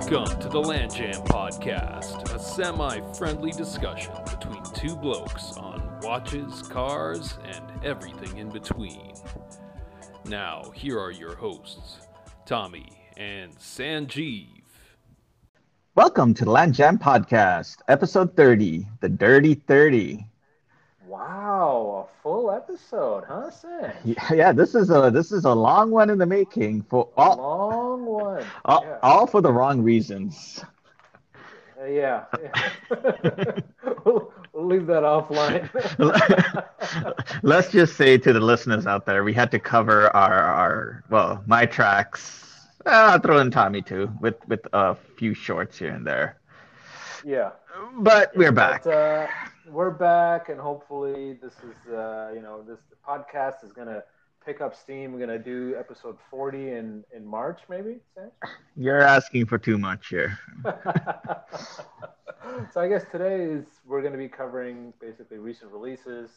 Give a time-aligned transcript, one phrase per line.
[0.00, 6.62] Welcome to the Land Jam Podcast, a semi friendly discussion between two blokes on watches,
[6.62, 9.12] cars, and everything in between.
[10.24, 11.98] Now, here are your hosts,
[12.46, 12.88] Tommy
[13.18, 14.62] and Sanjeev.
[15.96, 20.24] Welcome to the Land Jam Podcast, episode 30, the Dirty 30.
[21.10, 23.92] Wow, a full episode, huh, Sam?
[24.04, 27.36] Yeah, yeah, this is a this is a long one in the making for all
[27.36, 28.44] Long one.
[28.64, 28.98] all, yeah.
[29.02, 30.64] all for the wrong reasons.
[31.80, 32.26] Uh, yeah.
[34.04, 35.68] we'll, we'll leave that offline.
[37.42, 41.42] Let's just say to the listeners out there, we had to cover our our well,
[41.48, 42.68] my tracks.
[42.86, 46.38] uh, I'll throw in Tommy too, with with a few shorts here and there.
[47.24, 47.50] yeah.
[47.98, 48.84] But we're back.
[48.84, 49.26] But, uh,
[49.70, 54.02] we're back, and hopefully, this is uh, you know this podcast is gonna
[54.44, 55.12] pick up steam.
[55.12, 57.98] We're gonna do episode forty in in March, maybe.
[58.14, 58.30] Sam?
[58.76, 60.38] You're asking for too much here.
[62.72, 66.30] so I guess today is we're going to be covering basically recent releases,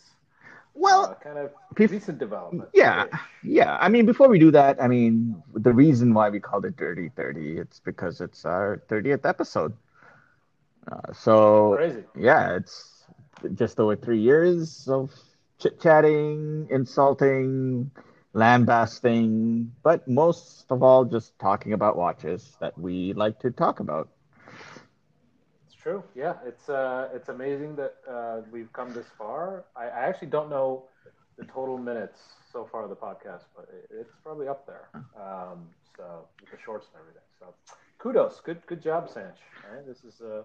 [0.73, 2.70] Well, uh, kind of bef- recent development.
[2.73, 3.06] Yeah,
[3.44, 3.78] yeah.
[3.80, 7.09] I mean, before we do that, I mean, the reason why we called it Dirty
[7.16, 9.73] 30, it's because it's our 30th episode.
[10.92, 12.04] Uh, so, Crazy.
[12.17, 12.92] yeah, it's
[13.55, 15.11] just over three years of
[15.59, 17.91] chit chatting, insulting,
[18.33, 24.09] lambasting, but most of all, just talking about watches that we like to talk about.
[25.66, 26.03] It's true.
[26.16, 29.66] Yeah, it's uh, it's amazing that uh, we've come this far.
[29.75, 30.86] I, I actually don't know
[31.38, 32.19] the total minutes
[32.52, 34.89] so far of the podcast, but it, it's probably up there.
[35.16, 37.21] Um, so with the shorts and everything.
[37.39, 37.53] So
[37.99, 39.38] kudos, good good job, Sanch.
[39.71, 40.44] Right, this is uh,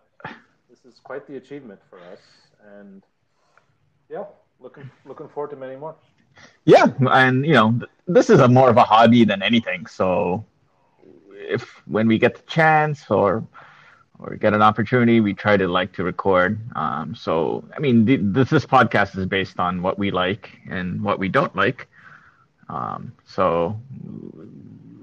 [0.70, 2.20] this is quite the achievement for us,
[2.60, 3.02] and
[4.08, 4.24] yeah,
[4.60, 5.96] looking looking forward to many more.
[6.64, 9.86] Yeah, and you know, this is a more of a hobby than anything.
[9.86, 10.44] So,
[11.32, 13.44] if when we get the chance or
[14.18, 16.58] or get an opportunity, we try to like to record.
[16.76, 21.02] Um, so, I mean, th- this this podcast is based on what we like and
[21.02, 21.88] what we don't like.
[22.68, 23.78] Um, so,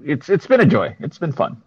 [0.04, 0.96] it's it's been a joy.
[1.00, 1.62] It's been fun.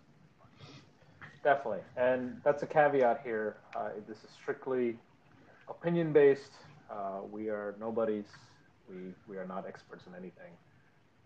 [1.44, 3.58] Definitely, and that's a caveat here.
[3.76, 4.98] Uh, this is strictly
[5.70, 6.52] opinion based.
[6.90, 8.26] Uh, we are nobodies.
[8.90, 10.52] We we are not experts in anything.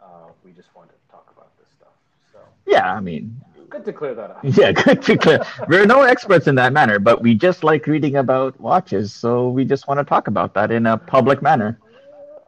[0.02, 1.94] Uh, we just want to talk about this stuff.
[2.32, 3.40] So Yeah, I mean,
[3.70, 4.40] good to clear that up.
[4.44, 5.40] yeah, good to clear.
[5.68, 9.14] We're no experts in that manner, but we just like reading about watches.
[9.14, 11.80] So we just want to talk about that in a public manner.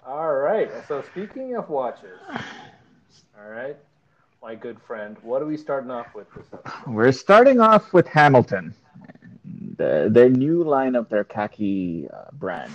[0.05, 0.69] All right.
[0.87, 2.19] So speaking of watches,
[3.39, 3.77] all right,
[4.41, 6.91] my good friend, what are we starting off with this episode?
[6.91, 8.73] We're starting off with Hamilton,
[9.77, 12.73] the, their new line of their khaki uh, brand.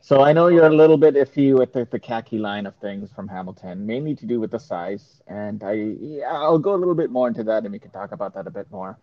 [0.00, 3.10] So I know you're a little bit iffy with the, the khaki line of things
[3.10, 5.22] from Hamilton, mainly to do with the size.
[5.26, 8.12] And I, yeah, I'll go a little bit more into that, and we can talk
[8.12, 8.98] about that a bit more.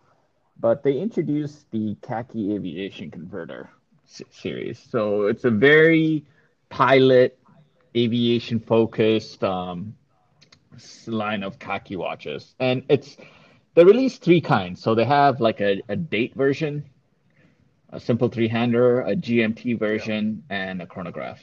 [0.60, 3.68] But they introduced the khaki aviation converter
[4.30, 4.78] series.
[4.78, 6.24] So it's a very
[6.68, 7.38] pilot
[7.96, 9.94] aviation focused um,
[11.06, 13.16] line of khaki watches, and it's
[13.74, 14.80] they release three kinds.
[14.80, 16.84] So they have like a, a date version,
[17.92, 21.40] a simple three hander, a GMT version, and a chronograph.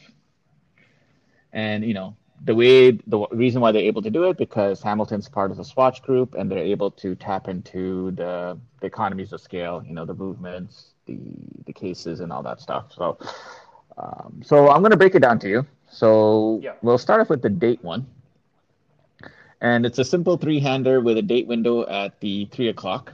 [1.53, 2.15] And you know
[2.45, 5.63] the way the reason why they're able to do it because Hamilton's part of the
[5.65, 9.83] Swatch Group, and they're able to tap into the, the economies of scale.
[9.85, 11.19] You know the movements, the
[11.65, 12.93] the cases, and all that stuff.
[12.95, 13.17] So.
[13.97, 15.65] Um, so I'm going to break it down to you.
[15.89, 16.73] So Yeah.
[16.81, 18.07] we'll start off with the date one.
[19.59, 23.13] And it's a simple three hander with a date window at the three o'clock.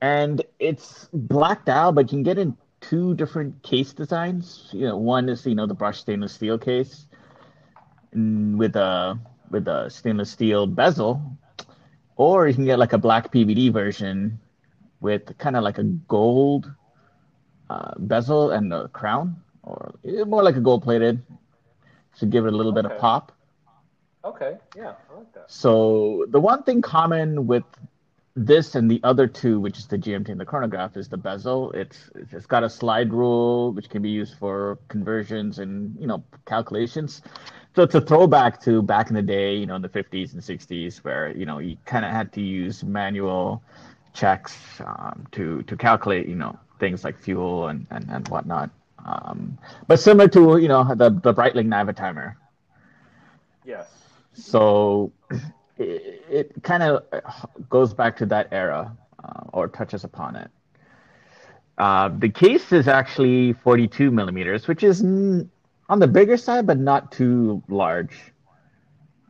[0.00, 4.68] And it's black dial, but you can get in two different case designs.
[4.72, 7.06] You know, one is you know the brushed stainless steel case
[8.14, 9.18] mm, with a
[9.50, 11.20] with a stainless steel bezel,
[12.16, 14.38] or you can get like a black PVD version
[15.00, 16.72] with kind of like a gold
[17.70, 21.22] uh, bezel and a crown, or eh, more like a gold plated
[22.18, 23.32] to give it a little bit of pop.
[24.24, 24.56] Okay.
[24.76, 25.50] Yeah, I like that.
[25.50, 27.64] So the one thing common with
[28.46, 31.72] this and the other two, which is the GMT and the chronograph, is the bezel.
[31.72, 36.22] It's it's got a slide rule which can be used for conversions and you know
[36.46, 37.22] calculations.
[37.74, 40.42] So it's a throwback to back in the day, you know, in the 50s and
[40.42, 43.62] 60s, where you know you kind of had to use manual
[44.14, 48.70] checks um, to to calculate, you know, things like fuel and and, and whatnot.
[49.04, 52.34] Um, but similar to you know the the Breitling Navitimer,
[53.64, 53.88] Yes.
[54.32, 55.12] so
[55.78, 57.04] it, it kind of
[57.68, 60.50] goes back to that era uh, or touches upon it.
[61.78, 65.48] Uh, the case is actually 42 millimeters, which is mm,
[65.88, 68.16] on the bigger side, but not too large.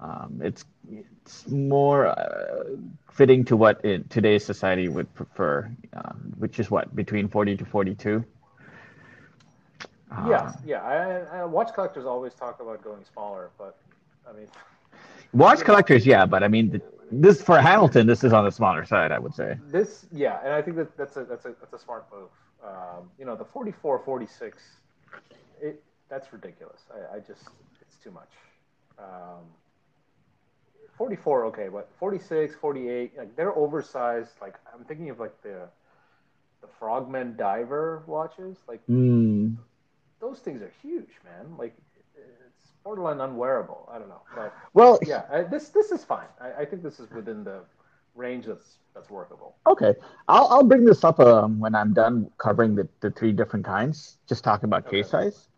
[0.01, 2.65] Um, it's it's more uh,
[3.13, 7.65] fitting to what it, today's society would prefer, um, which is what between forty to
[7.67, 8.25] forty-two.
[10.25, 10.81] yeah, Uh, yeah.
[10.83, 13.77] I, I, watch collectors always talk about going smaller, but
[14.29, 14.47] I mean,
[15.33, 16.81] watch collectors, yeah, but I mean,
[17.11, 19.57] this for Hamilton, this is on the smaller side, I would say.
[19.71, 22.31] this, yeah, and I think that that's a that's a that's a smart move.
[22.65, 24.63] Um, you know, the 44, 46,
[25.61, 26.83] it that's ridiculous.
[26.93, 27.43] I, I just
[27.81, 28.31] it's too much.
[28.99, 29.45] Um,
[30.97, 34.33] 44, okay, but 46, 48, like they're oversized.
[34.41, 35.69] Like I'm thinking of like the
[36.61, 38.59] the Frogman diver watches.
[38.69, 39.57] Like Mm,
[40.21, 41.57] those things are huge, man.
[41.57, 41.77] Like
[42.89, 43.87] borderline unwearable.
[43.93, 46.31] I don't know, but well, yeah, I, this this is fine.
[46.41, 47.61] I, I think this is within the
[48.15, 49.57] range that's that's workable.
[49.67, 49.95] Okay,
[50.27, 54.17] I'll I'll bring this up um, when I'm done covering the, the three different kinds.
[54.27, 55.03] Just talking about Okay.
[55.03, 55.49] case size.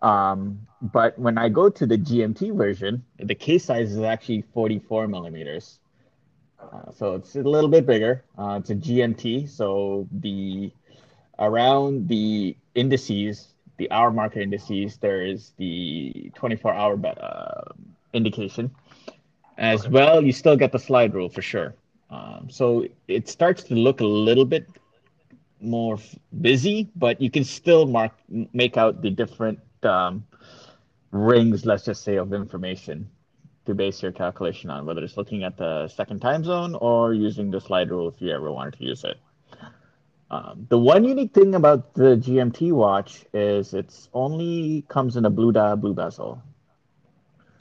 [0.00, 5.08] Um, but when I go to the GMT version, the case size is actually 44
[5.08, 5.80] millimeters.
[6.62, 8.24] Uh, so it's a little bit bigger.
[8.38, 10.72] Uh, it's a GMT, so the
[11.38, 17.62] around the indices, the hour market indices, there is the 24 hour be- uh,
[18.12, 18.70] indication.
[19.56, 19.90] As Okay.
[19.96, 21.74] well, you still get the slide rule for sure.
[22.10, 24.66] Um, so it starts to look a little bit
[25.62, 28.12] more f- busy, but you can still mark
[28.52, 30.24] make out the different um,
[31.10, 33.08] rings, let's just say, of information
[33.64, 37.50] to base your calculation on, whether it's looking at the second time zone or using
[37.50, 39.16] the slide rule if you ever wanted to use it.
[40.30, 45.30] Um, the one unique thing about the GMT watch is it's only comes in a
[45.30, 46.40] blue dial, blue bezel,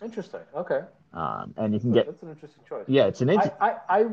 [0.03, 0.41] Interesting.
[0.55, 0.81] Okay,
[1.13, 2.85] um, and you can get that's an interesting choice.
[2.87, 4.05] yeah, it's an I, I, I,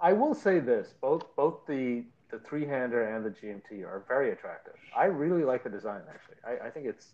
[0.00, 4.32] I will say this: both both the the three hander and the GMT are very
[4.32, 4.74] attractive.
[4.96, 6.00] I really like the design.
[6.08, 7.08] Actually, I, I think it's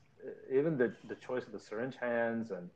[0.52, 2.70] even the the choice of the syringe hands and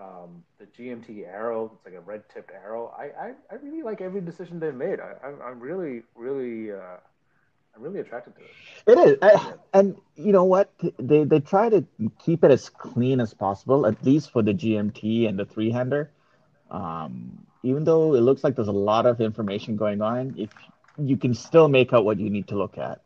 [0.00, 1.70] um, the GMT arrow.
[1.76, 2.92] It's like a red tipped arrow.
[2.98, 4.98] I, I, I really like every decision they've made.
[4.98, 6.96] I, I'm, I'm really really uh,
[7.74, 8.50] I'm really attracted to it.
[8.86, 10.72] It is, I, and you know what?
[10.98, 11.84] They they try to
[12.18, 16.10] keep it as clean as possible, at least for the GMT and the three hander.
[16.70, 20.50] Um, even though it looks like there's a lot of information going on, if
[20.98, 23.00] you can still make out what you need to look at.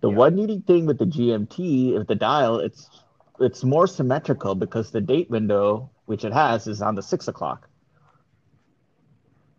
[0.00, 0.16] The Yeah.
[0.16, 3.04] one unique thing with the GMT, with the dial, it's
[3.40, 7.68] it's more symmetrical because the date window, which it has, is on the six o'clock.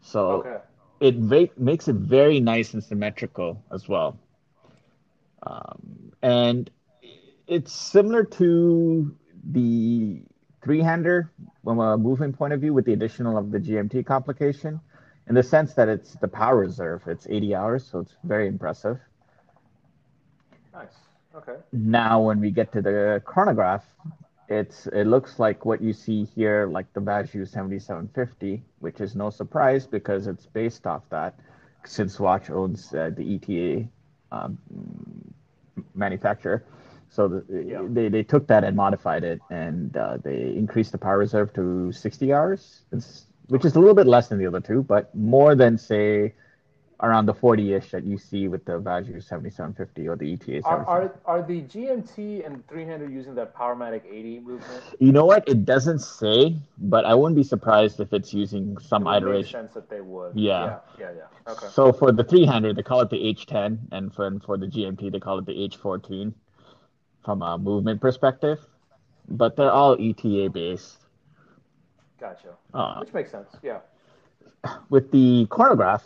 [0.01, 0.57] So Okay.
[1.03, 4.17] It va- makes it very nice and symmetrical as well.
[5.45, 6.69] Um, and
[7.45, 9.13] it's similar to
[9.51, 10.21] the
[10.63, 11.29] three-hander
[11.61, 14.79] from a movement point of view with the additional of the GMT complication
[15.27, 17.01] in the sense that it's the power reserve.
[17.05, 18.97] It's 80 hours, so it's very impressive.
[20.71, 20.87] Nice.
[21.35, 21.57] Okay.
[21.73, 23.83] Now, when we get to the chronograph,
[24.49, 29.29] it's it looks like what you see here, like the Valjoux 7750, which is no
[29.29, 31.39] surprise because it's based off that,
[31.85, 33.87] since Swatch owns uh, the ETA
[34.31, 34.57] um,
[35.95, 36.63] manufacturer.
[37.09, 37.85] So the, Yeah.
[37.87, 41.91] they, they took that and modified it, and uh, they increased the power reserve to
[41.91, 45.53] 60 hours, it's, which is a little bit less than the other two, but more
[45.55, 46.33] than say
[47.03, 50.65] around the 40-ish that you see with the Valjoux 7750 or the ETA 7750.
[50.65, 54.83] Are, are, are the GMT and three hander using that Powermatic 80 movement?
[54.99, 55.47] You know what?
[55.47, 59.51] It doesn't say, but I wouldn't be surprised if it's using some It iteration.
[59.51, 60.31] sense that they would.
[60.35, 60.79] Yeah.
[60.97, 61.11] Yeah.
[61.11, 61.11] Yeah.
[61.45, 61.51] yeah.
[61.53, 61.67] Okay.
[61.71, 65.11] So for the 300, they call it the H10, and for, and for the GMT,
[65.11, 66.33] they call it the H14
[67.25, 68.59] from a movement perspective.
[69.27, 70.97] But they're all ETA based.
[72.17, 72.55] Gotcha.
[72.73, 73.49] Uh, Which makes sense.
[73.61, 73.79] Yeah.
[74.89, 76.03] with the chronograph,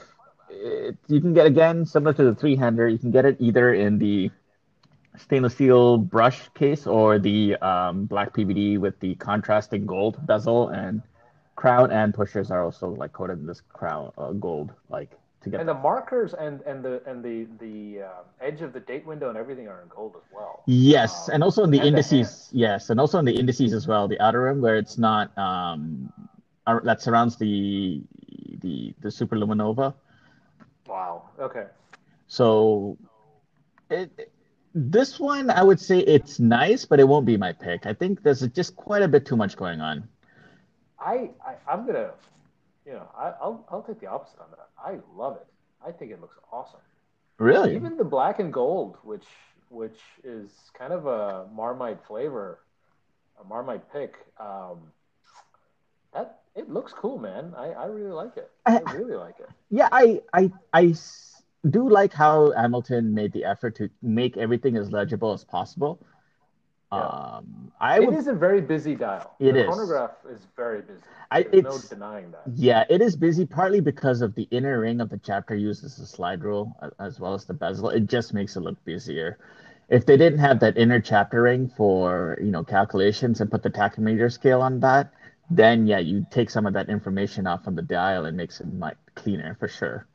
[0.50, 2.88] it, you can get again similar to the three hander.
[2.88, 4.32] You can get it either in the
[5.18, 11.02] stainless steel brush case or the um, black PVD with the contrasting gold bezel and
[11.56, 15.60] crown and pushers are also like coated in this crown uh, gold like to get
[15.60, 18.08] And the markers and and the and the the uh,
[18.42, 20.64] edge of the date window and everything are in gold as well.
[20.68, 22.50] Yes, Um, and also in the and the indices.
[22.54, 24.08] Yes, and also in the indices as well.
[24.08, 26.12] The outer rim where it's not um,
[26.84, 28.04] that surrounds the
[28.62, 29.94] the the superluminova.
[30.88, 31.30] Wow.
[31.40, 31.66] Okay.
[32.28, 32.98] So,
[33.90, 34.32] it
[34.74, 37.86] this one I would say it's nice, but it won't be my pick.
[37.86, 40.08] I think there's just quite a bit too much going on.
[41.00, 42.12] I, I I'm gonna,
[42.86, 44.70] you know, I, I'll I'll take the opposite on that.
[44.78, 45.48] I love it.
[45.86, 46.80] I think it looks awesome.
[47.40, 47.76] Really?
[47.76, 49.26] Even the black and gold, which
[49.70, 52.60] which is kind of a Marmite flavor,
[53.42, 54.16] a Marmite pick.
[54.40, 54.92] Um,
[56.14, 57.54] that it looks cool, man.
[57.58, 58.50] I, I really like it.
[58.66, 59.50] I really like it.
[59.70, 60.96] Yeah, I, I I
[61.70, 66.00] do like how Hamilton made the effort to make everything as legible as possible.
[66.92, 67.00] Yeah.
[67.00, 69.36] Um, I It would is a very busy dial.
[69.40, 69.66] It the is.
[69.68, 71.02] chronograph is very busy.
[71.32, 72.44] I- There's no it's- denying that.
[72.56, 76.06] Yeah, it is busy partly because of the inner ring of the chapter uses a
[76.06, 77.90] slide rule as well as the bezel.
[77.90, 79.38] It just makes it look busier.
[79.90, 83.70] If they didn't have that inner chapter ring for, you know, calculations and put the
[83.70, 85.12] tachymeter scale on that,
[85.50, 88.68] then yeah, you take some of that information off on the dial and makes it
[88.74, 90.08] much cleaner for sure.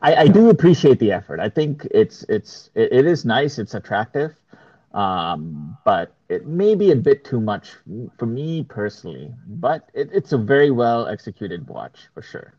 [0.00, 1.40] I, I do appreciate the effort.
[1.40, 4.34] I think it's it's it, it is nice, it's attractive.
[4.94, 7.74] Um, but it may be a bit too much
[8.18, 9.34] for me personally.
[9.46, 12.54] But it, it's a very well executed watch for sure.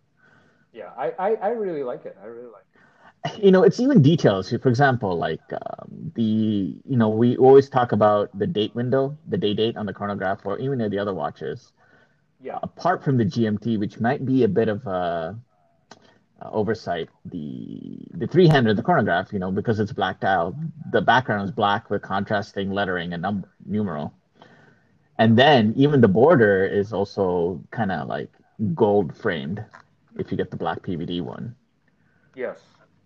[0.74, 2.18] Yeah, I, I, I really like it.
[2.22, 3.44] I really like it.
[3.44, 4.50] You know, it's even details.
[4.50, 9.38] For example, like um, the you know we always talk about the date window, the
[9.38, 11.74] day date on the chronograph, or even the other watches.
[12.42, 12.60] Yeah.
[12.64, 15.38] Apart from the GMT, which might be a bit of a,
[16.42, 20.56] a oversight, the the three hander, the chronograph, you know, because it's black dial,
[20.92, 24.14] the background is black with contrasting lettering and number numeral.
[25.18, 28.32] And then even the border is also kind of like
[28.74, 29.64] gold framed
[30.18, 31.56] if you get the black PVD one.
[32.36, 32.60] Yes.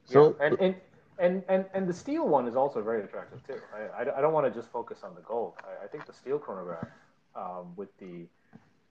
[0.06, 0.46] So- yeah.
[0.48, 0.76] and, and
[1.20, 3.60] and and and the steel one is also very attractive too.
[3.74, 5.54] I I, I don't want to just focus on the gold.
[5.64, 6.88] I, I think the steel chronograph
[7.36, 8.28] um, with the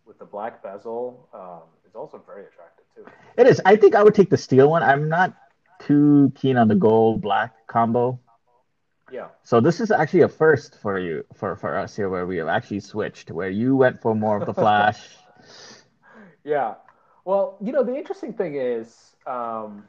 [0.07, 3.05] with the black bezel um, is also very attractive too.
[3.37, 3.61] It is.
[3.65, 4.83] I think I would take the steel one.
[4.83, 5.35] I'm not
[5.81, 8.19] too keen on the gold black combo.
[9.11, 9.29] Yeah.
[9.43, 12.49] So this is actually a first for you for for us here where we have
[12.49, 15.01] actually switched where you went for more of the flash.
[16.45, 16.75] Yeah.
[17.25, 19.85] Well, you know, the interesting thing is, um,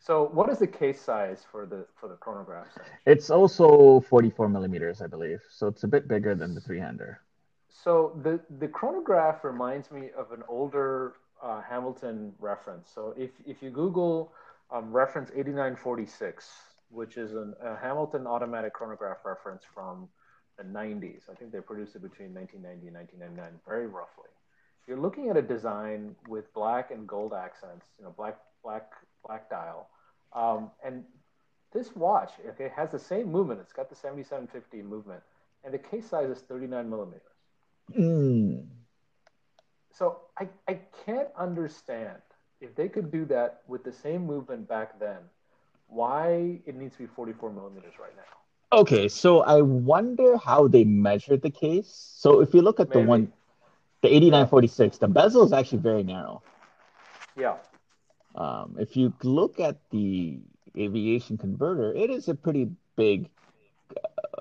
[0.00, 2.66] so what is the case size for the for the chronograph?
[2.74, 2.82] Say?
[3.06, 5.40] It's also 44 millimeters, I believe.
[5.50, 7.20] So it's a bit bigger than the three hander.
[7.86, 12.90] So the the chronograph reminds me of an older uh, Hamilton reference.
[12.92, 14.32] So if if you Google
[14.72, 16.50] um, reference 8946,
[16.90, 20.08] which is an, a Hamilton automatic chronograph reference from
[20.58, 24.30] the 90s, I think they produced it between 1990 and 1999, very roughly.
[24.88, 28.90] You're looking at a design with black and gold accents, you know, black black
[29.24, 29.90] black dial,
[30.32, 31.04] um, and
[31.72, 33.60] this watch okay has the same movement.
[33.60, 35.22] It's got the 7750 movement,
[35.62, 37.35] and the case size is 39 millimeters.
[37.94, 38.66] Mm.
[39.92, 42.18] So I, I can't understand
[42.60, 45.18] if they could do that with the same movement back then,
[45.88, 48.78] why it needs to be 44 millimeters right now.
[48.78, 51.88] Okay, so I wonder how they measured the case.
[52.16, 53.32] So if you look at the one,
[54.02, 56.42] the 8946, the bezel is actually very narrow.
[57.38, 57.56] Yeah.
[58.34, 60.40] Um, if you look at the
[60.76, 63.30] aviation converter, it is a pretty big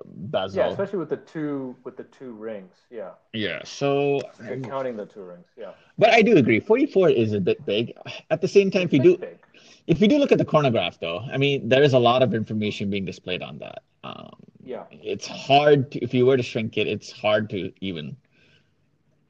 [0.05, 0.57] bezel.
[0.59, 2.75] Yeah, especially with the two with the two rings.
[2.89, 3.11] Yeah.
[3.33, 5.47] Yeah, so you're counting the two rings.
[5.57, 5.71] Yeah.
[5.97, 6.59] but I do agree.
[6.59, 7.93] 44 is a bit big.
[8.29, 9.37] At the same time, if you do big.
[9.87, 12.33] if you do look at the chronograph though, I mean there is a lot of
[12.33, 13.83] information being displayed on that.
[14.03, 14.83] Um, Yeah.
[14.91, 18.17] it's hard to, if you were to shrink it, it's hard to even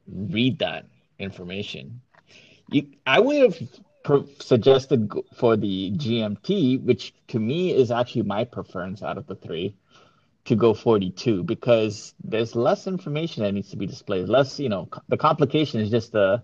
[0.08, 0.86] read that
[1.18, 2.00] information.
[2.70, 3.56] You, I would have
[4.40, 9.74] suggested for the GMT, which to me is actually my preference out of the three,
[10.46, 14.28] to go 42 because there's less information that needs to be displayed.
[14.28, 16.42] Less, you know, the complication is just the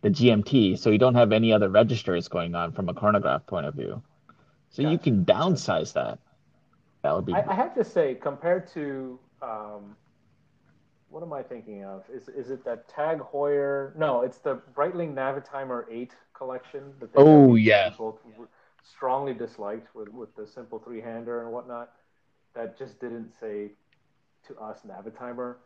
[0.00, 3.66] the GMT, so you don't have any other registers going on from a chronograph point
[3.66, 4.00] of view.
[4.70, 6.20] So you can downsize that.
[7.02, 9.96] That would be I, I have to say, compared to um,
[11.10, 12.04] what am I thinking of?
[12.14, 13.96] Is is it that Tag Heuer?
[13.96, 17.92] No, it's the Breitling Navitimer Eight collection that they Oh, both yeah.
[18.84, 21.90] strongly disliked with with the simple three hander and whatnot.
[22.54, 23.70] That just didn't say
[24.46, 25.56] to us Navitimer.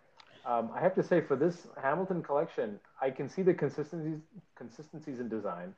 [0.44, 4.20] Um, I have to say, for this Hamilton collection, I can see the consistencies
[4.56, 5.72] consistencies in design,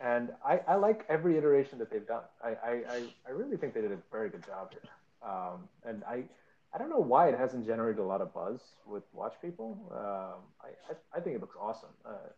[0.00, 2.22] and I, I like every iteration that they've done.
[2.42, 4.90] I, I, I, really think they did a very good job here.
[5.28, 6.24] Um, and I,
[6.72, 9.78] I don't know why it hasn't generated a lot of buzz with watch people.
[9.92, 11.90] Um, I, I, I think it looks awesome.
[12.04, 12.28] Uh,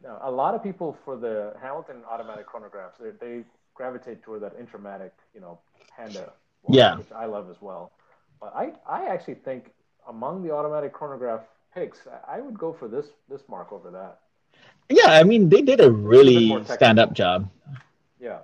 [0.00, 4.58] you know, a lot of people for the Hamilton automatic chronographs, they gravitate toward that
[4.58, 5.58] Intramatic, you know,
[5.96, 6.32] Panda,
[6.68, 6.96] Yeah.
[6.98, 7.92] which I love as well.
[8.40, 9.70] But I, I actually think
[10.08, 11.42] among the automatic chronograph
[11.74, 14.18] picks, I would go for this this mark over that.
[14.88, 16.74] Yeah, I mean they did a really technical.
[16.74, 17.48] stand-up job.
[18.18, 18.38] Yeah,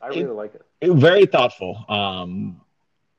[0.00, 0.62] I It- really like it.
[0.80, 1.84] It- very thoughtful.
[1.88, 2.60] Um,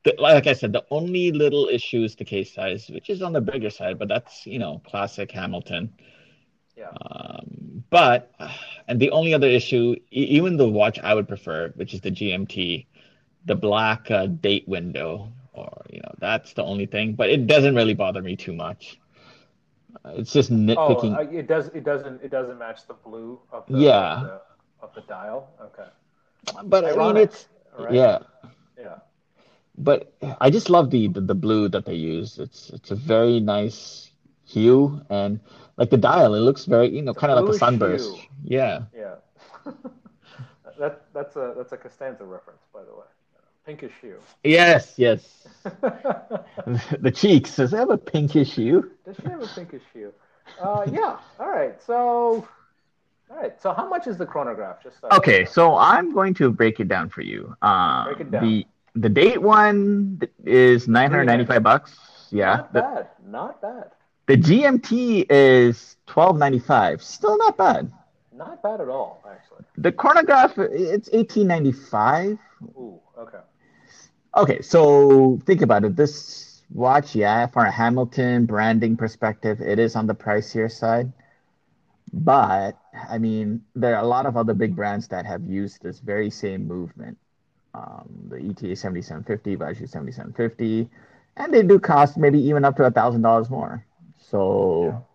[0.04, 3.34] the, like I said, the only little issue is the case size, which is on
[3.34, 5.94] the bigger side, but that's you know classic Hamilton.
[6.78, 6.90] Yeah.
[7.02, 8.32] Um, but
[8.88, 12.10] and the only other issue, e- even the watch I would prefer, which is the
[12.12, 12.88] GMT,
[13.46, 17.14] the black uh, date window, or you know that's the only thing.
[17.14, 19.00] But it doesn't really bother me too much.
[20.06, 21.18] Uh, It's just Oh, nitpicking.
[21.18, 21.68] uh, it does.
[21.70, 22.22] It doesn't.
[22.24, 24.16] It doesn't match the blue of the Yeah.
[24.16, 24.42] of the,
[24.82, 25.50] of the dial.
[25.62, 25.90] Okay.
[26.66, 27.94] but I mean, it's Right?
[27.94, 28.20] yeah.
[28.78, 28.98] Yeah.
[29.78, 32.40] but I just love the, the the blue that they use.
[32.40, 34.10] It's it's a very nice
[34.46, 35.40] hue and
[35.78, 38.16] like the dial, it looks very you know kind of like a sunburst.
[38.16, 38.28] hue.
[38.44, 38.84] Yeah.
[38.94, 39.16] Yeah.
[40.80, 43.06] that that's a that's a Costanza reference, by the way.
[43.66, 44.18] Pinkish hue.
[44.44, 45.48] Yes, yes.
[47.00, 47.56] The cheeks.
[47.56, 48.92] Does it have a pinkish hue?
[49.06, 50.12] Does she have a pinkish hue?
[50.62, 51.18] Uh, yeah.
[51.40, 51.82] All right.
[51.82, 52.48] So,
[53.30, 53.62] all right.
[53.62, 54.82] So, how much is the chronograph?
[54.84, 57.56] Just uh, Okay, so I'm going to break it down for you.
[57.62, 58.44] Um, Break it down.
[58.44, 58.66] The
[58.96, 61.98] the date one is 995 bucks.
[62.32, 62.56] Yeah.
[62.58, 63.08] Not The, bad.
[63.26, 63.92] Not bad.
[64.28, 67.02] the GMT is 1295.
[67.02, 67.92] Still not bad.
[68.34, 69.64] Not bad at all, actually.
[69.78, 72.38] The chronograph it's 1895.
[72.76, 73.00] Ooh.
[73.18, 73.38] Okay.
[74.36, 75.96] Okay, so think about it.
[75.96, 81.12] This watch, yeah, from a Hamilton branding perspective, it is on the pricier side.
[82.14, 82.78] But
[83.10, 86.30] I mean, there are a lot of other big brands that have used this very
[86.30, 87.18] same movement.
[87.74, 90.90] Um, the ETA 7750, Valjoux 7750,
[91.38, 93.86] and they do cost maybe even up to a thousand dollars more.
[94.18, 95.06] So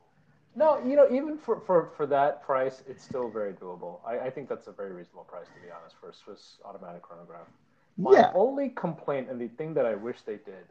[0.55, 4.01] No, you know, even for, for, for that price, it's still very doable.
[4.07, 7.03] I, I think that's a very reasonable price, to be honest, for a Swiss automatic
[7.03, 7.49] chronograph.
[7.97, 10.67] My yeah, only complaint, and the thing that I wish they did,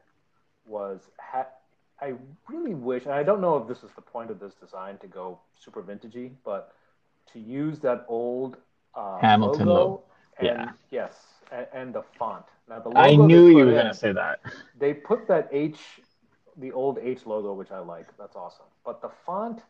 [0.65, 1.47] was ha-
[2.01, 2.13] I
[2.47, 5.07] really wish, and I don't know if this is the point of this design to
[5.07, 6.73] go super vintagey, but
[7.33, 8.57] to use that old
[8.95, 10.03] uh, Hamilton logo, logo.
[10.39, 10.71] and Yeah.
[10.91, 11.13] yes,
[11.51, 12.45] and, and the font.
[12.69, 14.39] Now the logo I knew you were gonna say that.
[14.79, 15.79] they put that H,
[16.57, 18.07] the old H logo, which I like.
[18.17, 18.65] That's awesome.
[18.83, 19.61] But the font,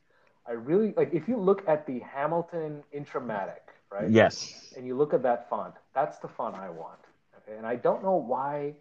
[0.48, 1.14] I really like.
[1.14, 4.10] If you look at the Hamilton Intramatic, right?
[4.10, 4.74] Yes.
[4.76, 7.00] And you look at that font, that's the font I want.
[7.48, 8.74] And I don't know why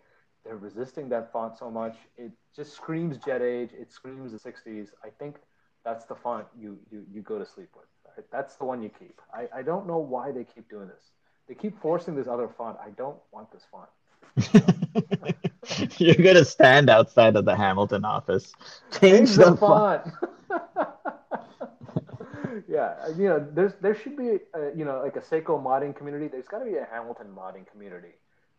[0.44, 1.96] they're resisting that font so much.
[2.16, 3.70] It just screams Jet Age.
[3.78, 4.88] It screams the '60s.
[5.04, 5.36] I think
[5.84, 7.86] that's the font you you, you go to sleep with.
[8.16, 8.26] Right?
[8.30, 9.20] That's the one you keep.
[9.32, 11.10] I, I don't know why they keep doing this.
[11.48, 12.78] They keep forcing this other font.
[12.84, 13.88] I don't want this font.
[15.98, 18.52] You're gonna stand outside of the Hamilton office,
[19.00, 19.56] change, Change the, the font.
[19.56, 20.02] font.
[22.68, 26.28] yeah, you know, there's there should be a, you know like a Seiko modding community.
[26.28, 28.14] There's got to be a Hamilton modding community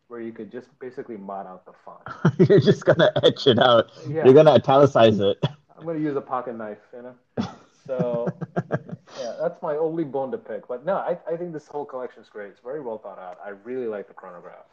[0.07, 2.39] where you could just basically mod out the font.
[2.49, 3.91] You're just gonna etch it out.
[4.07, 4.25] Yeah.
[4.25, 5.37] You're gonna italicize it.
[5.77, 7.47] I'm gonna use a pocket knife, you know.
[7.85, 8.27] So
[9.19, 10.67] yeah, that's my only bone to pick.
[10.67, 12.49] But no, I, I think this whole collection is great.
[12.49, 13.37] It's very well thought out.
[13.43, 14.65] I really like the chronograph.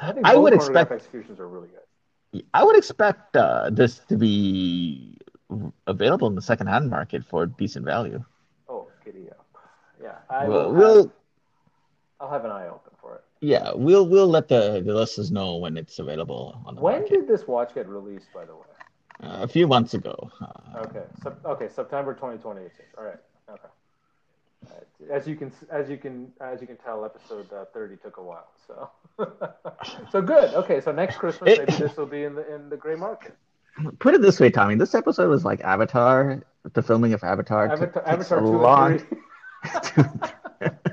[0.00, 2.44] I think I would chronograph expect- executions are really good.
[2.54, 5.18] I would expect uh, this to be
[5.86, 8.24] available in the secondhand market for decent value.
[8.70, 9.46] Oh, giddy up!
[10.02, 11.12] Yeah, I We'll, will we'll
[12.20, 12.91] I'll have an eye open.
[13.42, 17.10] Yeah, we'll we'll let the, the listeners know when it's available on the When market.
[17.10, 18.62] did this watch get released, by the way?
[19.22, 20.30] Uh, a few months ago.
[20.40, 20.46] Uh,
[20.86, 22.62] Okay, Sep- okay, September 2020.
[22.62, 22.86] it says.
[22.96, 23.18] All right,
[23.50, 23.68] okay.
[24.66, 24.86] All right.
[25.10, 28.22] As you can, as you can, as you can tell, episode uh, 30 took a
[28.22, 28.48] while.
[28.66, 28.90] So,
[30.10, 30.54] so good.
[30.54, 33.36] Okay, so next Christmas, maybe this will be in the in the gray market.
[33.98, 34.74] Put it this way, Tommy.
[34.76, 36.42] This episode was like Avatar.
[36.74, 37.68] The filming of Avatar.
[37.76, 39.00] took- Avatar, takes Avatar a two long.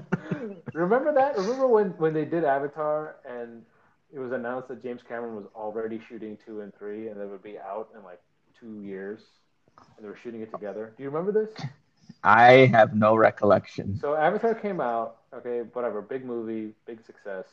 [0.73, 1.37] Remember that?
[1.37, 3.63] Remember when when they did Avatar and
[4.13, 7.43] it was announced that James Cameron was already shooting two and three, and they would
[7.43, 8.19] be out in like
[8.59, 9.21] two years,
[9.77, 10.93] and they were shooting it together.
[10.97, 11.53] Do you remember this?
[12.23, 13.97] I have no recollection.
[13.99, 17.45] So Avatar came out, okay, whatever, big movie, big success.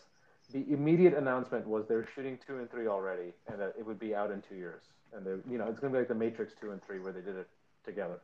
[0.53, 4.15] The immediate announcement was they're shooting two and three already, and that it would be
[4.15, 4.83] out in two years.
[5.15, 7.21] And they, you know, it's gonna be like the Matrix two and three where they
[7.21, 7.49] did it
[7.85, 8.21] together.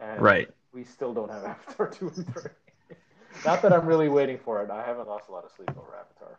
[0.00, 0.48] And Right.
[0.72, 2.50] we still don't have Avatar two and three.
[3.44, 4.70] Not that I'm really waiting for it.
[4.70, 6.38] I haven't lost a lot of sleep over Avatar.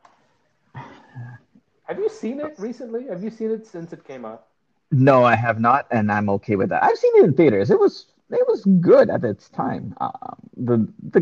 [1.84, 3.08] Have you seen it recently?
[3.08, 4.46] Have you seen it since it came out?
[4.92, 6.84] No, I have not, and I'm okay with that.
[6.84, 7.70] I've seen it in theaters.
[7.70, 9.96] It was it was good at its time.
[10.02, 10.78] Um, the
[11.12, 11.22] the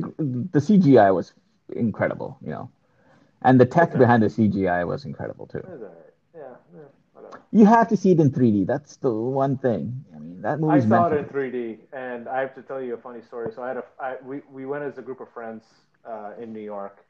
[0.52, 1.34] the CGI was
[1.76, 2.70] incredible, you know,
[3.42, 4.00] and the tech Okay.
[4.00, 5.62] behind the CGI was incredible too.
[5.66, 5.80] Right.
[6.36, 6.82] Yeah, yeah.
[7.52, 8.68] You have to see it in 3D.
[8.68, 10.04] That's the one thing.
[10.16, 10.74] I mean, that movie.
[10.74, 13.52] I saw it in 3D, and I have to tell you a funny story.
[13.56, 15.64] So I had a, I, we, we went as a group of friends
[16.06, 17.04] uh, in New York.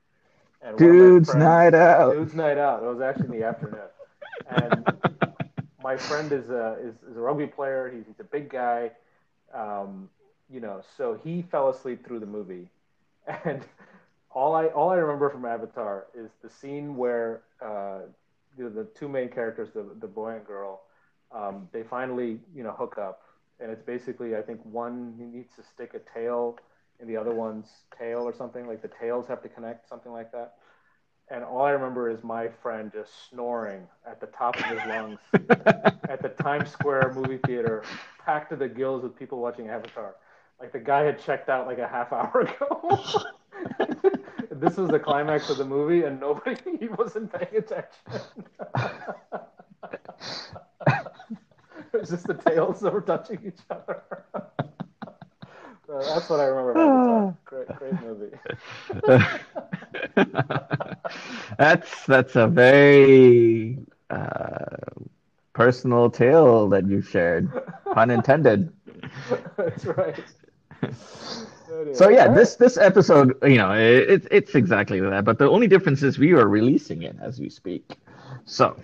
[0.62, 2.14] And Dude's friends- night out.
[2.14, 2.84] Dude's night out.
[2.84, 3.80] It was actually in the afternoon.
[4.50, 4.86] And
[5.84, 7.92] my friend is a, is, is a rugby player.
[7.94, 8.92] He's, he's a big guy.
[9.54, 10.10] Um,
[10.50, 12.70] you know, so he fell asleep through the movie.
[13.44, 13.62] And
[14.32, 18.00] all I, all I remember from Avatar is the scene where uh,
[18.58, 20.82] the, the two main characters, the, the boy and girl,
[21.32, 23.22] um, they finally, you know, hook up.
[23.60, 26.58] And it's basically, I think one needs to stick a tail
[27.00, 27.68] in the other one's
[27.98, 28.68] tail or something.
[28.68, 30.56] Like the tails have to connect, something like that.
[31.30, 35.20] And all I remember is my friend just snoring at the top of his lungs
[36.10, 37.84] at the Times Square movie theater,
[38.24, 40.16] packed to the gills with people watching Avatar.
[40.60, 43.22] Like the guy had checked out like a half hour ago.
[44.60, 48.46] this was the climax of the movie, and nobody he wasn't paying attention.
[51.94, 54.04] It's just the tails that were touching each other.
[54.36, 57.36] Uh, that's what I remember about.
[57.46, 58.38] Great, great movie.
[61.58, 63.78] that's that's a very
[64.10, 64.66] uh,
[65.54, 67.50] personal tale that you shared,
[67.94, 68.72] pun intended.
[69.58, 70.24] that's right.
[71.94, 75.26] So yeah, this this episode, you know, it, it's exactly that.
[75.26, 77.98] But the only difference is we are releasing it as we speak.
[78.46, 78.78] So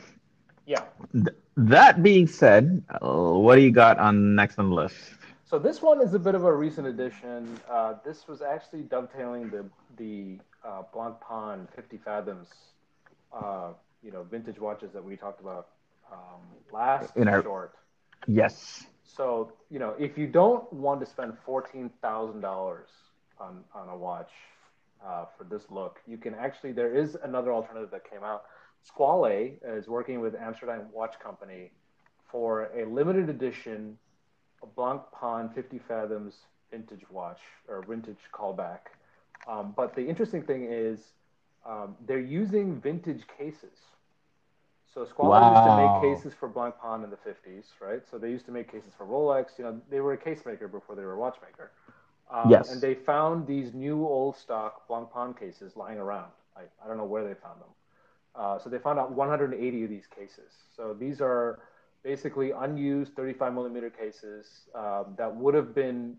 [0.65, 0.84] Yeah.
[1.13, 3.08] th- that being said, uh,
[3.46, 4.98] what do you got on next on the list?
[5.46, 7.60] So this one is a bit of a recent addition.
[7.69, 9.65] Uh, this was actually dovetailing the
[9.98, 12.48] the uh, Blancpain 50 Fathoms,
[13.34, 15.67] uh, you know, vintage watches that we talked about
[16.12, 16.41] um,
[16.72, 17.74] last In our- short.
[18.28, 18.86] Yes.
[19.04, 22.89] So you know, if you don't want to spend fourteen thousand dollars
[23.39, 24.32] on on a watch
[25.06, 28.44] uh, for this look, you can actually there is another alternative that came out.
[28.82, 31.72] Squale is working with Amsterdam Watch Company
[32.30, 33.98] for a limited edition
[34.76, 36.34] Blanc Pan 50 Fathoms
[36.72, 38.80] vintage watch or vintage callback.
[39.48, 41.00] Um, but the interesting thing is
[41.66, 43.78] um, they're using vintage cases.
[44.94, 48.02] So Squale used to make cases for Blancpain in the 50s, right?
[48.10, 49.58] So they used to make cases for Rolex.
[49.58, 51.72] You know, they were a case maker before they were a watchmaker.
[52.30, 52.72] Um, Yes.
[52.72, 56.32] And they found these new old stock Blancpain cases lying around.
[56.56, 57.70] I, I don't know where they found them.
[58.36, 60.52] Uh, so they found out 180 of these cases.
[60.76, 61.60] So these are
[62.04, 66.18] basically unused 35 millimeter cases um, that would have been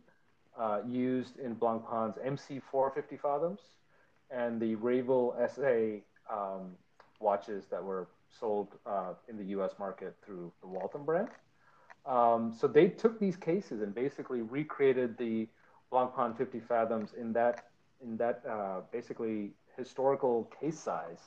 [0.59, 3.61] uh, used in Blancpain's MC450 fathoms
[4.31, 6.01] and the Rayville SA
[6.33, 6.71] um,
[7.21, 9.73] watches that were sold uh, in the U.S.
[9.79, 11.29] market through the Walton brand.
[12.07, 15.49] Um, so they took these cases and basically recreated the
[15.92, 17.66] Blancpain 50 fathoms in that
[18.03, 21.20] in that uh, basically historical case size.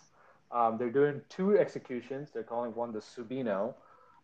[0.52, 2.30] Um, they're doing two executions.
[2.32, 3.74] They're calling one the Sabino,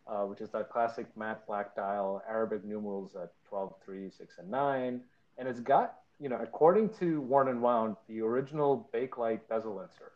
[0.06, 4.50] uh, which is that classic matte black dial, Arabic numerals at 12, 3, 6, and
[4.50, 5.00] 9.
[5.36, 10.12] And it's got, you know, according to Worn and Wound, the original Bakelite bezel insert.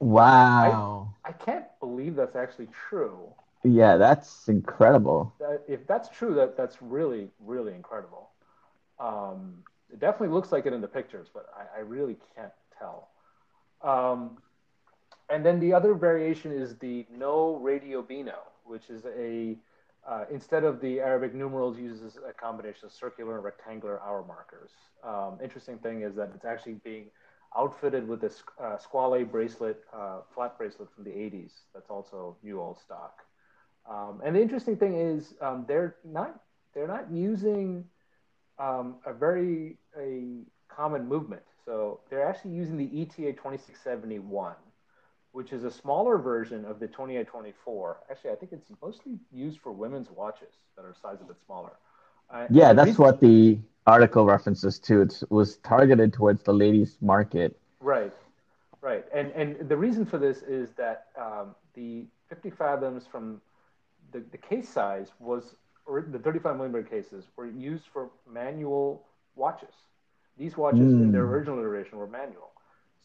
[0.00, 1.14] Wow.
[1.24, 3.18] I can't believe that's actually true.
[3.64, 5.32] yeah, that's incredible.
[5.68, 8.30] If that's true, that that's really, really incredible.
[8.98, 13.08] Um, it definitely looks like it in the pictures, but I, I really can't tell.
[13.82, 14.38] Um,
[15.28, 19.56] and then the other variation is the no radio bino, which is a
[20.06, 24.70] uh, instead of the Arabic numerals, uses a combination of circular and rectangular hour markers.
[25.04, 27.06] Um, interesting thing is that it's actually being
[27.56, 31.52] outfitted with this uh, Squale bracelet, uh, flat bracelet from the 80s.
[31.74, 33.18] That's also new old stock.
[33.88, 36.40] Um, and the interesting thing is um, they're not
[36.74, 37.84] they're not using
[38.58, 41.42] um, a very a common movement.
[41.64, 44.54] So they're actually using the ETA 2671,
[45.32, 47.98] which is a smaller version of the 2824.
[48.10, 51.72] Actually, I think it's mostly used for women's watches that are size a bit smaller.
[52.30, 55.02] Uh, Yeah, that's reason- what the article references to.
[55.02, 57.58] It was targeted towards the ladies' market.
[57.80, 58.12] Right,
[58.80, 63.40] right, and and the reason for this is that um, the 50 fathoms from
[64.12, 69.74] the, the case size was or the 35 millimeter cases were used for manual watches.
[70.38, 71.30] These watches in their Mm.
[71.30, 72.50] original iteration were manual.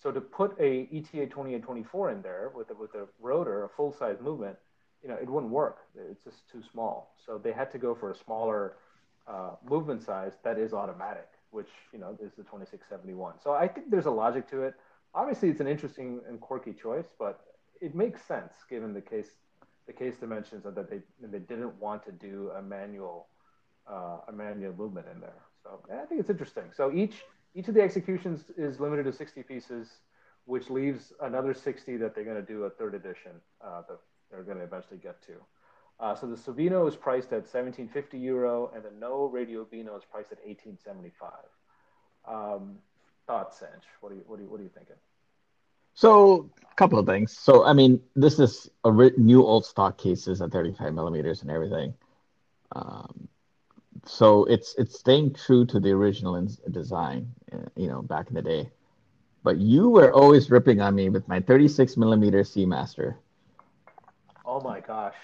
[0.02, 3.92] So to put a ETA 2824 in there with a, with a rotor, a full
[3.92, 4.58] size movement,
[5.02, 5.80] you know, it wouldn't work.
[5.96, 7.16] It's just too small.
[7.26, 8.74] So they had to go for a smaller
[9.28, 13.36] uh, movement size that is automatic, which you know is the 2671.
[13.44, 14.76] So I think there's a logic to it.
[15.14, 17.42] Obviously, it's an interesting and quirky choice, but
[17.82, 19.30] it makes sense given the case
[19.86, 23.28] the case dimensions of that they they didn't want to do a manual
[23.90, 25.42] uh, a manual movement in there.
[25.64, 26.66] So I think it's interesting.
[26.76, 27.24] So each
[27.56, 29.90] each of the executions is limited to 60 pieces,
[30.46, 34.44] which leaves another 60 that they're going to do a third edition uh, that they're
[34.44, 35.34] going to eventually get to.
[36.00, 40.04] Uh, so the Sabino is priced at 1750 euro, and the No Radio Vino is
[40.06, 41.32] priced at 1875.
[42.28, 42.78] Um,
[43.26, 43.84] thoughts, Sanch?
[44.02, 44.96] What are you what are you what are you thinking?
[45.96, 47.36] So, a couple of things.
[47.36, 51.50] So, I mean, this is a ri- new old stock cases at 35 millimeters and
[51.50, 51.94] everything.
[52.76, 53.28] Um,
[54.06, 58.36] so it's it's staying true to the original in- design, uh, you know, back in
[58.36, 58.70] the day.
[59.44, 63.16] But you were always ripping on me with my 36 millimeter Seamaster.
[64.46, 65.16] Oh my gosh,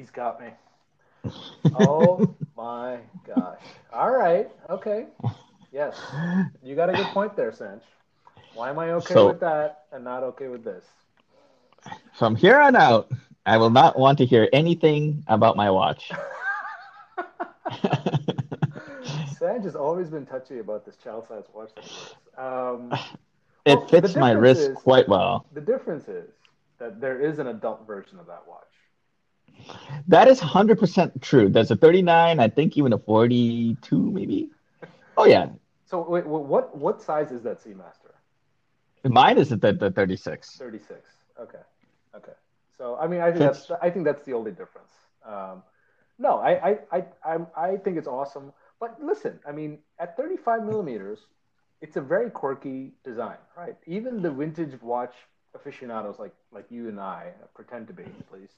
[0.00, 0.48] he's got me.
[1.78, 3.60] Oh my gosh.
[3.92, 4.48] All right.
[4.70, 5.06] Okay.
[5.72, 6.00] Yes.
[6.62, 7.82] You got a good point there, Sanch.
[8.54, 10.84] Why am I okay So- with that and not okay with this?
[12.14, 13.10] From here on out,
[13.46, 16.10] I will not want to hear anything about my watch.
[19.38, 22.42] Sanch has always been touchy about this child size watch that.
[22.42, 22.92] Um,
[23.64, 25.46] it Well, fits my wrist is- quite well.
[25.52, 26.30] the difference is
[26.78, 28.64] that there is an adult version of that watch.
[30.08, 31.48] That is 100% true.
[31.48, 34.50] There's a 39, I think even a 42 maybe.
[35.16, 35.48] Oh yeah.
[35.86, 38.14] So wait, what what size is that Seamaster?
[39.04, 40.56] Mine is at the, the 36.
[40.56, 41.00] 36.
[41.40, 41.58] Okay.
[42.14, 42.32] Okay.
[42.76, 44.92] So I mean, I think that's I think that's the only difference.
[45.24, 45.62] Um,
[46.18, 48.52] no, I I, I I I think it's awesome.
[48.78, 51.18] But listen, I mean, at 35 millimeters,
[51.82, 53.76] it's a very quirky design, right?
[53.86, 55.14] Even the vintage watch
[55.54, 58.54] aficionados like like you and I pretend to be, at least.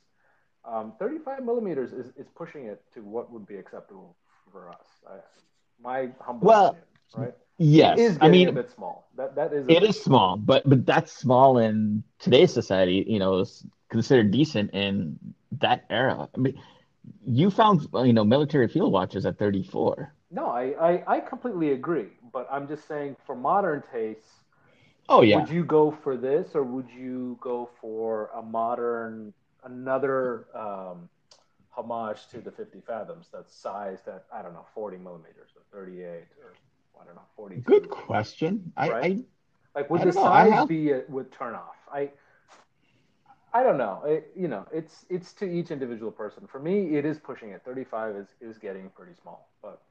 [0.65, 4.17] Um, 35 millimeters is, is pushing it to what would be acceptable
[4.51, 4.87] for us.
[5.09, 5.17] I,
[5.83, 7.35] my humble Well, opinion, right?
[7.59, 7.99] Yes.
[7.99, 9.09] It is I mean, a bit small.
[9.17, 9.69] That that is.
[9.69, 13.05] it is small, but but that's small in today's society.
[13.07, 15.19] You know, is considered decent in
[15.61, 16.29] that era.
[16.35, 16.61] I mean,
[17.27, 20.13] you found you know military field watches at 34.
[20.31, 20.75] No, I,
[21.07, 22.09] I, I completely agree.
[22.33, 24.43] But I'm just saying, for modern tastes,
[25.09, 25.37] Oh yeah.
[25.37, 29.33] would you go for this or would you go for a modern,
[29.65, 31.09] another um,
[31.71, 36.05] homage to the 50 fathoms that's sized at, I don't know, 40 millimeters or 38
[36.05, 36.55] or,
[37.01, 38.73] I don't know, 40 Good question.
[38.77, 39.19] I, Right.
[39.75, 40.23] I Like, would I the know.
[40.23, 41.77] Size have- be a, would turn off?
[41.93, 42.11] I
[43.55, 44.03] I don't know.
[44.07, 46.47] It, you know, it's it's to each individual person.
[46.47, 47.61] For me, it is pushing it.
[47.67, 49.83] 35 is, is getting pretty small, but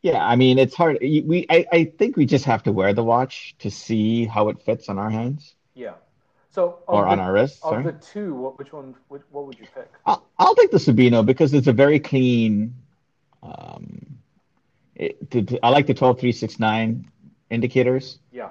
[0.00, 0.26] yeah.
[0.26, 0.96] I mean, it's hard.
[1.02, 4.62] We I, I think we just have to wear the watch to see how it
[4.62, 5.92] fits on our hands yeah.
[6.52, 7.58] So of or on the- our wrists.
[7.64, 7.82] Of Sorry.
[7.84, 8.94] the two, what, which one?
[9.08, 9.90] Which, what would you pick?
[10.06, 12.74] I'll, I'll take the Sabino because it's a very clean.
[13.42, 14.18] Um,
[14.94, 17.10] it, to, to- I like the 12369
[17.50, 18.50] indicators, Yeah,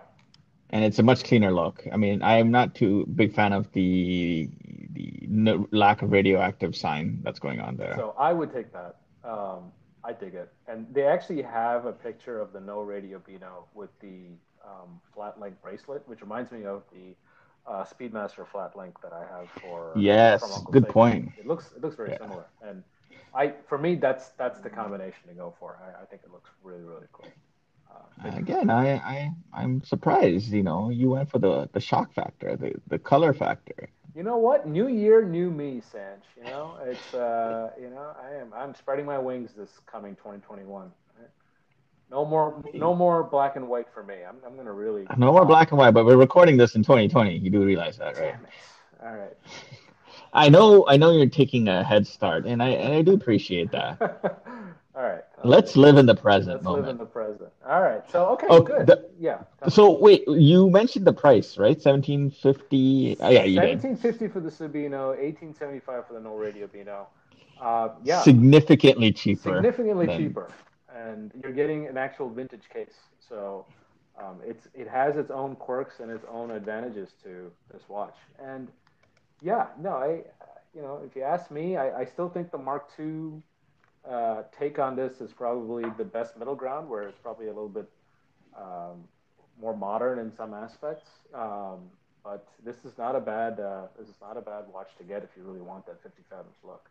[0.71, 1.85] and it's a much cleaner look.
[1.91, 4.49] I mean, I am not too big fan of the
[4.93, 7.93] the no, lack of radioactive sign that's going on there.
[7.95, 8.97] so I would take that.
[9.23, 9.71] Um,
[10.03, 13.91] I dig it, and they actually have a picture of the no radio Beano with
[14.01, 14.31] the
[14.65, 17.15] um, flat link bracelet, which reminds me of the
[17.67, 21.29] uh, Speedmaster flat link that I have for Yes, good point.
[21.37, 22.17] It looks it looks very Yeah.
[22.17, 22.83] similar, and
[23.33, 25.77] I for me that's that's the combination to go for.
[25.81, 27.33] I, I think it looks really really cool.
[27.91, 30.51] Uh, Again, I, I I'm surprised.
[30.51, 33.89] You know, you went for the the shock factor, the the color factor.
[34.15, 34.67] You know what?
[34.67, 36.25] New year, new me, Sanch.
[36.37, 40.91] You know, it's uh, you know, I am I'm spreading my wings this coming 2021.
[42.11, 44.15] No more, no more black and white for me.
[44.27, 45.07] I'm, I'm gonna really.
[45.17, 47.37] No more black and white, but we're recording this in 2020.
[47.37, 48.35] You do realize that, right?
[49.01, 49.33] All right.
[50.33, 53.71] I know, I know you're taking a head start, and I and I do appreciate
[53.71, 53.97] that.
[54.95, 55.23] All right.
[55.43, 57.49] Let's live in the present Let's live in the present.
[57.67, 58.01] All right.
[58.11, 58.87] So okay, Oh, good.
[58.87, 59.39] the- yeah.
[59.69, 61.81] So wait, you mentioned the price, right?
[61.81, 63.15] Seventeen fifty.
[63.19, 63.81] Oh, yeah, you did.
[63.81, 67.07] 1750 for the Sabino, 1875 for the no radio Beano.
[67.59, 68.21] Uh, yeah.
[68.21, 69.53] Significantly cheaper.
[69.55, 70.49] significantly than- cheaper,
[71.01, 72.95] and you're getting an actual vintage case.
[73.27, 73.65] So
[74.19, 78.15] um, it's it has its own quirks and its own advantages to this watch.
[78.43, 78.67] And
[79.41, 80.21] yeah, no, I
[80.75, 83.41] you know if you ask me, I, I still think the Mark II
[84.09, 87.69] uh, take on this is probably the best middle ground, where it's probably a little
[87.69, 87.89] bit
[88.57, 89.03] um,
[89.59, 91.09] more modern in some aspects.
[91.33, 91.79] Um,
[92.23, 95.23] but this is not a bad uh, this is not a bad watch to get
[95.23, 96.89] if you really want that 50 fathoms look.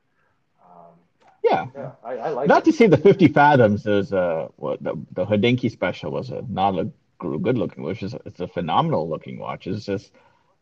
[0.63, 0.95] Um,
[1.43, 1.67] Yeah.
[1.75, 2.67] yeah, I, I like Not it.
[2.67, 6.79] to say the 50 fathoms is uh what the the Hodinkee special was a not
[6.79, 8.03] a good looking watch.
[8.03, 9.67] It's, it's a phenomenal looking watch.
[9.67, 10.13] It's just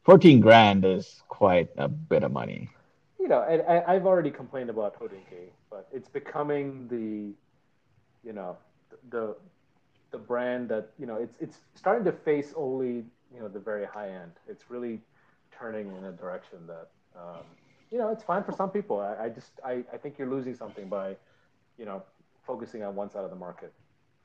[0.05, 2.71] 14 grand is quite a bit of money.
[3.19, 7.35] you know, and I, I've already complained about Hodinkee, but it's becoming the,
[8.27, 8.57] you know,
[9.11, 9.37] the
[10.11, 13.85] the brand that you know it's it's starting to face only you know the very
[13.87, 14.33] high end.
[14.49, 15.01] It's really
[15.53, 17.45] turning in a direction that um,
[17.91, 19.01] you know it's fine for some people.
[19.01, 21.17] I, I just I, I think you're losing something by
[21.79, 22.03] you know
[22.47, 23.73] focusing on one side of the market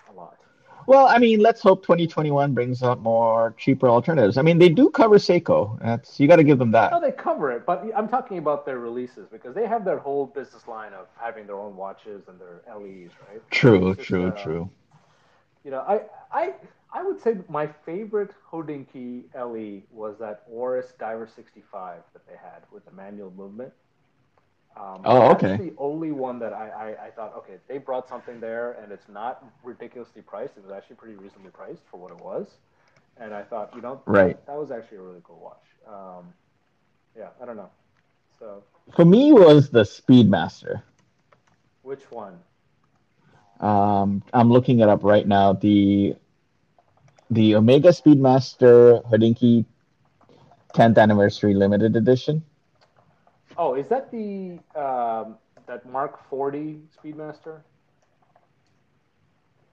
[0.10, 0.38] a lot.
[0.86, 4.38] Well, I mean, let's hope 2021 brings up more cheaper alternatives.
[4.38, 5.80] I mean, they do cover Seiko.
[5.80, 6.92] That's you got to give them that.
[6.92, 10.26] No, they cover it, but I'm talking about their releases because they have their whole
[10.26, 13.42] business line of having their own watches and their LEs, right?
[13.50, 14.70] True, just, true, uh, true.
[15.64, 16.54] You know, I I
[16.94, 22.64] I would say my favorite Hodinkee LE was that Oris Diver 65 that they had
[22.72, 23.74] with the manual movement.
[24.78, 25.58] Um, Oh, that's okay.
[25.58, 29.08] the only one that I, I, I thought, okay, they brought something there and it's
[29.10, 30.58] not ridiculously priced.
[30.58, 32.58] It was actually pretty reasonably priced for what it was.
[33.18, 34.38] And I thought, you know, Right.
[34.48, 35.66] that was actually a really cool watch.
[35.88, 36.34] Um,
[37.18, 37.70] yeah, I don't know.
[38.40, 38.64] So,
[38.96, 40.84] For me, it was the Speedmaster.
[41.84, 42.40] which one?
[43.60, 45.54] Um, I'm looking it up right now.
[45.54, 46.16] The
[47.30, 49.66] the Omega Speedmaster Hodinkee
[50.74, 52.44] 10th Anniversary Limited Edition.
[53.58, 57.62] Oh, is that the um, that Mark 40 Speedmaster?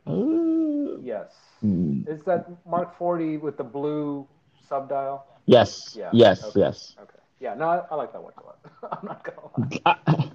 [0.06, 1.32] Uh, Yes.
[1.60, 2.02] hmm.
[2.06, 4.26] Is that Mark 40 with the blue
[4.68, 5.24] subdial?
[5.46, 6.56] yes, Yeah, yes, okay.
[6.56, 6.94] yes.
[7.00, 7.18] Okay.
[7.40, 8.58] Yeah, no, I, I like that watch a lot.
[8.92, 9.68] I'm not gonna lie.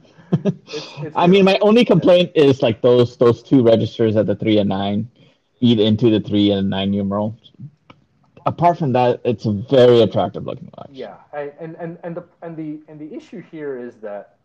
[0.71, 4.35] It's, it's I mean, my only complaint is like those those two registers at the
[4.35, 5.09] three and nine
[5.59, 7.37] eat into the three and nine numeral.
[8.45, 10.89] Apart from that, it's a very attractive looking watch.
[10.91, 14.37] Yeah, I, and and and the and the and the issue here is that,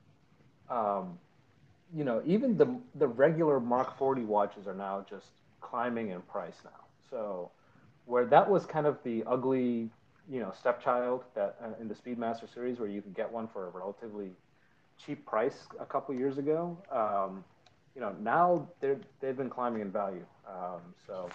[0.70, 1.18] um,
[1.94, 5.26] you know, even the the regular Mark 40 watches are now just
[5.60, 6.70] climbing in price now.
[7.10, 7.50] So,
[8.06, 9.90] where that was kind of the ugly,
[10.30, 13.66] you know, stepchild that uh, in the Speedmaster series where you could get one for
[13.66, 14.30] a relatively
[15.04, 16.78] cheap price a couple years ago.
[16.90, 17.44] Um,
[17.94, 20.24] you know, now they're they've been climbing in value.
[20.48, 21.28] Um, so,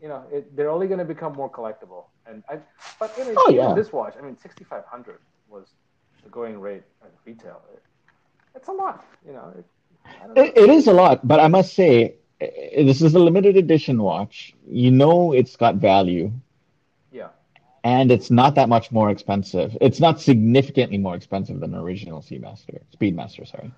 [0.00, 2.04] you know, it, they're only going to become more collectible.
[2.26, 2.58] And I,
[2.98, 3.74] but I mean, Oh, yeah.
[3.74, 5.66] this watch, I mean, sixty five hundred was
[6.24, 7.62] the going rate at retail.
[7.72, 7.82] It,
[8.54, 9.52] it's a lot, you know.
[9.58, 9.64] It,
[10.34, 10.42] know.
[10.42, 14.02] It, it is a lot, but I must say, eh, this is a limited edition
[14.02, 14.54] watch.
[14.68, 16.32] You know, it's got value,
[17.12, 17.28] yeah,
[17.84, 19.76] and it's not that much more expensive.
[19.80, 23.46] It's not significantly more expensive than an original Seamaster, Speedmaster.
[23.48, 23.72] Sorry.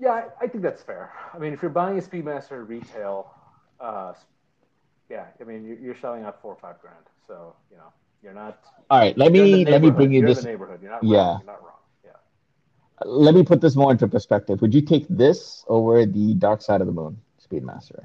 [0.00, 1.12] Yeah, I, I think that's fair.
[1.34, 3.34] I mean, if you're buying a Speedmaster retail,
[3.78, 4.14] uh,
[5.10, 7.04] yeah, I mean, you're, you're selling at four or five grand.
[7.26, 8.64] So you know, you're not.
[8.88, 10.38] All right, let me let me bring you you're this.
[10.38, 10.80] In the neighborhood.
[10.82, 11.04] You're not.
[11.04, 11.18] Yeah.
[11.18, 11.40] Wrong.
[11.44, 11.78] You're not wrong.
[12.04, 12.10] Yeah.
[13.04, 14.62] Let me put this more into perspective.
[14.62, 18.04] Would you take this over the Dark Side of the Moon Speedmaster?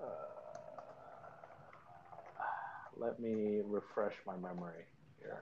[0.00, 0.04] Uh,
[2.96, 4.84] let me refresh my memory.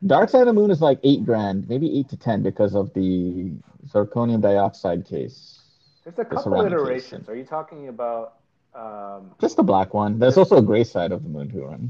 [0.07, 2.93] Dark Side of the Moon is like eight grand, maybe eight to ten, because of
[2.95, 3.53] the
[3.89, 5.61] zirconium dioxide case.
[6.05, 6.73] There's a couple ceramic case.
[6.73, 7.29] iterations.
[7.29, 8.37] Are you talking about?
[8.75, 10.19] Um, Just the black one.
[10.19, 11.81] There's also a gray side of the moon too, right?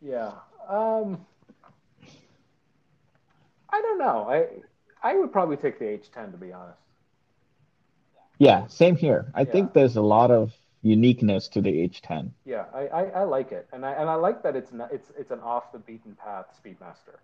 [0.00, 0.32] yeah.
[0.68, 1.24] Um,
[3.70, 4.28] I don't know.
[4.28, 4.46] I
[5.02, 6.78] I would probably take the H10 to be honest.
[8.38, 9.30] Yeah, same here.
[9.34, 9.52] I Yeah.
[9.52, 12.30] think there's a lot of uniqueness to the H10.
[12.44, 15.10] Yeah, I, I, I like it, and I and I like that it's not, it's
[15.18, 17.18] it's an off the beaten path Speedmaster.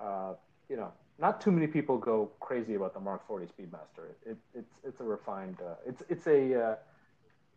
[0.00, 0.34] Uh,
[0.68, 4.10] you know, not too many people go crazy about the Mark 40 Speedmaster.
[4.26, 5.58] It, it's it's a refined.
[5.60, 6.76] Uh, it's it's a uh,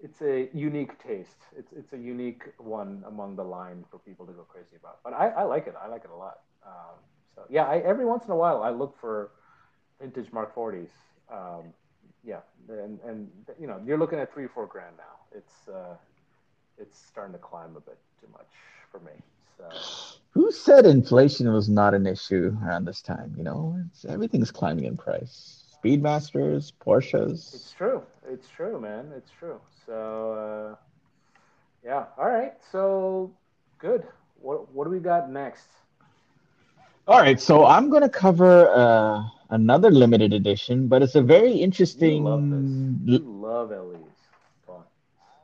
[0.01, 1.37] it's a unique taste.
[1.57, 4.99] It's it's a unique one among the line for people to go crazy about.
[5.03, 5.75] But I, I like it.
[5.81, 6.39] I like it a lot.
[6.65, 6.95] Um,
[7.35, 9.31] so yeah, I, every once in a while I look for
[9.99, 10.89] vintage Mark 40s.
[11.31, 11.73] Um,
[12.23, 15.37] yeah, and and you know you're looking at three or four grand now.
[15.37, 15.95] It's uh,
[16.77, 18.49] it's starting to climb a bit too much
[18.91, 19.11] for me.
[20.31, 23.33] Who said inflation was not an issue around this time?
[23.37, 25.63] You know, it's, everything's climbing in price.
[25.83, 27.53] Speedmasters, Porsches.
[27.53, 28.03] it's true.
[28.27, 29.11] It's true, man.
[29.15, 29.59] It's true.
[29.85, 30.75] So uh,
[31.83, 32.05] yeah.
[32.17, 32.53] All right.
[32.71, 33.31] So
[33.79, 34.03] good.
[34.41, 35.67] What what do we got next?
[37.07, 41.51] All right, so I'm going to cover uh, another limited edition, but it's a very
[41.51, 42.23] You interesting.
[42.23, 42.71] love this.
[43.05, 43.71] You love.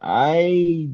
[0.02, 0.90] I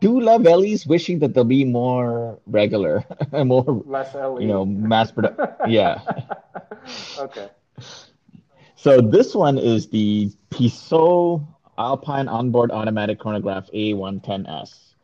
[0.00, 4.40] do love LE's, wishing that they'll be more regular, and more Less LE.
[4.40, 5.54] you know mass production.
[5.68, 6.00] yeah.
[7.18, 7.48] okay.
[8.76, 11.42] So this one is the Tissot
[11.76, 14.94] Alpine Onboard Automatic Chronograph A110S.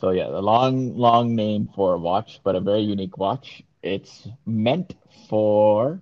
[0.00, 3.62] So yeah, a long, long name for a watch, but a very unique watch.
[3.82, 4.94] It's meant
[5.28, 6.00] for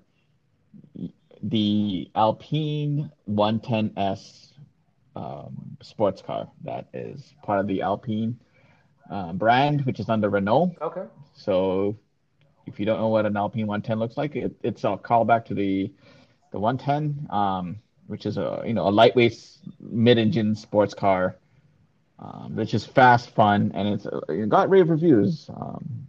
[1.43, 4.52] the Alpine 110S
[5.17, 8.39] um, sports car that is part of the Alpine
[9.11, 10.75] uh, brand, which is under Renault.
[10.81, 11.05] Okay.
[11.35, 11.97] So
[12.67, 15.55] if you don't know what an Alpine 110 looks like, it, it's a callback to
[15.55, 15.93] the
[16.53, 19.39] the 110, um, which is a you know a lightweight
[19.81, 21.37] mid-engine sports car,
[22.19, 25.49] um, which is fast, fun, and it's uh, it got rave reviews.
[25.55, 26.07] Um,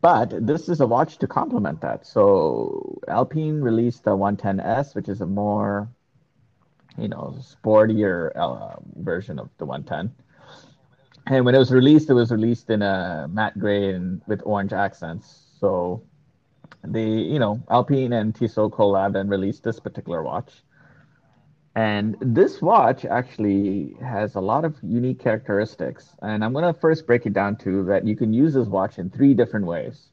[0.00, 2.06] but this is a watch to complement that.
[2.06, 5.90] So Alpine released the 110S, which is a more
[7.00, 10.14] you know sportier uh, version of the 110.
[11.26, 14.72] And when it was released, it was released in a matte gray and with orange
[14.72, 15.46] accents.
[15.58, 16.02] So
[16.84, 20.52] the you know Alpine and Tissot collab and released this particular watch.
[21.76, 26.16] And this watch actually has a lot of unique characteristics.
[26.20, 28.98] And I'm going to first break it down to that you can use this watch
[28.98, 30.08] in three different ways.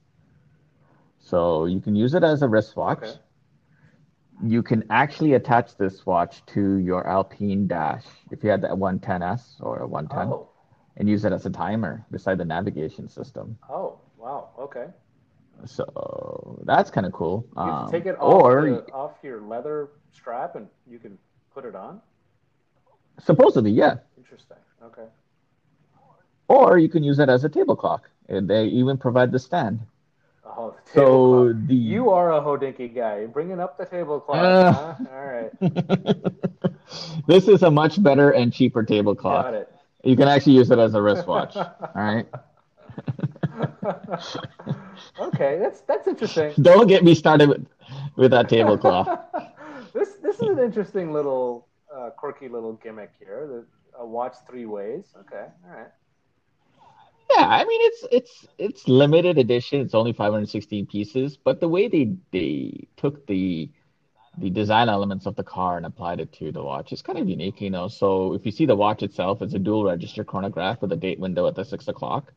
[1.20, 3.00] So you can use it as a wristwatch.
[3.00, 3.20] Okay.
[4.44, 9.56] You can actually attach this watch to your Alpine Dash if you had that 110S
[9.62, 10.50] or a 110 Oh.
[10.98, 13.58] and use it as a timer beside the navigation system.
[13.70, 14.00] Oh.
[14.18, 14.50] Wow.
[14.60, 14.88] Okay.
[15.66, 17.46] So that's kind of cool.
[17.56, 21.18] You Um, take it off, or the, off your leather strap and you can
[21.54, 22.02] put it on.
[23.20, 23.98] supposedly, yeah.
[24.18, 24.58] Interesting.
[24.84, 25.06] Okay.
[26.48, 28.10] Or you can use it as a table clock.
[28.30, 29.80] And they even provide the stand.
[30.58, 33.20] Oh, the So the You are a Hodinkee guy.
[33.20, 34.38] You're bringing up the tablecloth.
[34.38, 34.72] Uh.
[34.74, 34.96] huh?
[35.12, 35.52] All right.
[37.28, 39.46] this is a much better and cheaper tablecloth.
[39.46, 39.72] Got it.
[40.04, 41.56] You can actually use it as a wristwatch.
[41.56, 42.26] All right.
[45.20, 46.54] okay, that's that's interesting.
[46.62, 47.68] Don't get me started with,
[48.16, 49.20] with that tablecloth.
[49.94, 53.48] this this is an interesting little uh, quirky little gimmick here.
[53.48, 55.06] The, a watch three ways.
[55.20, 55.92] Okay, all right.
[57.32, 59.82] Yeah, I mean it's it's it's limited edition.
[59.82, 63.70] It's only 516 pieces, but the way they they took the
[64.38, 67.28] the design elements of the car and applied it to the watch is kind of
[67.30, 67.88] unique, you know.
[67.88, 71.20] So if you see the watch itself, it's a dual register chronograph with a date
[71.20, 72.34] window at the six o'clock.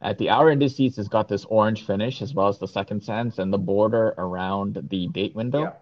[0.00, 3.38] At the hour indices, it's got this orange finish as well as the second hands
[3.38, 5.72] and the border around the date window, Yeah.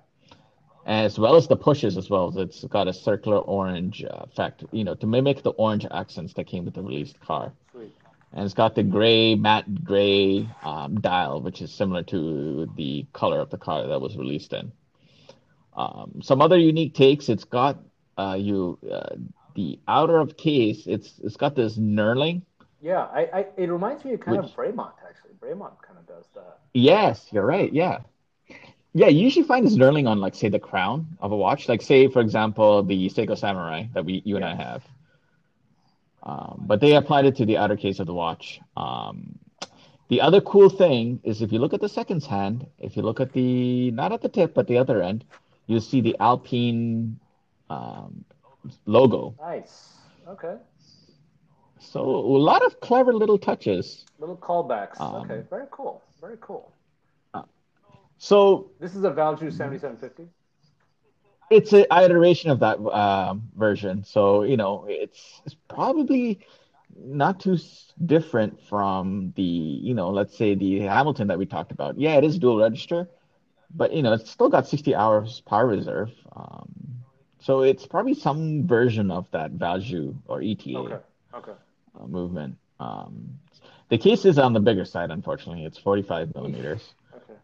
[0.86, 2.28] as well as the pushes as well.
[2.28, 6.34] as It's got a circular orange uh, effect, you know, to mimic the orange accents
[6.34, 7.52] that came with the released car.
[8.34, 13.40] And it's got the gray, matte gray um, dial, which is similar to the color
[13.40, 14.72] of the car that was released in.
[15.76, 17.28] Um, some other unique takes.
[17.28, 17.78] It's got
[18.16, 19.16] uh, you uh,
[19.54, 20.86] the outer of case.
[20.86, 22.42] It's it's got this knurling.
[22.80, 25.32] Yeah, I, I it reminds me of kind Which- of Bremont actually.
[25.40, 26.58] Bremont kind of does that.
[26.72, 27.72] Yes, you're right.
[27.72, 27.98] Yeah,
[28.94, 29.08] yeah.
[29.08, 31.68] You usually find this knurling on, like, say, the crown of a watch.
[31.68, 34.82] Like, say, for example, the Seiko Samurai that we you and I have.
[36.22, 38.60] Um, but they applied it to the outer case of the watch.
[38.76, 39.38] Um,
[40.08, 43.20] the other cool thing is if you look at the seconds hand, if you look
[43.20, 45.24] at the not at the tip but the other end,
[45.66, 47.18] you'll see the Alpine
[47.70, 48.24] um,
[48.86, 49.34] logo.
[49.40, 49.94] Nice.
[50.28, 50.56] Okay.
[51.78, 54.04] So a lot of clever little touches.
[54.18, 55.00] Little callbacks.
[55.00, 55.42] Um, okay.
[55.50, 56.02] Very cool.
[56.20, 56.72] Very cool.
[58.22, 60.30] So This is a Valjoux 7750.
[61.52, 64.04] It's an iteration of that um, version.
[64.04, 66.40] So you know, it's it's probably
[66.96, 67.58] not too
[68.04, 71.98] different from the you know, let's say the Hamilton that we talked about.
[71.98, 73.08] Yeah, it is dual register,
[73.74, 76.10] but you know, it's still got 60 hours power reserve.
[76.34, 76.68] Um,
[77.40, 80.98] so it's probably some version of that Valjoux or ETA Okay.
[81.34, 81.52] Okay.
[82.00, 82.56] uh, movement.
[82.80, 83.38] Um,
[83.88, 85.64] the case is on the bigger side, unfortunately.
[85.64, 86.94] It's 45 millimeters.
[87.14, 87.38] Okay.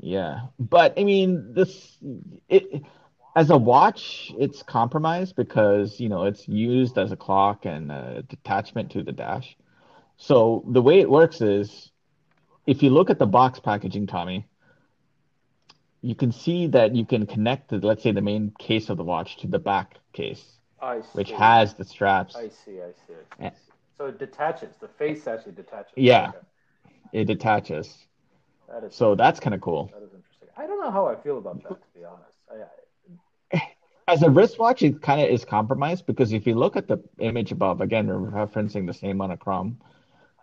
[0.00, 1.98] Yeah, but I mean, this
[2.48, 2.82] it
[3.36, 8.22] as a watch, it's compromised because you know it's used as a clock and a
[8.28, 9.56] detachment to the dash.
[10.16, 11.90] So the way it works is,
[12.66, 14.46] if you look at the box packaging, Tommy,
[16.02, 19.04] you can see that you can connect, the, let's say, the main case of the
[19.04, 20.44] watch to the back case,
[20.80, 21.06] I see.
[21.12, 22.34] which has the straps.
[22.34, 22.80] I see.
[22.80, 23.12] I see.
[23.12, 23.42] I see.
[23.42, 23.50] Yeah.
[23.96, 24.74] So it detaches.
[24.80, 25.92] The face actually detaches.
[25.96, 26.28] Yeah.
[26.30, 26.38] Okay.
[27.12, 27.96] It detaches.
[28.68, 29.90] That is So that's kind of cool.
[29.92, 30.48] that is interesting.
[30.56, 32.24] I don't know how I feel about that to be honest.
[32.50, 32.66] I, I,
[34.08, 37.52] As a wristwatch, it kind of is compromised because if you look at the image
[37.52, 39.78] above, again, we're referencing the same monochrome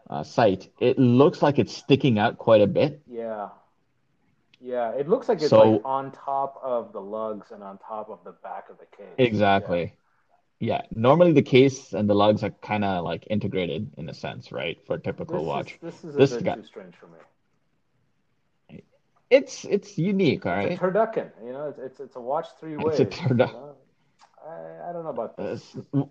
[0.10, 3.02] uh, site, it looks like it's sticking out quite a bit.
[3.08, 3.50] yeah.
[4.62, 4.92] Yeah.
[4.92, 8.20] It looks like it's So- like on top of the lugs and on top of
[8.24, 9.14] the back of the case.
[9.20, 9.94] Exactly.
[10.60, 10.82] Yeah.
[10.96, 14.78] Normally the case and the lugs are kind of like integrated in a sense, right?
[14.88, 15.74] For a typical This watch.
[15.74, 17.20] Is, this is a This bit guy- too strange for me.
[19.30, 20.72] It's it's unique, all right.
[20.72, 21.32] It's a turducken.
[21.44, 23.00] You know, it's it's, it's a watch three ways.
[23.00, 23.54] It's a you turducken.
[23.54, 23.76] know?
[24.48, 25.76] I, I don't know about this.
[25.94, 26.04] Uh,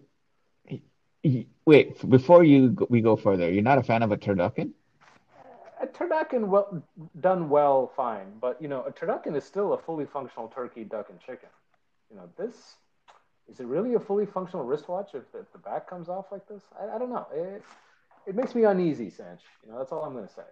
[1.64, 4.72] Wait, before you go, we go further, you're not a fan of a turducken?
[5.80, 6.82] A turducken, well
[7.20, 11.08] done well, fine, but you know, a turducken is still a fully functional turkey, duck,
[11.08, 11.48] and chicken.
[12.10, 12.76] You know, this
[13.50, 16.62] is it really a fully functional wristwatch if, if the back comes off like this?
[16.78, 17.26] I, I don't know.
[17.32, 17.62] It
[18.26, 19.40] it makes me uneasy, Sanch.
[19.64, 20.42] You know, that's all I'm gonna say.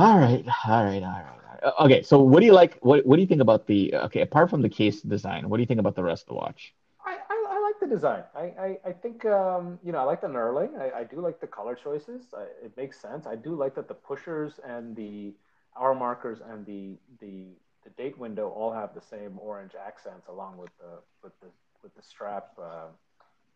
[0.00, 1.24] All right, all right, all right.
[1.62, 1.84] all right.
[1.84, 2.78] Okay, so what do you like?
[2.80, 3.94] What what do you think about the?
[4.06, 6.34] Okay, apart from the case design, what do you think about the rest of the
[6.36, 6.72] watch?
[7.04, 8.22] I, I, I like the design.
[8.34, 10.80] I, I, I think um, you know I like the knurling.
[10.80, 12.22] I, I do like the color choices.
[12.34, 13.26] I, it makes sense.
[13.26, 15.34] I do like that the pushers and the
[15.78, 17.48] hour markers and the the
[17.84, 20.92] the date window all have the same orange accents along with the
[21.22, 21.48] with the
[21.82, 22.88] with the strap uh,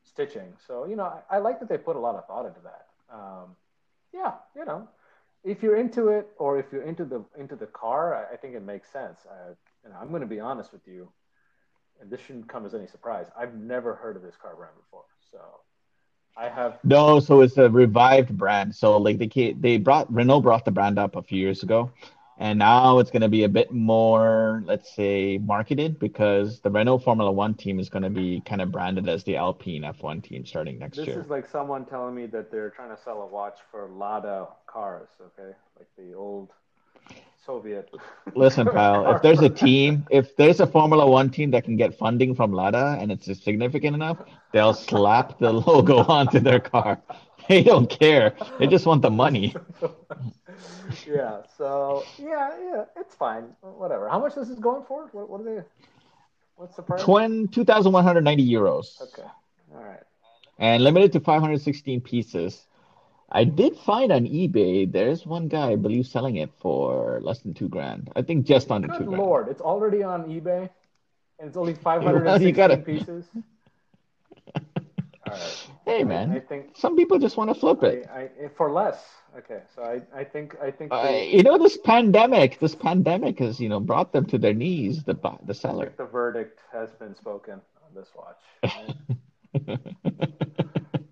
[0.02, 0.52] stitching.
[0.66, 2.88] So you know I, I like that they put a lot of thought into that.
[3.10, 3.56] Um,
[4.12, 4.88] yeah, you know,
[5.44, 8.54] if you're into it or if you're into the into the car, I, I think
[8.54, 9.20] it makes sense.
[9.30, 11.10] I, know, I'm going to be honest with you
[12.00, 13.26] and this shouldn't come as any surprise.
[13.38, 15.38] I've never heard of this car brand before, so
[16.36, 16.78] I have.
[16.84, 18.74] No, so it's a revived brand.
[18.74, 21.90] So like they they brought Renault brought the brand up a few years ago,
[22.38, 26.98] and now it's going to be a bit more, let's say, marketed because the Renault
[26.98, 30.44] Formula One team is going to be kind of branded as the Alpine F1 team
[30.44, 31.16] starting next This year.
[31.16, 34.48] This is like someone telling me that they're trying to sell a watch for Lada
[34.66, 35.08] cars.
[35.20, 36.50] Okay, like the old
[37.46, 37.90] Soviet.
[38.34, 41.96] Listen, pal, if there's a team, if there's a Formula One team that can get
[41.96, 44.18] funding from Lada and it's significant enough,
[44.52, 47.00] they'll slap the logo onto their car.
[47.48, 48.34] They don't care.
[48.58, 49.54] They just want the money.
[51.06, 51.42] yeah.
[51.58, 53.44] So yeah, yeah, it's fine.
[53.60, 54.08] Whatever.
[54.08, 55.08] How much this is going for?
[55.12, 55.62] What, what are they?
[56.56, 57.02] What's the price?
[57.02, 59.00] 20, 2,190 euros.
[59.02, 59.28] Okay.
[59.74, 60.00] All right.
[60.58, 62.66] and limited to 516 pieces.
[63.30, 67.52] I did find on eBay there's one guy I believe selling it for less than
[67.54, 68.10] two grand.
[68.14, 69.22] I think just under Good two grand.
[69.22, 70.70] lord, it's already on eBay,
[71.40, 73.24] and it's only 516 you gotta- pieces.
[74.54, 75.66] All right.
[75.86, 78.08] Hey I man, think some people just want to flip I, it.
[78.10, 79.02] I, for less.
[79.36, 83.38] Okay, so I, I think I think Uh, they- you know this pandemic, this pandemic
[83.40, 85.04] has you know brought them to their knees.
[85.04, 85.84] The the I seller.
[85.86, 87.54] think the verdict has been spoken
[87.84, 88.38] on this watch.
[89.66, 89.78] right?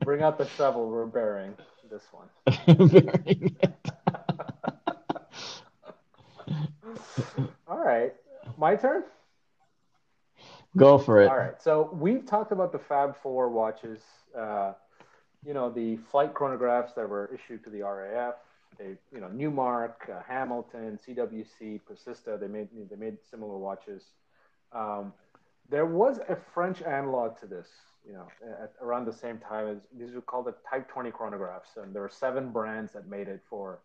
[0.04, 0.88] Bring out the shovel.
[0.88, 1.54] We're burying
[1.90, 2.28] this one.
[2.90, 3.56] Burying.
[7.68, 8.12] All right,
[8.56, 9.04] my turn.
[10.76, 11.28] Go for it.
[11.28, 11.60] All right.
[11.60, 14.00] So we've talked about the Fab Four watches.
[14.36, 14.72] Uh,
[15.44, 18.34] you know, the flight chronographs that were issued to the RAF.
[18.78, 22.40] They, you know, Newmark, uh, Hamilton, CWC, Persista.
[22.40, 24.02] They made they made similar watches.
[24.72, 25.12] Um,
[25.68, 27.68] there was a French analog to this.
[28.06, 28.26] You know,
[28.62, 32.02] at, around the same time as these were called the Type 20 chronographs, and there
[32.02, 33.80] were seven brands that made it for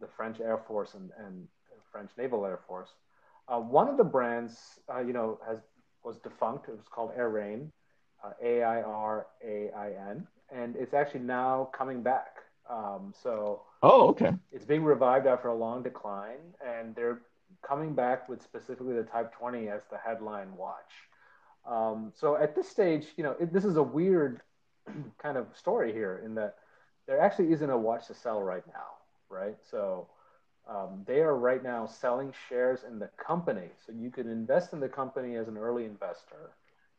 [0.00, 1.46] the French Air Force and, and
[1.92, 2.88] French Naval Air Force.
[3.48, 5.58] Uh, one of the brands, uh, you know, has
[6.04, 6.68] was defunct.
[6.68, 7.68] It was called Airain,
[8.24, 12.36] uh, A I R A I N, and it's actually now coming back.
[12.70, 14.32] Um, so Oh, okay.
[14.52, 17.20] it's being revived after a long decline, and they're
[17.66, 20.92] coming back with specifically the Type 20 as the headline watch.
[21.66, 24.40] Um, so at this stage, you know, it, this is a weird
[25.22, 26.56] kind of story here in that
[27.06, 28.86] there actually isn't a watch to sell right now,
[29.28, 29.56] right?
[29.70, 30.06] So
[30.68, 33.68] um, they are right now selling shares in the company.
[33.84, 36.50] So you can invest in the company as an early investor.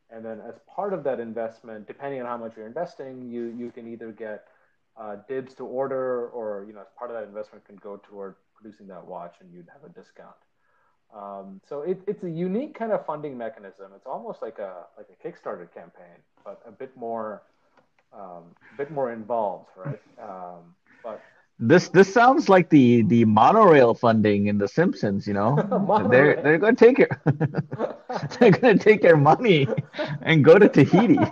[0.09, 3.71] And then as part of that investment, depending on how much you're investing, you, you
[3.71, 4.47] can either get
[4.97, 8.35] uh, dibs to order or, you know, as part of that investment can go toward
[8.53, 10.35] producing that watch and you'd have a discount.
[11.15, 13.91] Um, so it, it's a unique kind of funding mechanism.
[13.95, 17.43] It's almost like a, like a Kickstarter campaign, but a bit more,
[18.13, 18.43] um,
[18.73, 20.01] a bit more involved, right?
[20.21, 21.23] Um, but
[21.59, 25.27] This this sounds like the the monorail funding in The Simpsons.
[25.27, 25.55] You know,
[26.09, 27.09] they're they're going to take your
[28.39, 29.67] they're going to take your money
[30.21, 31.19] and go to Tahiti.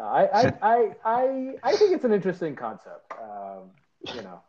[0.00, 3.12] I, I, I, I, I think it's an interesting concept.
[3.20, 3.70] Um,
[4.14, 4.40] you know,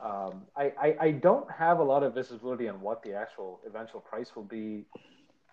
[0.00, 4.00] um, I, I, I don't have a lot of visibility on what the actual eventual
[4.00, 4.84] price will be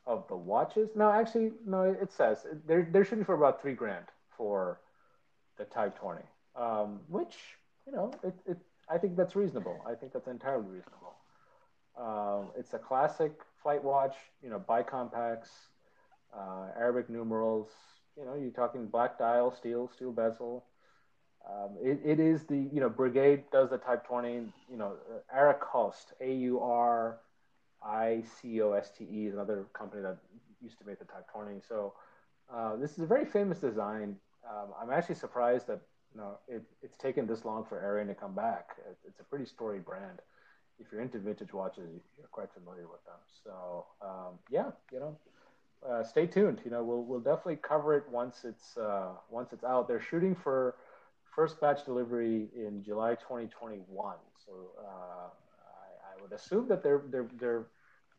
[0.06, 0.90] of the watches.
[0.96, 4.06] No, actually, no, it says they're, they're shooting for about three grand
[4.36, 4.82] for
[5.58, 6.22] the Type 20,
[6.56, 7.36] um, which,
[7.86, 8.58] you know, it, it,
[8.90, 9.84] I think that's reasonable.
[9.88, 11.16] I think that's entirely reasonable.
[11.98, 15.48] Um, it's a classic flight watch, you know, bicompax,
[16.36, 17.70] uh, Arabic numerals.
[18.18, 20.66] You know, you're talking black dial, steel, steel bezel.
[21.48, 25.36] Um, it, it is the, you know, Breguet does the Type 20, you know, uh,
[25.38, 27.20] Auricoste, A U R
[27.84, 30.18] I C O S T E is another company that
[30.62, 31.60] used to make the Type 20.
[31.68, 31.94] So
[32.54, 34.16] uh, this is a very famous design.
[34.50, 35.82] Um, I'm actually surprised that,
[36.14, 38.78] you know, it, it's taken this long for Airain to come back.
[38.90, 40.20] It, it's a pretty storied brand.
[40.80, 43.20] If you're into vintage watches, you're quite familiar with them.
[43.44, 45.18] So um, yeah, you know,
[45.88, 46.62] uh, stay tuned.
[46.66, 49.88] You know, we'll we'll definitely cover it once it's uh, once it's out.
[49.88, 50.76] They're shooting for
[51.36, 54.16] first batch delivery in July 2021.
[54.46, 57.66] So uh, I, I would assume that they're they're they're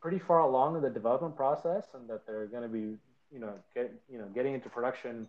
[0.01, 2.97] pretty far along in the development process, and that they're going to be
[3.33, 5.27] you know get you know getting into production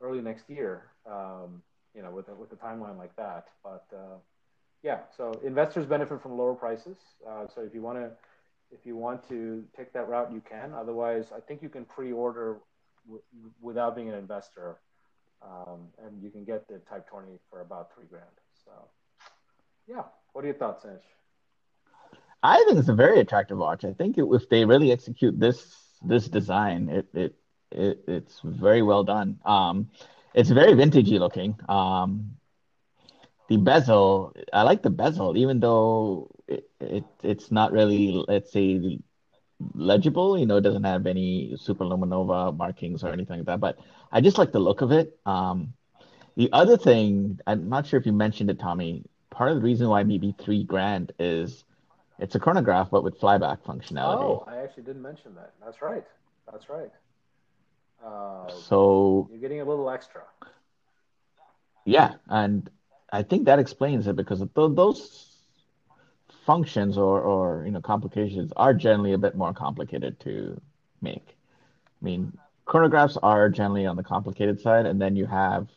[0.00, 0.84] early next year.
[1.10, 1.62] Um,
[1.94, 3.84] you know, with a, with a timeline like that, but.
[3.92, 4.16] Uh,
[4.82, 6.96] yeah, so investors benefit from lower prices.
[7.28, 8.10] Uh, so if you want to,
[8.72, 10.72] if you want to take that route, you can.
[10.72, 12.58] Otherwise, I think you can pre-order
[13.06, 13.22] w-
[13.60, 14.78] without being an investor,
[15.42, 18.24] um, and you can get the Type 20 for about three grand.
[18.64, 18.70] So,
[19.86, 21.00] yeah, what are your thoughts, Ansh?
[22.42, 23.84] I think it's a very attractive watch.
[23.84, 27.34] I think it, if they really execute this this design, it it,
[27.70, 29.38] it it's very well done.
[29.44, 29.90] Um,
[30.34, 31.58] it's very vintagey looking.
[31.68, 32.36] Um,
[33.48, 38.98] the bezel, I like the bezel, even though it, it it's not really, let's say,
[39.74, 40.38] legible.
[40.38, 43.60] You know, it doesn't have any superluminova markings or anything like that.
[43.60, 43.78] But
[44.12, 45.18] I just like the look of it.
[45.26, 45.74] Um,
[46.36, 49.04] the other thing, I'm not sure if you mentioned it, Tommy.
[49.30, 51.64] Part of the reason why maybe three grand is
[52.18, 54.40] it's a chronograph, but with flyback functionality.
[54.40, 55.54] Oh, I actually didn't mention that.
[55.64, 56.04] That's right.
[56.50, 56.90] That's right.
[58.04, 60.22] Uh, So you're getting a little extra.
[61.84, 62.68] yeah, and
[63.12, 65.00] I think that explains it because th those
[66.46, 70.60] functions or or you know complications are generally a bit more complicated to
[71.00, 71.36] make.
[72.00, 72.32] I mean,
[72.66, 75.68] chronographs are generally on the complicated side, and then you have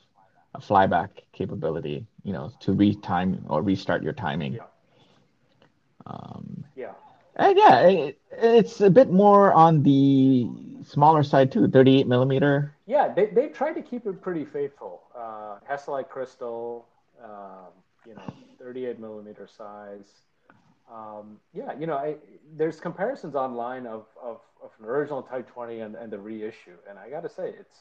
[0.56, 4.54] a flyback capability, you know, to retime or restart your timing.
[4.54, 4.68] Yeah.
[6.06, 6.94] Um, Yeah.
[7.36, 10.48] And yeah, it, it's a bit more on the
[10.86, 12.76] smaller side too, 38 millimeter.
[12.86, 15.02] Yeah, they they tried to keep it pretty faithful.
[15.16, 16.86] Uh, Hesalite crystal,
[17.24, 17.72] um,
[18.08, 20.22] you know, 38 millimeter size.
[20.92, 22.16] Um, yeah, you know, I,
[22.58, 27.00] there's comparisons online of, of, of an original Type 20 and, and the reissue, and
[27.00, 27.80] I got to say, it's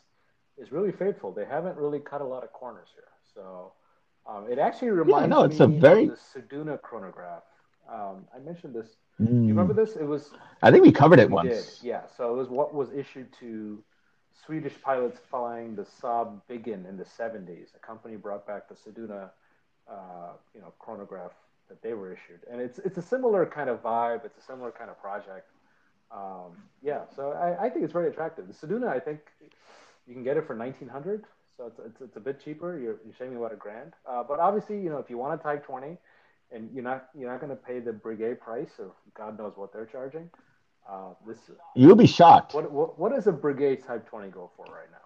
[0.58, 1.32] it's really faithful.
[1.32, 3.72] They haven't really cut a lot of corners here, so
[4.26, 7.42] um, it actually reminds yeah, no, it's me a very- of the Seduna chronograph.
[7.92, 8.86] Um, I mentioned this.
[9.22, 9.26] Mm.
[9.26, 9.96] Do you remember this?
[9.96, 10.30] It was
[10.62, 11.78] I think we covered it we once.
[11.78, 12.02] did, yeah.
[12.16, 13.82] So it was what was issued to
[14.44, 17.74] Swedish pilots flying the Saab Viggen in the 70s.
[17.76, 19.30] A company brought back the Seduna,
[19.88, 21.32] uh, you know, chronograph
[21.68, 24.24] that they were issued, and it's it's a similar kind of vibe.
[24.24, 25.50] It's a similar kind of project.
[26.10, 26.52] Um,
[26.82, 28.46] yeah, so I, I think it's very attractive.
[28.46, 29.20] The Seduna, I think
[30.06, 31.24] you can get it for 1900
[31.56, 32.78] so it's, it's, it's a bit cheaper.
[32.78, 33.92] You're, you're saving about a grand.
[34.08, 35.96] Uh, but obviously, you know, if you want a Type 20,
[36.54, 39.72] and you're not you're not going to pay the Breguet price of God knows what
[39.72, 40.30] they're charging.
[40.88, 41.38] Uh, this
[41.76, 44.98] You'll be shocked what, what what does a Breguet Type 20 go for right now?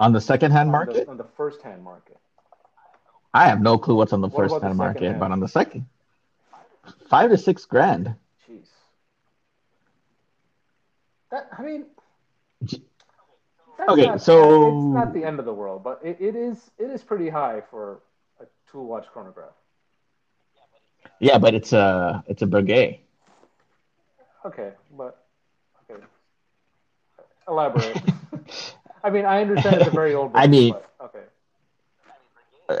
[0.00, 1.04] on the second-hand On market.
[1.04, 2.16] the, on the first hand market.
[3.34, 5.20] I have no clue what's on the What first-hand the market, second-hand?
[5.20, 5.86] but on the second,
[7.08, 8.14] five to six grand.
[8.48, 8.66] Jeez.
[11.30, 11.86] That I mean.
[12.62, 16.70] That's Okay, not- so- it's not the end of the world, but it, it is
[16.78, 18.00] it is pretty high for
[18.40, 19.52] a tool watch chronograph.
[21.20, 23.00] Yeah, but it's a it's a Breguet.
[24.44, 25.26] Okay, but
[25.90, 26.02] okay.
[27.48, 27.98] Elaborate.
[29.04, 30.32] I mean, I understand it's a very old.
[30.34, 31.24] I mean- but- okay.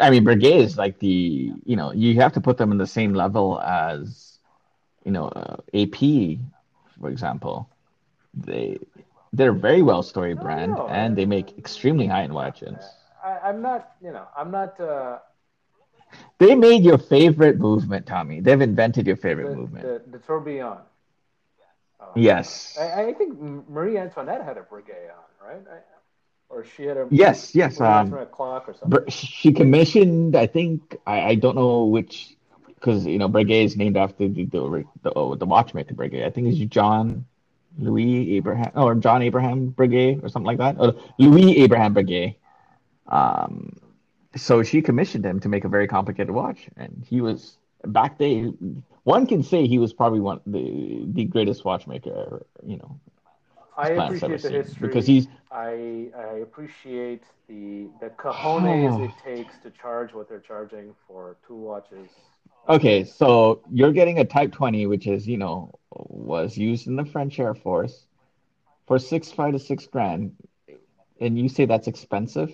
[0.00, 2.86] I mean, Breguet is like the you know you have to put them in the
[2.86, 4.38] same level as
[5.04, 6.38] you know uh, AP,
[7.00, 7.68] for example.
[8.34, 8.78] They
[9.32, 12.76] they're a very well story brand and they make extremely high end watches.
[13.24, 15.18] I, I'm not, you know, I'm not uh,
[16.38, 18.40] They made your favorite movement, Tommy.
[18.40, 19.84] They've invented your the, favorite movement.
[19.84, 20.78] the, the tourbillon.
[22.00, 22.76] Oh, Yes.
[22.80, 23.38] I, I think
[23.68, 25.62] Marie Antoinette had a Breguet on, right?
[25.70, 25.78] I,
[26.48, 27.80] or she had a Yes, yes.
[27.80, 29.08] Um, Antoinette clock or something.
[29.08, 32.36] She commissioned, I think, I, I don't know which,
[32.66, 36.24] because you know Breguet is named after the the, the, oh, the watchmaker Breguet.
[36.24, 37.26] I think it's John
[37.78, 40.76] Louis Abraham or John Abraham Breguet or something like that.
[40.78, 42.36] Or Louis Abraham Breguet.
[43.06, 43.78] Um,
[44.36, 48.82] so she commissioned him to make a very complicated watch, and he was back then.
[49.04, 53.00] One can say he was probably one the the greatest watchmaker, you know,
[53.76, 54.88] I this planet's ever appreciate the history.
[54.88, 59.04] because he's I I appreciate the the cojones Oh.
[59.04, 62.10] it takes to charge what they're charging for two watches.
[62.68, 67.04] Okay, so you're getting a Type 20, which is, you know, was used in the
[67.04, 68.06] French Air Force
[68.86, 70.36] for six, five to six grand,
[71.20, 72.52] and you say that's expensive?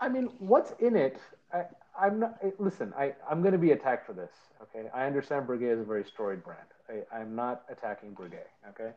[0.00, 1.18] I mean, what's in it?
[1.52, 1.64] I,
[1.98, 2.36] I'm not.
[2.42, 4.30] eh, Listen, I I'm going to be attacked for this.
[4.62, 6.66] Okay, I understand Breguet is a very storied brand.
[6.88, 8.48] I, I'm not attacking Breguet.
[8.70, 8.92] Okay,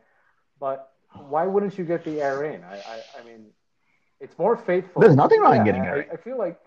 [0.58, 0.92] but
[1.28, 2.64] why wouldn't you get the Airain?
[2.64, 3.46] I, I I mean,
[4.20, 5.02] it's more faithful.
[5.02, 6.12] There's nothing wrong in Yeah, getting I, Airain.
[6.14, 6.58] I feel like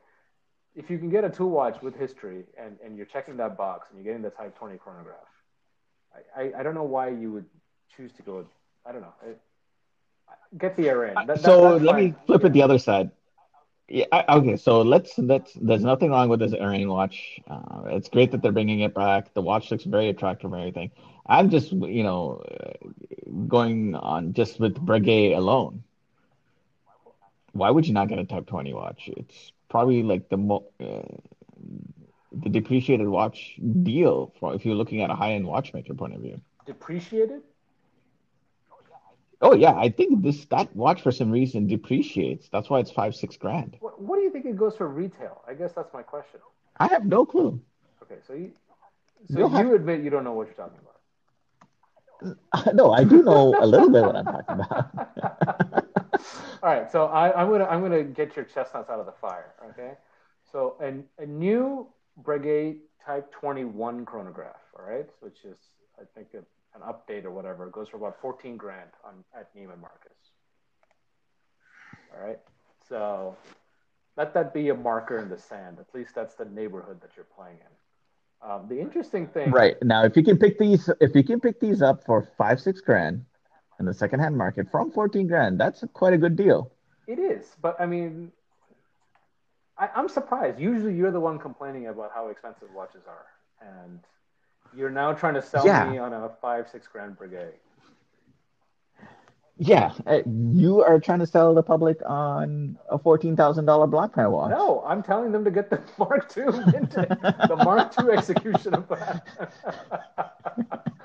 [0.75, 3.87] if you can get a tool watch with history and, and you're checking that box
[3.89, 5.15] and you're getting the Type 20 chronograph,
[6.13, 7.45] I, I, I don't know why you would
[7.95, 8.45] choose to go.
[8.85, 9.13] I don't know.
[9.23, 9.29] I,
[10.57, 11.15] get the Airain.
[11.15, 12.15] That, that, so that's let me fine.
[12.27, 13.09] flip it the other side.
[13.89, 17.39] Yeah, okay, so let's let's there's nothing wrong with this Airain watch.
[17.47, 19.33] Uh, it's great that they're bringing it back.
[19.33, 20.91] The watch looks very attractive and everything.
[21.25, 22.73] I'm just, you know, uh,
[23.47, 25.83] going on just with Breguet alone.
[27.53, 29.09] Why would you not get a Type 20 watch?
[29.15, 31.01] It's probably like the mo uh,
[32.31, 36.41] the depreciated watch deal for if you're looking at a high-end watchmaker point of view.
[36.65, 37.41] Depreciated?
[39.41, 42.49] Oh yeah, I think this that watch for some reason depreciates.
[42.49, 43.77] That's why it's five, six grand.
[43.79, 45.41] What, what do you think it goes for retail?
[45.47, 46.39] I guess that's my question.
[46.77, 47.59] I have no clue.
[48.03, 48.51] Okay, so you,
[49.29, 50.93] so You'll you have- admit you don't know what you're talking about.
[52.73, 55.85] No, I do know a little bit what I'm talking about.
[56.63, 59.53] All right, so I, I'm gonna I'm gonna get your chestnuts out of the fire.
[59.69, 59.91] Okay,
[60.51, 61.87] so an, a new
[62.23, 64.55] Breguet Type 21 chronograph.
[64.77, 65.57] All right, which is
[65.99, 66.39] I think a,
[66.77, 67.65] an update or whatever.
[67.67, 70.11] It goes for about 14 grand on at Neiman Marcus.
[72.13, 72.39] All right,
[72.87, 73.35] so
[74.15, 75.77] let that be a marker in the sand.
[75.79, 78.49] At least that's the neighborhood that you're playing in.
[78.49, 81.59] Um, the interesting thing, Right now, if you can pick these, if you can pick
[81.59, 83.25] these up for five, six grand
[83.79, 86.71] in the secondhand market from 14 grand, that's quite a good deal.
[87.07, 88.31] It is, but I mean,
[89.77, 90.59] I, I'm surprised.
[90.59, 93.25] Usually, you're the one complaining about how expensive watches are,
[93.67, 93.99] and
[94.75, 95.89] you're now trying to sell Yeah.
[95.89, 97.53] me on a five, six grand Breguet.
[99.59, 104.51] Yeah, uh, you are trying to sell the public on a $14,000 Blancpain watch.
[104.51, 108.87] No, I'm telling them to get the Mark II vintage, the Mark II execution of
[108.89, 109.25] that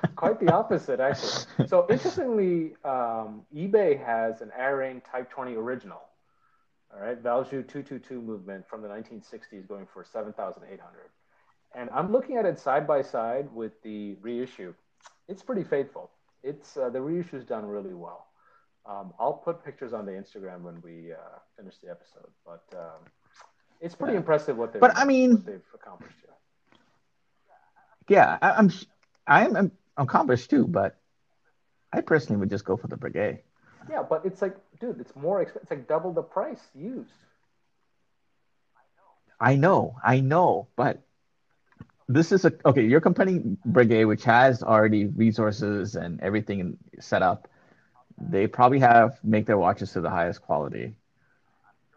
[0.17, 1.67] quite the opposite, actually.
[1.67, 6.01] So interestingly, um, eBay has an Airain Type 20 original.
[6.95, 10.79] All right, Valjoux 222 movement from the 1960s, going for 7,800.
[11.75, 14.75] And I'm looking at it side by side with the reissue.
[15.29, 16.11] It's pretty faithful.
[16.43, 18.27] It's uh, the reissue's done really well.
[18.85, 21.17] Um, I'll put pictures on the Instagram when we uh,
[21.57, 23.05] finish the episode, but um,
[23.81, 24.19] it's pretty Yeah.
[24.19, 24.81] impressive what they've.
[24.81, 26.31] But I mean- they've accomplished here.
[28.09, 28.71] Yeah, I, I'm
[29.27, 30.99] I'm I'm accomplished too, but
[31.93, 33.39] I personally would just go for the Breguet.
[33.89, 35.45] Yeah, but it's like, dude, it's more.
[35.45, 37.11] Exp- it's like double the price used.
[39.41, 41.01] I know, I know, but
[42.09, 42.85] this is a okay.
[42.85, 47.49] You're Breguet, which has already resources and everything set up.
[48.21, 50.95] They probably have make their watches to the highest quality.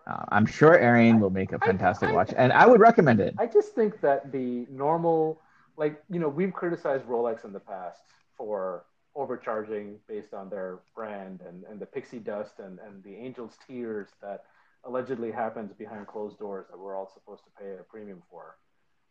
[0.07, 3.33] Uh, I'm sure Airain will make a fantastic I- watch, and I would recommend it.
[3.39, 5.41] I just think that the normal,
[5.77, 8.03] like, you know, we've criticized Rolex in the past
[8.37, 8.85] for
[9.15, 14.09] overcharging based on their brand and, and the pixie dust and, and the angel's tears
[14.21, 14.43] that
[14.83, 18.57] allegedly happens behind closed doors that we're all supposed to pay a premium for.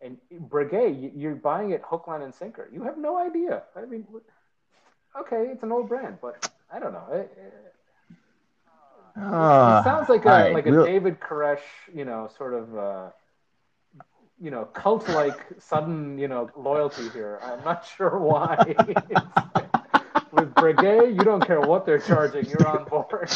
[0.04, 0.18] And
[0.50, 2.68] Breguet, you- you're buying it hook, line, and sinker.
[2.70, 3.62] You have no idea.
[3.74, 4.06] I mean,
[5.18, 7.06] okay, it's an old brand, but I don't know.
[7.10, 7.54] It, it,
[9.16, 11.62] Ah, it sounds like a right, like a we'll- David Koresh,
[11.94, 13.10] you know, sort of uh,
[14.40, 17.38] you know, cult like sudden, you know, loyalty here.
[17.42, 18.56] I'm not sure why.
[20.32, 23.30] With Breguet, you don't care what they're charging, you're on board.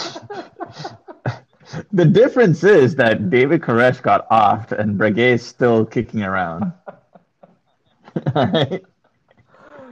[1.93, 6.73] The difference is that David Koresh got offed and Breguet is still kicking around.
[8.35, 8.83] Alright?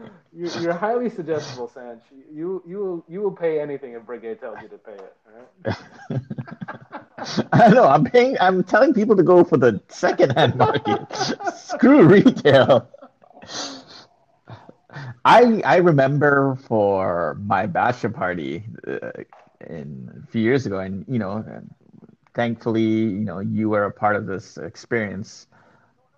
[0.32, 2.02] you, you're highly suggestible, Sanch.
[2.32, 5.16] You you will you will pay anything if Breguet tells you to pay it.
[5.26, 5.44] All right?
[7.52, 7.84] I know.
[7.84, 8.36] I'm paying.
[8.40, 11.00] I'm telling people to go for the second-hand market.
[11.54, 12.88] Screw retail.
[15.24, 19.10] I I remember for my bachelor party uh,
[19.68, 21.44] in a few years ago, and you know,
[22.34, 25.46] thankfully, you know, you were a part of this experience.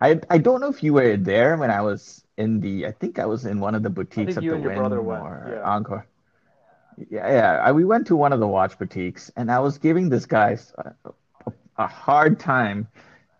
[0.00, 2.86] I I don't know if you were there when I was in the.
[2.86, 5.00] I think I was in one of the boutiques at the and your Wynn brother
[5.00, 5.62] went, or yeah.
[5.62, 6.06] Encore.
[7.10, 7.62] Yeah, yeah.
[7.64, 10.58] I, we went to one of the watch boutiques, and I was giving this guy
[10.78, 11.12] a,
[11.76, 12.88] a hard time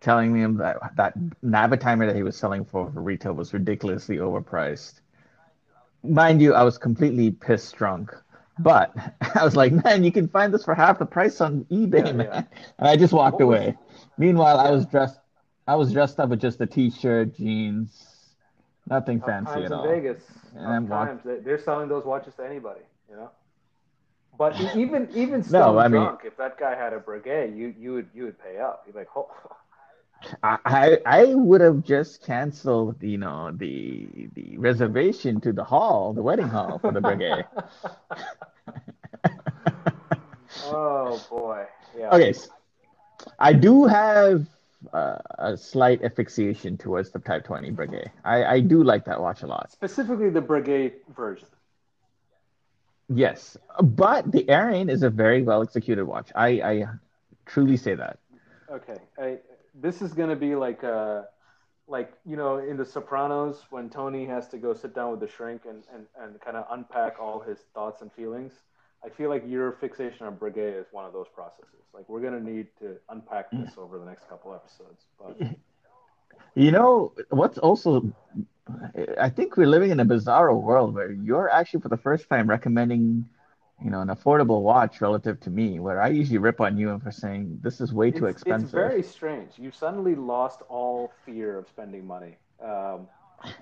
[0.01, 5.01] telling him that that Navitimer that he was selling for, for retail was ridiculously overpriced.
[6.05, 8.15] Mind you, I was completely pissed drunk,
[8.59, 8.95] but
[9.35, 12.13] I was like, "Man, you can find this for half the price on eBay, Yeah,
[12.13, 12.43] man!" yeah.
[12.79, 13.77] And I just walked What was- away.
[14.19, 15.21] Meanwhile, I was dressed.
[15.67, 18.07] I was dressed up with just a t-shirt, jeans,
[18.89, 19.87] nothing fancy at in all.
[19.87, 20.23] Vegas.
[20.57, 21.21] And I'm walk- times.
[21.25, 22.81] They- They're selling those watches to anybody,
[23.11, 23.31] you know.
[24.39, 27.75] But even even still No, I mean- drunk, if that guy had a Breguet, you
[27.79, 28.85] you would you would pay up.
[28.87, 29.29] You'd be like, oh,
[30.43, 36.23] I, I would have just canceled, you know, the the reservation to the hall, the
[36.23, 37.45] wedding hall for the Breguet.
[40.65, 41.65] oh boy,
[41.97, 42.11] yeah.
[42.11, 42.35] okay,
[43.39, 44.47] I do have
[44.93, 48.11] uh, a slight asphyxiation towards the Type 20 Breguet.
[48.25, 49.71] I, I do like that watch a lot.
[49.71, 51.49] Specifically, the Breguet version.
[53.09, 56.31] Yes, but the Airain is a very well executed watch.
[56.35, 56.85] I, I
[57.47, 58.19] truly say that.
[58.71, 59.39] Okay, I,
[59.81, 61.23] this is gonna be like uh
[61.87, 65.29] like you know in The Sopranos when Tony has to go sit down with the
[65.29, 68.53] shrink and and, and kind of unpack all his thoughts and feelings.
[69.05, 71.85] I feel like your fixation on Breguet is one of those processes.
[71.95, 75.05] Like we're gonna need to unpack this over the next couple episodes.
[75.19, 75.37] But
[76.55, 78.13] You know what's also,
[79.21, 82.49] I think we're living in a bizarre world where you're actually for the first time
[82.49, 83.29] recommending,
[83.83, 87.11] you know, an affordable watch relative to me, where I usually rip on you for
[87.13, 88.67] saying this is way too it's, expensive.
[88.67, 89.53] it's very strange.
[89.59, 92.37] You suddenly lost all fear of spending money.
[92.63, 93.09] Um,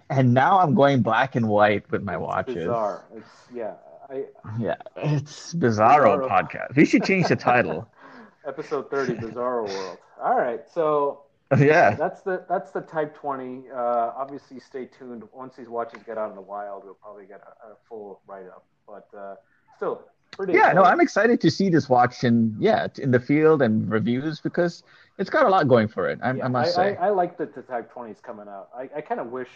[0.09, 2.55] And now I'm going black and white with my it's watches.
[2.55, 3.05] bizarre.
[3.15, 3.75] It's yeah.
[4.09, 4.25] I,
[4.59, 6.29] Yeah, it's Bizarro, Bizarro.
[6.29, 6.77] podcast.
[6.77, 7.89] We should change the title.
[8.47, 9.99] episode thirty, Bizarro World.
[10.23, 11.23] All right, so
[11.59, 11.95] yeah.
[11.95, 13.71] That's the that's the Type 20.
[13.71, 13.77] Uh,
[14.17, 15.25] obviously, stay tuned.
[15.33, 18.47] Once these watches get out in the wild, we'll probably get a, a full write
[18.47, 18.65] up.
[18.87, 19.37] But uh,
[19.77, 20.03] still,
[20.33, 20.55] pretty.
[20.55, 20.83] Yeah, no.
[20.83, 24.83] I'm excited to see this watch in yeah in the field and reviews because
[25.19, 26.19] it's got a lot going for it.
[26.23, 26.97] I, Yeah, I must I, say.
[26.97, 28.69] I, I like that the Type 20 is coming out.
[28.77, 29.49] I, I kind of wish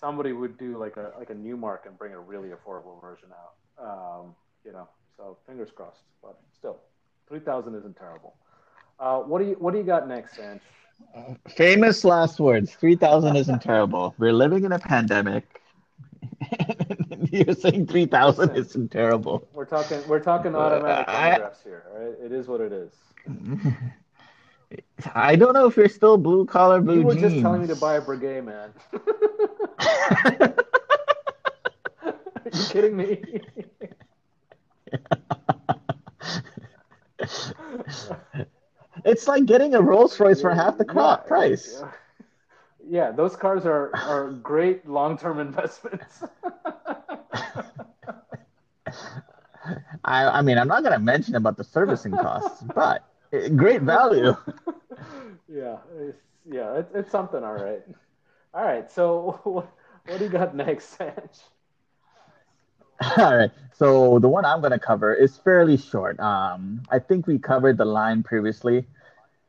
[0.00, 3.28] somebody would do like a like a new mark and bring a really affordable version
[3.32, 3.54] out.
[3.84, 4.34] Um,
[4.64, 6.02] you know, so fingers crossed.
[6.22, 6.80] But still,
[7.28, 8.34] 3,000 isn't terrible.
[8.98, 10.60] Uh, what do you what do you got next, Sanch?
[11.48, 12.74] Famous last words.
[12.74, 14.14] Three thousand isn't terrible.
[14.18, 15.60] We're living in a pandemic.
[17.30, 19.46] You're saying three thousand isn't terrible.
[19.52, 21.84] We're talking we're talking uh, automatic I- photographs here.
[21.92, 22.92] All right, it is what it is.
[25.14, 27.32] I don't know if you're still blue collar blue You were jeans.
[27.32, 28.72] just telling me to buy a Breguet, man.
[32.04, 33.22] Are you kidding me?
[39.04, 41.78] it's like getting a Rolls Royce for half the Yeah, price.
[41.80, 41.90] Yeah.
[42.88, 46.22] Yeah, those cars are, are great long term investments.
[50.04, 53.04] I, I mean, I'm not going to mention about the servicing costs, but
[53.56, 54.34] great value.
[55.48, 56.18] yeah, it's,
[56.50, 57.82] yeah, it's, it's something, all right.
[58.54, 59.70] All right, so what,
[60.06, 61.40] what do you got next, Sanj?
[63.18, 63.50] All right.
[63.74, 66.18] So the one I'm going to cover is fairly short.
[66.18, 68.86] Um, I think we covered the line previously.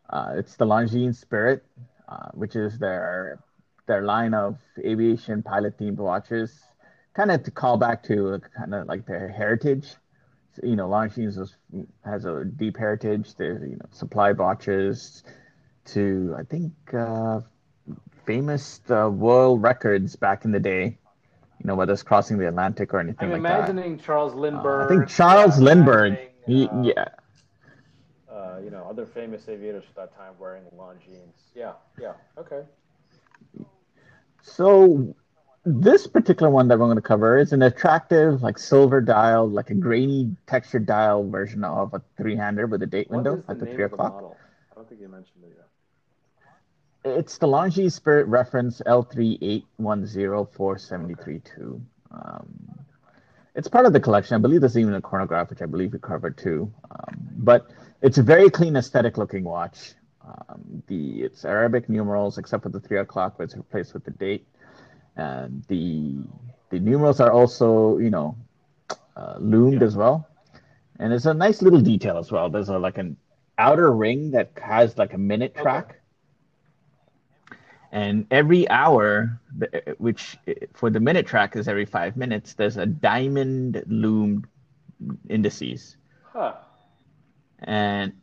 [0.10, 1.64] Uh, it's the Longines Spirit,
[2.10, 3.40] uh, which is their
[3.88, 6.60] their line of aviation pilot themed watches,
[7.14, 9.88] kind of to call back to kind of like their heritage.
[10.54, 11.56] So, you know, Longines was,
[12.06, 13.36] has a deep heritage.
[13.36, 15.24] They you know supply watches
[15.86, 17.42] to I think uh,
[18.26, 20.98] famous uh, world records back in the day.
[21.60, 23.70] You know, whether it's crossing the Atlantic or anything I'm like that.
[23.72, 24.86] imagining Charles Uh, Lindbergh.
[24.86, 26.20] I think Charles yeah, Lindbergh.
[26.46, 27.06] He, uh, yeah, uh,
[28.64, 31.34] you know, other famous aviators at that time wearing Longines.
[31.56, 32.62] Yeah, yeah, okay.
[34.42, 35.16] So
[35.66, 39.70] this particular one that we're going to cover is an attractive, like silver dial, like
[39.70, 43.52] a grainy textured dial version of a three-hander with a date What window is the
[43.54, 44.14] at the three of the o'clock.
[44.14, 44.38] model?
[44.72, 45.68] I don't think you mentioned it yet.
[47.18, 51.82] It's the Longines Spirit reference L3810473
[52.12, 52.80] Um,
[53.56, 54.36] it's part of the collection.
[54.36, 56.72] I believe there's even a chronograph, which I believe we covered too.
[56.92, 57.68] Um, but
[58.02, 59.94] it's a very clean, aesthetic-looking watch.
[60.26, 64.12] Um, the it's Arabic numerals, except for the three o'clock, but it's replaced with the
[64.12, 64.46] date.
[65.16, 66.24] And the
[66.70, 68.36] the numerals are also, you know,
[69.16, 69.84] uh, loomed Yeah.
[69.84, 70.28] as well.
[71.00, 72.50] And it's a nice little detail as well.
[72.50, 73.18] There's a like an
[73.58, 75.62] outer ring that has like a minute Okay.
[75.62, 76.02] track.
[77.92, 79.40] And every hour,
[79.98, 80.38] which
[80.74, 84.46] for the minute track is every five minutes, there's a diamond loomed
[85.30, 85.98] indices.
[86.22, 86.54] Huh.
[87.64, 88.14] And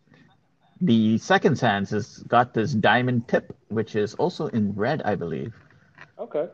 [0.80, 5.54] the second sands has got this diamond tip, which is also in red, I believe.
[6.18, 6.48] Okay.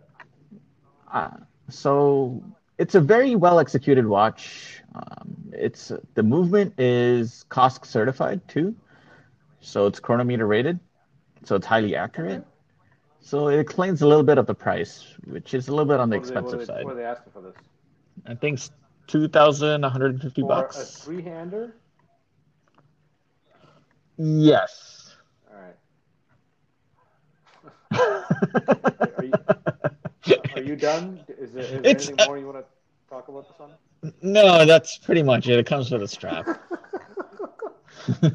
[1.12, 1.30] Uh,
[1.68, 2.42] so
[2.78, 4.82] it's a very well executed watch.
[4.94, 8.74] Um, it's the movement is COSC certified too,
[9.60, 10.78] so it's chronometer rated,
[11.44, 12.44] so it's highly accurate.
[13.20, 16.10] So it explains a little bit of the price, which is a little bit on
[16.10, 16.84] the What are they- what are expensive they, side.
[16.84, 17.54] What are they asking for this?
[18.26, 18.70] I think it's
[19.06, 20.98] two thousand one hundred and fifty For a bucks.
[21.04, 21.74] three-hander?
[24.18, 25.14] Yes.
[25.50, 25.76] All right.
[29.18, 29.32] Are you,
[30.56, 31.20] are you done?
[31.28, 32.64] Is there, is there anything more you want to
[33.08, 33.70] talk about this one?
[34.22, 35.58] no, that's pretty much it.
[35.58, 36.46] It comes with a strap.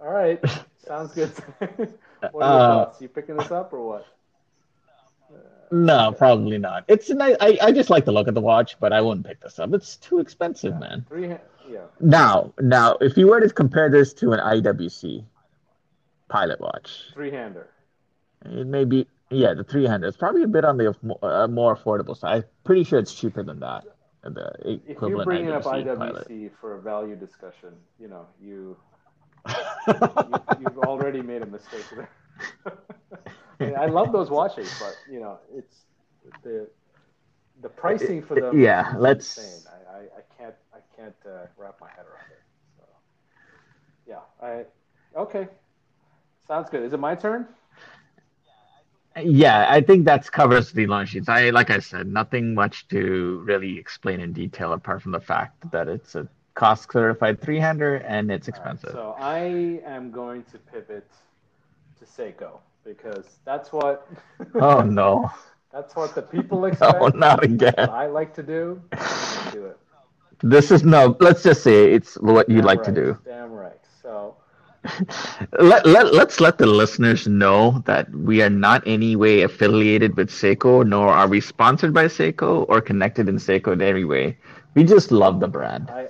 [0.00, 0.40] All right.
[0.86, 1.30] Sounds good.
[2.30, 3.00] what are your Uh, thoughts?
[3.00, 4.06] You picking this up or what?
[5.70, 6.84] No, probably not.
[6.88, 7.36] It's a nice.
[7.40, 9.72] I, I just like the look of the watch, but I wouldn't pick this up.
[9.74, 11.04] It's too expensive, man.
[11.08, 11.28] Three.
[11.68, 11.86] Yeah.
[12.00, 15.24] Now, now, if you were to compare this to an IWC
[16.28, 17.68] pilot watch, Three-hander.
[18.44, 20.06] it may be yeah, the three hander.
[20.06, 22.34] It's probably a bit on the uh, more affordable side.
[22.34, 23.84] I'm pretty sure it's cheaper than that.
[24.22, 26.52] The If you're bringing up IWC IWC pilot.
[26.60, 28.76] for a value discussion, you know, you,
[29.48, 29.94] you
[30.60, 32.10] you've already made a mistake there.
[33.78, 35.84] I, love those watches, but you know, it's
[36.42, 36.68] the
[37.62, 38.60] the pricing for them.
[38.60, 39.72] Yeah, is let's- Insane.
[39.72, 42.42] I, I, I can't I can't uh, wrap my head around it.
[42.76, 42.84] So,
[44.06, 44.64] yeah, I
[45.20, 45.48] okay.
[46.46, 46.82] Sounds good.
[46.82, 47.46] Is it my turn?
[49.22, 51.28] Yeah, I think that covers the Longines.
[51.28, 55.70] I like I said, nothing much to really explain in detail apart from the fact
[55.70, 58.90] that it's a COSC certified three hander and it's All right, expensive.
[58.92, 61.08] so I am going to pivot
[61.98, 64.08] to Seiko because that's what
[64.54, 65.30] Oh no.
[65.72, 67.00] that's what the people expect.
[67.00, 67.88] No, not What again.
[67.88, 68.80] I like to do.
[69.52, 69.78] Do it.
[70.42, 73.18] This is no, let's just say it's what you like to do.
[73.24, 73.80] Damn right.
[74.02, 74.36] So
[75.58, 80.30] let, let, let's let the listeners know that we are not any way affiliated with
[80.30, 84.38] Seiko, nor are we sponsored by Seiko or connected in Seiko in any way.
[84.74, 85.90] We just love the brand.
[85.90, 86.08] I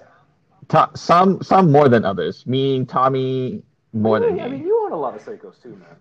[0.69, 2.47] To- some some more than others.
[2.47, 3.63] Me and Tommy
[3.93, 4.41] more than Really?
[4.41, 5.97] I mean, you own a lot of Seikos too, man.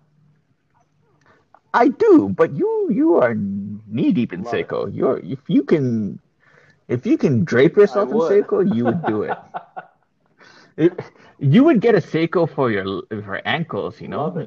[1.74, 4.70] I do, but you you are knee deep in Love it.
[4.70, 4.86] Seiko.
[4.94, 6.20] You're if you can
[6.88, 8.20] if you can drape yourself in.
[8.20, 9.38] Seiko, you would do it.
[10.76, 11.00] It-
[11.38, 14.38] you would get a Seiko for your for ankles, you know, Love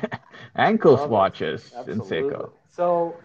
[0.56, 1.16] ankles Love it.
[1.16, 2.52] watches in Seiko.
[2.68, 3.24] So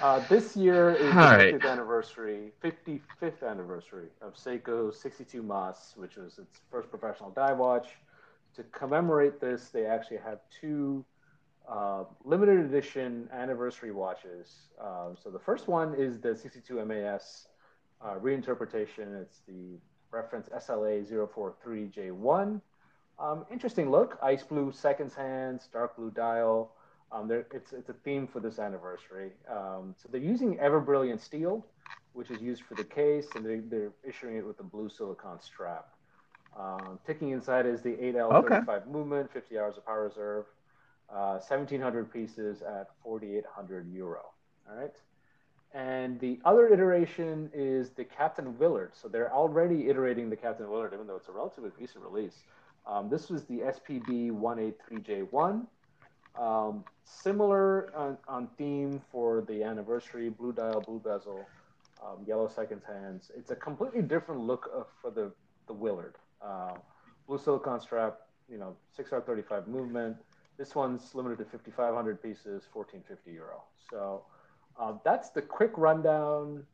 [0.00, 1.56] uh, this year is the All right.
[1.56, 7.98] 50th anniversary, 55th anniversary of Seiko 62 MAS, which was its first professional dive watch.
[8.54, 11.04] To commemorate this, they actually have two
[11.68, 14.68] uh, limited edition anniversary watches.
[14.80, 17.48] Uh, so the first one is the 62 MAS
[18.00, 19.20] uh, reinterpretation.
[19.20, 19.78] It's the
[20.10, 22.60] reference SLA 043J1.
[23.18, 26.72] Um, interesting look, ice blue seconds hands, dark blue dial.
[27.10, 29.32] Um, it's, it's a theme for this anniversary.
[29.50, 31.66] Um, so they're using ever brilliant steel,
[32.12, 35.40] which is used for the case, and they, they're issuing it with a blue silicon
[35.40, 35.88] strap.
[36.58, 38.90] Um, ticking inside is the 8L35 okay.
[38.90, 40.46] movement, 50 hours of power reserve,
[41.10, 44.22] uh, 1,700 pieces at 4,800 euro.
[44.68, 44.94] All right.
[45.74, 48.92] And the other iteration is the Captain Willard.
[48.94, 52.44] So they're already iterating the Captain Willard, even though it's a relatively recent release.
[52.86, 55.66] Um, this was the SPB 183J1.
[56.38, 61.44] Um, similar on, on, theme for the anniversary, blue dial, blue bezel,
[62.02, 63.30] um, yellow seconds hands.
[63.36, 65.32] It's a completely different look of, for the,
[65.66, 66.14] the Willard.
[66.40, 66.74] Uh,
[67.26, 70.16] blue silicon strap, you know, 6R35 movement.
[70.58, 73.62] This one's limited to 5,500 pieces, 1450 euro.
[73.90, 74.24] So
[74.78, 76.64] uh, that's the quick rundown.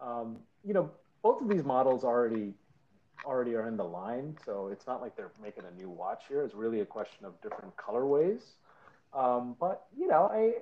[0.00, 0.90] Um, you know,
[1.22, 2.54] both of these models already
[3.24, 6.42] already are in the line, so it's not like they're making a new watch here.
[6.42, 8.42] It's really a question of different colorways.
[9.14, 10.52] Um, but you know, I,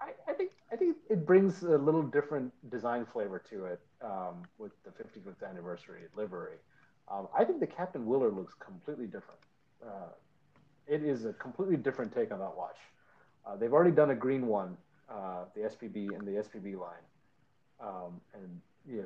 [0.00, 4.42] I, I think I think it brings a little different design flavor to it um,
[4.58, 6.56] with the 55th anniversary livery.
[7.10, 9.40] Um, I think the Captain Willard looks completely different.
[9.84, 10.12] Uh,
[10.86, 12.78] it is a completely different take on that watch.
[13.46, 14.76] Uh, they've already done a green one,
[15.10, 17.04] uh, the SPB and the SPB line,
[17.80, 19.02] um, and yeah,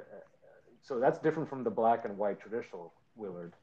[0.83, 3.55] so that's different from the black and white traditional Willard.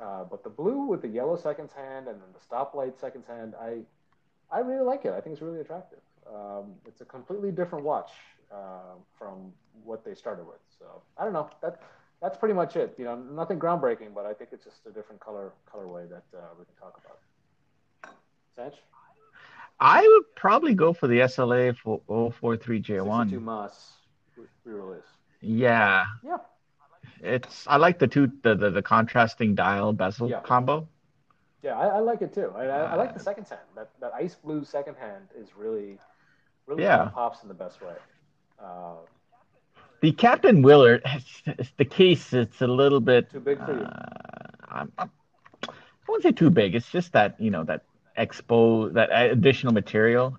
[0.00, 3.54] Uh, but the blue with the yellow seconds hand and then the stoplight seconds hand,
[3.60, 3.82] I
[4.50, 5.12] I really like it.
[5.12, 6.00] I think it's really attractive.
[6.26, 8.10] Um, it's a completely different watch
[8.52, 9.52] uh, from
[9.84, 10.60] what they started with.
[10.78, 11.48] So I don't know.
[11.62, 11.80] That
[12.20, 12.94] that's pretty much it.
[12.98, 16.40] You know, nothing groundbreaking, but I think it's just a different color colorway that uh,
[16.58, 17.18] we can talk about.
[19.80, 23.24] I would probably go for the SLA for 043J1.
[23.24, 23.92] 62 MAS
[24.64, 25.02] re-release.
[25.40, 26.04] Yeah.
[26.24, 26.38] Yeah.
[27.20, 30.40] It's I like the two the the, the contrasting dial bezel yeah.
[30.40, 30.88] combo.
[31.62, 32.52] Yeah, I, I, like it too.
[32.54, 33.62] I, I, I, like the uh, second hand.
[33.74, 35.98] That that ice blue second hand is really
[36.66, 37.08] really yeah.
[37.14, 37.94] Pops in the best way.
[38.62, 38.96] Uh,
[40.00, 41.02] the Captain Willard,
[41.46, 43.84] it's, the case, it's a little bit too big for you.
[43.84, 45.10] Uh, I'm, I'm,
[45.62, 45.72] I
[46.06, 46.74] wouldn't say too big.
[46.74, 47.84] It's just that you know that
[48.16, 50.38] expose that additional material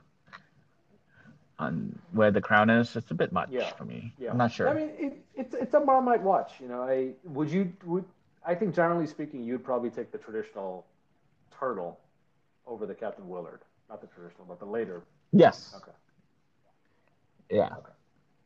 [1.59, 2.95] on where the crown is.
[2.95, 3.71] It's a bit much yeah.
[3.73, 4.13] for me.
[4.19, 4.31] Yeah.
[4.31, 4.69] I'm not sure.
[4.69, 6.53] I mean, it, it's it's a Marmite watch.
[6.59, 8.05] You know, I would you would
[8.45, 10.85] I think generally speaking, you'd probably take the traditional
[11.57, 11.99] turtle
[12.67, 15.03] over the Captain Willard, not the traditional, but the later.
[15.31, 15.73] Yes.
[15.77, 15.91] Okay.
[17.49, 17.65] Yeah.
[17.77, 17.91] Okay.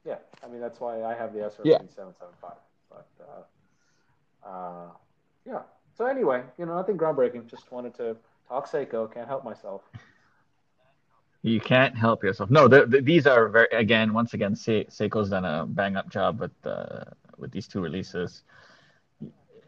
[0.06, 1.78] Yeah, I mean that's why I have the SRP yeah.
[1.96, 2.54] seven seven five.
[2.90, 4.88] But uh, uh,
[5.46, 5.62] yeah.
[5.98, 7.48] So anyway, you know, nothing groundbreaking.
[7.48, 8.16] Just wanted to
[8.50, 9.12] talk Seiko.
[9.14, 9.84] Can't help myself.
[11.42, 12.50] You can't help yourself.
[12.50, 16.10] No, the, the, these are very again, once again, Se- Seiko's done a bang up
[16.10, 17.06] job with uh,
[17.38, 18.44] with these two releases.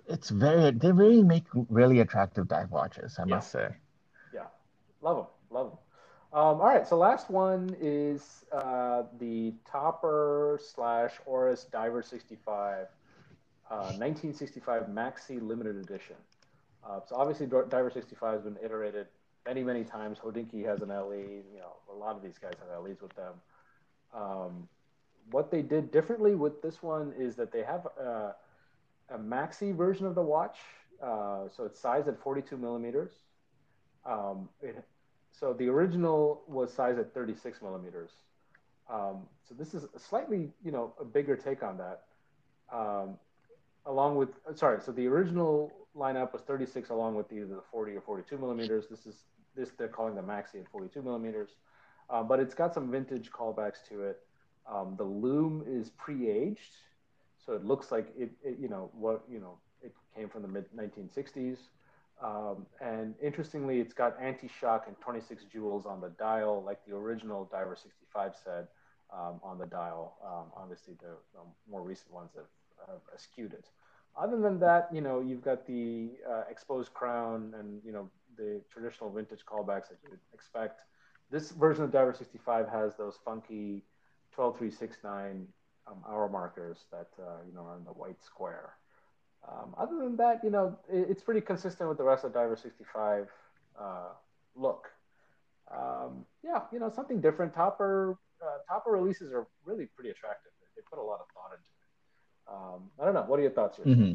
[0.07, 3.17] It's very they really make really attractive dive watches.
[3.17, 3.35] I yeah.
[3.35, 3.69] must say.
[4.33, 4.47] Yeah,
[5.01, 5.77] love them, love them.
[6.33, 12.87] Um, all right, so last one is uh, the Topper slash Oris Diver 65,
[13.69, 16.15] uh, 1965 Maxi Limited Edition.
[16.87, 19.07] Uh, so obviously Diver 65 has been iterated
[19.45, 20.17] many, many times.
[20.19, 21.15] Hodinkee has an LE.
[21.15, 23.33] You know, a lot of these guys have LEs with them.
[24.13, 24.67] Um,
[25.29, 28.35] what they did differently with this one is that they have a,
[29.09, 30.57] a maxi version of the watch.
[31.01, 33.11] Uh, so it's sized at 42 millimeters.
[34.05, 34.83] Um, it
[35.31, 38.11] so the original was sized at 36 millimeters.
[38.89, 42.03] Um, so this is slightly, you know, a bigger take on that.
[42.71, 43.17] Um,
[43.85, 48.01] along with, sorry, so the original lineup was 36 along with either the 40 or
[48.01, 48.85] 42 millimeters.
[48.89, 49.23] This is,
[49.55, 51.49] this they're calling the Maxi at 42 millimeters.
[52.09, 54.19] Um, but it's got some vintage callbacks to it.
[54.69, 56.75] Um, the loom is pre-aged,
[57.43, 60.47] so it looks like it, it, you know, what, you know, it came from the
[60.47, 61.57] mid 1960s.
[62.23, 67.49] Um, and interestingly, it's got anti-shock and 26 jewels on the dial, like the original
[67.51, 68.67] Diver 65 said
[69.11, 70.17] um, on the dial.
[70.23, 71.39] Um, obviously, the, the,
[71.69, 72.45] more recent ones have,
[72.87, 73.65] have skewed it.
[74.19, 78.61] Other than that, you know, you've got the uh, exposed crown and you know the
[78.71, 80.81] traditional vintage callbacks that you would expect.
[81.29, 83.83] This version of Diver 65 has those funky
[84.35, 85.47] 12369
[85.87, 88.73] um, hour markers that uh, you know are in the white square.
[89.47, 92.55] Um, other than that, you know, it, it's pretty consistent with the rest of Diver
[92.55, 93.27] 65
[93.79, 94.09] uh,
[94.55, 94.89] look.
[95.73, 97.53] Um, yeah, you know, something different.
[97.53, 100.51] Topper uh, Topper releases are really pretty attractive.
[100.75, 101.80] They put a lot of thought into it.
[102.51, 103.23] Um, I don't know.
[103.23, 103.85] What are your thoughts here?
[103.85, 104.13] Mm-hmm.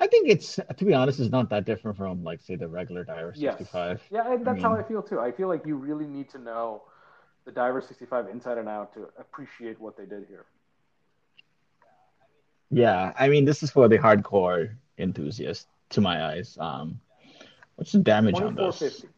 [0.00, 3.04] I think it's to be honest, it's not that different from like say the regular
[3.04, 3.58] Diver Yes.
[3.58, 4.02] 65.
[4.10, 5.20] Yeah, and that's I how I feel too.
[5.20, 6.82] I feel like you really need to know
[7.44, 10.46] the Diver 65 inside and out to appreciate what they did here.
[12.70, 16.56] Yeah, I mean this is for the hardcore enthusiast to my eyes.
[16.60, 17.00] Um,
[17.76, 18.78] what's the damage on this?
[18.78, 19.08] 2450.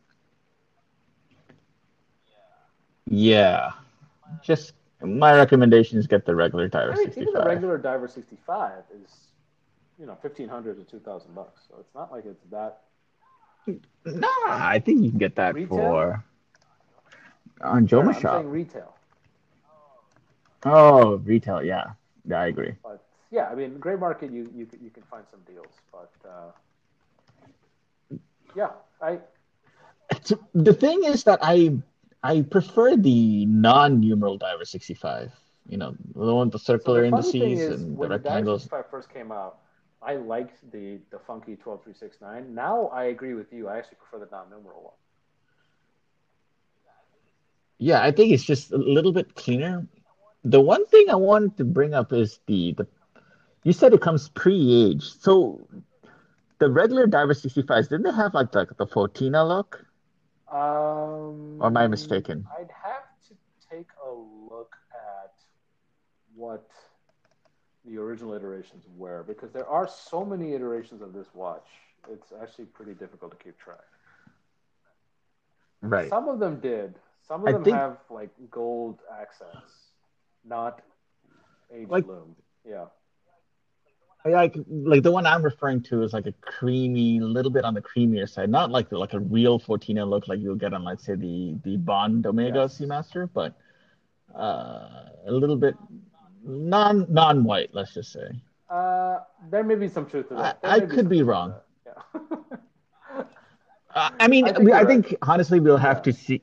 [3.13, 3.73] Yeah,
[4.43, 4.73] just
[5.03, 7.47] my recommendation is get the regular Diver I mean, even the 65.
[7.47, 9.11] regular Diver 65 is,
[9.99, 11.63] you know, 1500 to 2000 bucks.
[11.69, 12.81] So it's not like it's that.
[14.05, 15.77] Nah, I think you can get that Retail?
[15.77, 16.25] for
[17.63, 18.45] on No, Joma I'm Shop.
[18.45, 18.95] retail.
[20.65, 21.93] Oh, retail, yeah,
[22.27, 22.75] yeah, I agree.
[22.83, 25.75] But yeah, I mean, gray market, you you can- you can find some deals.
[25.93, 26.51] But uh,
[28.55, 28.71] yeah,
[29.01, 29.21] I
[30.55, 31.73] the thing is that I
[32.23, 35.33] I prefer the non-numeral Diver 65.
[35.69, 38.53] You know, the one with the so circular the indices and the when the Diver
[38.53, 38.63] rectangles.
[38.63, 39.59] 65 first came out,
[40.03, 42.55] I liked the the funky 12369.
[42.55, 43.69] Now I agree with you.
[43.69, 44.93] I actually prefer the non-numeral one.
[47.79, 49.87] Yeah, I think it's just a little bit cleaner.
[50.45, 52.87] The one thing I wanted to bring up is the the
[53.65, 55.23] you said it comes pre-aged.
[55.23, 55.67] So
[56.59, 59.85] the regular Diver 65s, didn't they have like the, the Fauxtina look?
[60.51, 62.47] Um, Or am I mistaken?
[62.59, 63.35] I'd have to
[63.71, 65.33] take a look at
[66.35, 66.69] what
[67.85, 71.67] the original iterations were because there are so many iterations of this watch.
[72.11, 73.85] It's actually pretty difficult to keep track.
[75.83, 76.09] Right.
[76.11, 76.95] Some of them did.
[77.27, 79.93] Some of I them think- have like gold accents,
[80.45, 80.83] not
[81.73, 82.35] age Like- loom.
[82.65, 82.87] Yeah.
[84.25, 87.81] Like like the one I'm referring to is like a creamy, little bit on the
[87.81, 91.15] creamier side, not like like a real Fauxtina look like you'll get on let's say
[91.15, 92.79] the the Bond Omega Yes.
[92.79, 93.55] Seamaster, but
[94.35, 95.75] uh, a little bit
[96.45, 98.29] non non white, let's just say.
[98.69, 100.59] Uh, there may be some truth to that.
[100.63, 101.55] I- There I could be wrong.
[101.87, 102.21] Yeah.
[103.93, 106.03] Uh, I mean, I think I think honestly we'll have Yeah.
[106.03, 106.43] to see.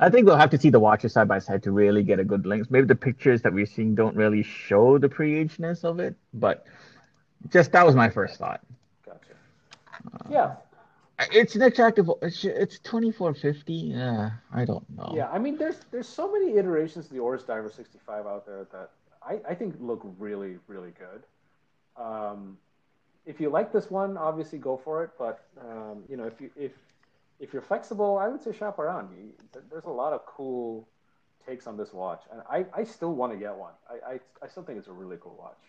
[0.00, 2.24] I think we'll have to see the watches side by side to really get a
[2.24, 2.70] good link.
[2.70, 6.66] Maybe the pictures that we're seeing don't really show the pre-agedness of it, but
[7.50, 8.60] just that was my first thought.
[9.04, 9.34] gotcha.
[10.30, 10.54] Yeah.
[11.30, 12.10] It's an attractive.
[12.20, 13.74] It's it's twenty four fifty.
[13.74, 15.12] Yeah, I don't know.
[15.14, 18.66] Yeah, I mean, there's there's so many iterations of the Oris Diver 65 out there
[18.72, 18.90] that
[19.22, 21.22] I, I think look really really good.
[22.02, 22.56] Um,
[23.26, 25.10] if you like this one, obviously go for it.
[25.18, 26.72] But um, you know, if you if
[27.42, 29.04] if you're flexible, I would say shop around.
[29.18, 29.34] You-
[29.70, 30.88] There's a lot of cool
[31.46, 33.74] takes on this watch, and I, I still want to get one.
[33.94, 34.14] I, I
[34.44, 35.62] I still think it's a really cool watch.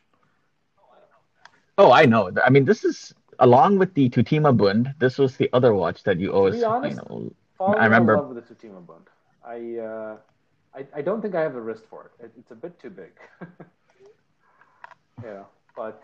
[1.80, 2.32] Oh, I know.
[2.46, 2.98] I mean, this is
[3.40, 4.94] along with the Tutima Bund.
[5.00, 7.32] This was the other watch that you always, you honest, know.
[7.60, 9.08] I remember- love with the Tutima Bund.
[9.44, 9.58] I,
[9.90, 10.18] uh,
[10.80, 12.26] I I don't think I have the wrist for it.
[12.26, 13.14] it it's a bit too big.
[15.24, 15.44] yeah,
[15.76, 16.04] but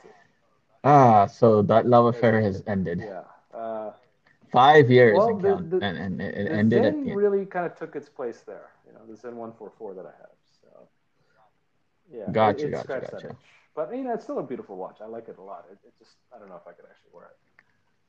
[0.83, 2.99] Ah, so that love affair has ended.
[3.05, 3.23] yeah.
[3.53, 3.91] Uh,
[4.51, 7.15] Five years Well, and the- count, the- and, and it the ended at Sinn the
[7.15, 8.69] really kind of took its place there.
[8.87, 10.29] You know, the Sinn 144 that I have.
[10.61, 10.87] So,
[12.11, 13.35] yeah, it- Gotcha, it gotcha, scratched that gotcha.
[13.75, 14.97] But you know, it's still a beautiful watch.
[15.01, 15.65] I like it a lot.
[15.71, 17.37] It, it just, I don't know if I could actually wear it.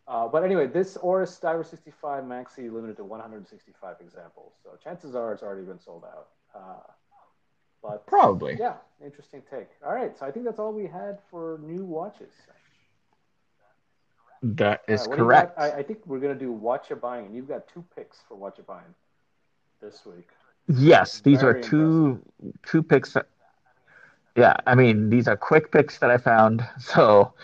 [0.09, 4.55] Uh, but anyway, this Oris Diver 65 Maxi limited to 165 examples.
[4.64, 6.28] So chances are it's already been sold out.
[6.55, 6.91] Uh,
[7.82, 8.57] but Probably.
[8.59, 8.74] yeah,
[9.05, 9.68] interesting take.
[9.86, 12.32] All right, so I think that's all we had for new watches.
[14.43, 15.57] That is All right, what do you correct.
[15.57, 15.62] got?
[15.62, 18.36] I, I think we're gonna do what you're buying, and you've got two picks for
[18.36, 18.95] what you're buying
[19.82, 20.28] this week.
[20.69, 22.23] Yes, these are Very two
[22.65, 23.12] two picks.
[23.12, 23.27] That,
[24.36, 26.66] yeah, I mean these are quick picks that I found.
[26.81, 27.35] So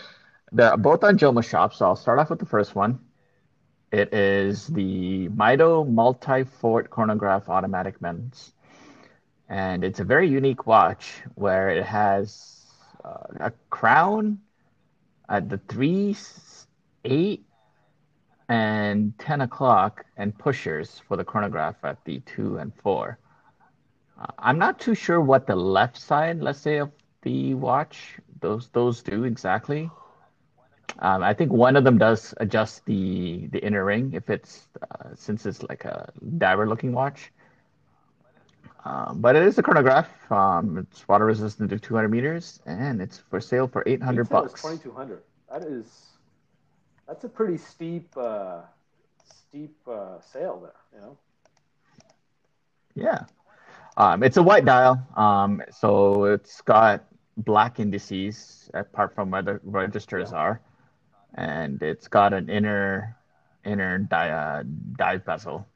[0.51, 1.73] they're both on Joma Shop.
[1.73, 2.99] So I'll start off with the first one.
[3.91, 8.53] It is the Mido Multifort Chronograph Automatic Men's,
[9.49, 12.65] and it's a very unique watch where it has
[13.05, 14.39] uh, a crown
[15.29, 16.13] at the three,
[17.07, 17.45] s- eight,
[18.49, 23.17] and 10 o'clock and pushers for the chronograph at the 2 and 4.
[24.19, 26.91] Uh, I'm not too sure what the left side, let's say, of
[27.23, 29.89] the watch, those those do exactly.
[30.99, 35.09] Um, I think one of them does adjust the the inner ring if it's uh,
[35.15, 37.31] since it's like a diver looking watch.
[38.85, 40.09] Um, but it is a chronograph.
[40.31, 44.61] Um, it's water resistant to 200 meters, and it's for sale for 800 bucks.
[44.61, 45.23] 2200.
[45.51, 46.16] That is,
[47.07, 48.61] that's a pretty steep, uh,
[49.23, 50.73] steep uh, sale there.
[50.93, 51.17] You know.
[52.95, 53.25] Yeah.
[53.95, 55.01] Um, it's a white dial.
[55.15, 57.05] Um, so it's got
[57.37, 60.61] black indices apart from where the registers are.
[61.35, 63.15] And it's got an inner
[63.65, 64.63] inner di- uh,
[64.97, 65.67] dive bezel.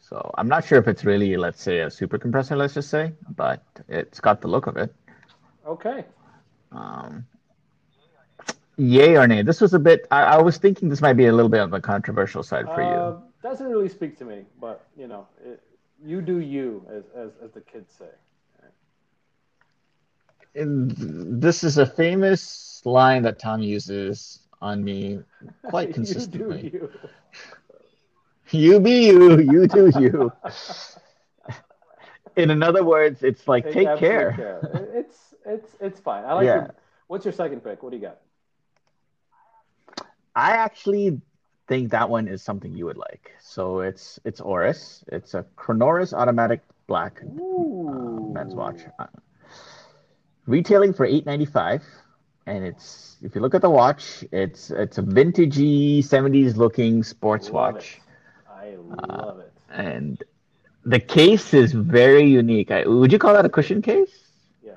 [0.00, 3.12] So I'm not sure if it's really, let's say, a super compressor, let's just say,
[3.36, 4.94] but it's got the look of it.
[5.66, 6.04] Okay.
[6.70, 7.26] Um,
[8.78, 9.42] Yay or nay?
[9.42, 10.06] This was a bit.
[10.10, 12.82] I, I was thinking this might be a little bit on the controversial side for
[12.82, 13.22] Uh, you.
[13.42, 15.62] doesn't really speak to me, but you know, it,
[16.04, 18.06] you do you, as, as as the kids say.
[20.54, 20.90] And
[21.40, 25.20] this is a famous line that Tom uses on me
[25.64, 26.70] quite you consistently.
[26.70, 26.90] do you.
[28.54, 30.30] You be you, you do you.
[32.36, 33.98] In other words, it's like take, absolute
[34.36, 34.60] care.
[34.74, 36.24] It- It's it's it's fine.
[36.26, 36.54] I like Yeah.
[36.54, 36.74] your.
[37.06, 37.82] What's your second pick?
[37.82, 38.18] What do you got?
[40.34, 41.20] I actually
[41.68, 43.32] think that one is something you would like.
[43.40, 45.04] So it's it's Oris.
[45.08, 48.32] It's a Chronoris automatic black Ooh.
[48.34, 48.80] men's watch.
[48.98, 49.06] Uh,
[50.46, 51.82] retailing for eight ninety five,
[52.46, 57.50] and it's if you look at the watch, it's it's a vintagey seventies looking sports
[57.50, 58.00] Love watch, it.
[58.48, 59.52] I love it.
[59.70, 60.22] and
[60.84, 62.70] the case is very unique.
[62.70, 64.10] I, would you call that a cushion case?
[64.62, 64.72] Yeah.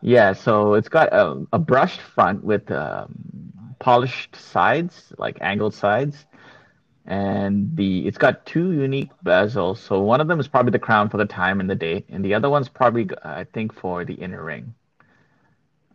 [0.00, 3.43] Yeah, so it's got a, a brushed front with um,
[3.84, 6.26] polished sides, like angled sides,
[7.06, 9.78] and the it's got two unique bezels.
[9.78, 12.24] So one of them is probably the crown for the time and the date, and
[12.24, 14.74] the other one's probably I think for the inner ring.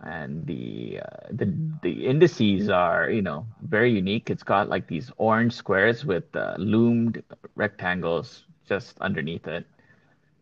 [0.02, 1.45] And the uh, the
[1.82, 4.30] the indices are you know very unique.
[4.30, 7.24] It's got like these orange squares with uh, loomed
[7.56, 9.66] rectangles just underneath it,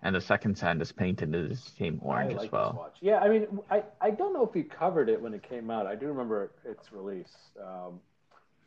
[0.08, 2.94] and the second sand is painted the same orange like as well.
[3.02, 5.86] Yeah, I mean, I, I don't know if you covered it when it came out.
[5.86, 7.36] I do remember its release.
[7.62, 8.00] Um,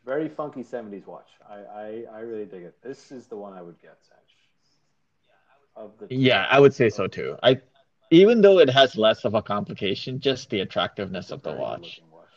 [0.05, 1.29] very funky 70s watch.
[1.49, 2.75] I, I, I really dig it.
[2.83, 4.19] This is the one I would get, Sanch.
[5.75, 6.15] Of the two.
[6.15, 7.35] Yeah, I would say so too.
[7.41, 7.59] I
[8.11, 12.01] even though it has less of a complication, just the attractiveness of the watch.
[12.11, 12.27] watch.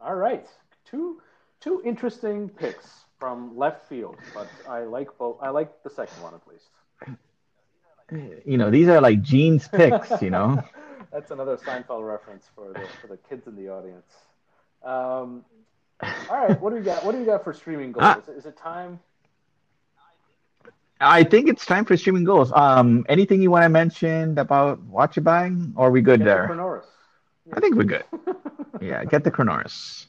[0.00, 0.46] All right,
[0.86, 1.20] two
[1.60, 5.36] two interesting picks from left field, but I like both.
[5.42, 7.18] I like the second one at least.
[8.10, 10.62] You know, these are like Gene's picks, you know.
[11.12, 14.12] That's another Seinfeld reference for the for the kids in the audience.
[14.82, 15.44] Um,
[16.02, 17.04] all right, what do we got?
[17.04, 18.04] What do we got for streaming gold?
[18.04, 18.18] Ah.
[18.18, 19.00] Is, it, is it time?
[21.00, 22.52] I think it's time for streaming gold.
[22.52, 26.30] Um, anything you want to mention about watch buying, or are we good Get the
[26.30, 26.48] there?
[26.48, 26.86] Chronoris.
[27.52, 28.04] I think we're good.
[28.80, 30.06] Yeah, get the Chronoris.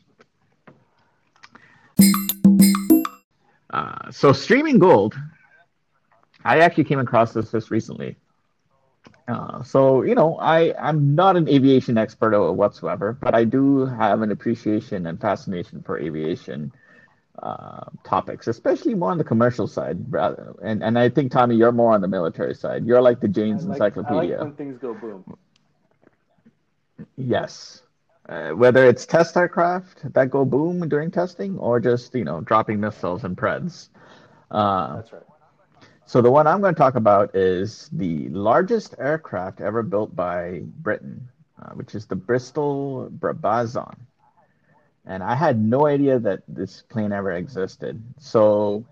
[3.69, 5.15] Uh, so streaming gold,
[6.45, 8.15] I actually came across this just recently.
[9.27, 14.21] Uh, so you know, I I'm not an aviation expert whatsoever, but I do have
[14.21, 16.71] an appreciation and fascination for aviation
[17.41, 19.97] uh, topics, especially more on the commercial side.
[20.11, 22.85] Rather, and and I think Tommy, you're more on the military side.
[22.85, 24.37] You're like the Jane's like, Encyclopedia.
[24.37, 25.37] like when things go boom.
[27.17, 27.81] Yes.
[28.27, 32.79] Uh, whether it's test aircraft that go boom during testing or just, you know, dropping
[32.79, 33.89] missiles and Preds.
[34.49, 35.21] Uh, That's right.
[36.05, 40.61] So the one I'm going to talk about is the largest aircraft ever built by
[40.63, 41.29] Britain,
[41.61, 43.95] uh, which is the Bristol Brabazon.
[45.05, 48.01] And I had no idea that this plane ever existed.
[48.19, 48.85] So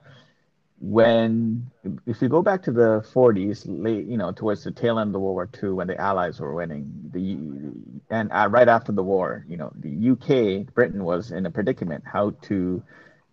[0.83, 1.71] when
[2.05, 5.21] if you go back to the 40s late you know towards the tail end of
[5.21, 7.37] World War II when the allies were winning the
[8.13, 12.03] and uh, right after the war you know the UK Britain was in a predicament
[12.05, 12.83] how to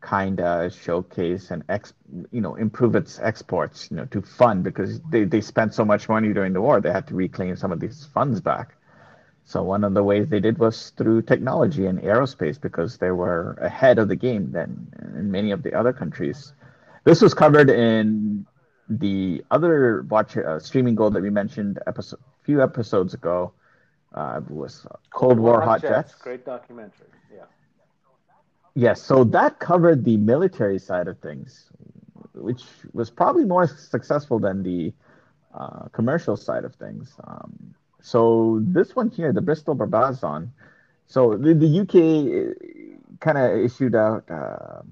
[0.01, 1.93] kind of showcase and ex
[2.33, 6.09] you know improve its exports you know to fund because they, they spent so much
[6.09, 8.75] money during the war they had to reclaim some of these funds back
[9.45, 13.59] so one of the ways they did was through technology and aerospace because they were
[13.61, 14.87] ahead of the game then
[15.17, 16.55] in many of the other countries
[17.05, 18.47] this was covered in
[18.89, 22.21] the other watch uh, streaming gold that we mentioned episode
[22.51, 23.53] few episodes ago.
[24.13, 26.17] Uh, was Cold War Hot Jets.
[26.17, 27.07] Great documentary.
[27.33, 27.45] Yeah.
[28.75, 31.71] Yes, so that covered the military side of things,
[32.35, 34.93] which was probably more successful than the
[35.55, 37.13] uh, commercial side of things.
[37.25, 40.51] Um, so this one here, the Bristol Brabazon,
[41.07, 44.83] so the, the UK kind of issued out uh,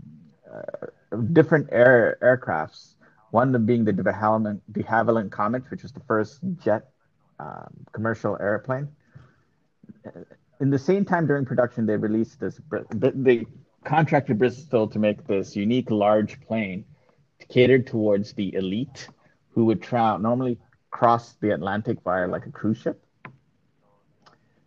[0.52, 0.86] uh,
[1.32, 2.94] different air aircrafts.
[3.30, 6.90] One of them being the de Havilland, de Havilland Comet, which was the first jet
[7.38, 8.88] um, commercial airplane.
[10.60, 12.60] In the same time during production, they released this.
[12.90, 13.46] They
[13.84, 16.84] contracted Bristol to make this unique large plane
[17.48, 19.08] catered towards the elite,
[19.50, 20.58] who would tra- normally
[20.90, 23.02] cross the Atlantic via like a cruise ship.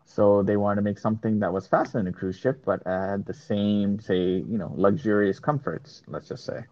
[0.05, 3.25] So they wanted to make something that was faster than a cruise ship, but had
[3.25, 6.01] the same, say, you know, luxurious comforts.
[6.07, 6.65] Let's just say.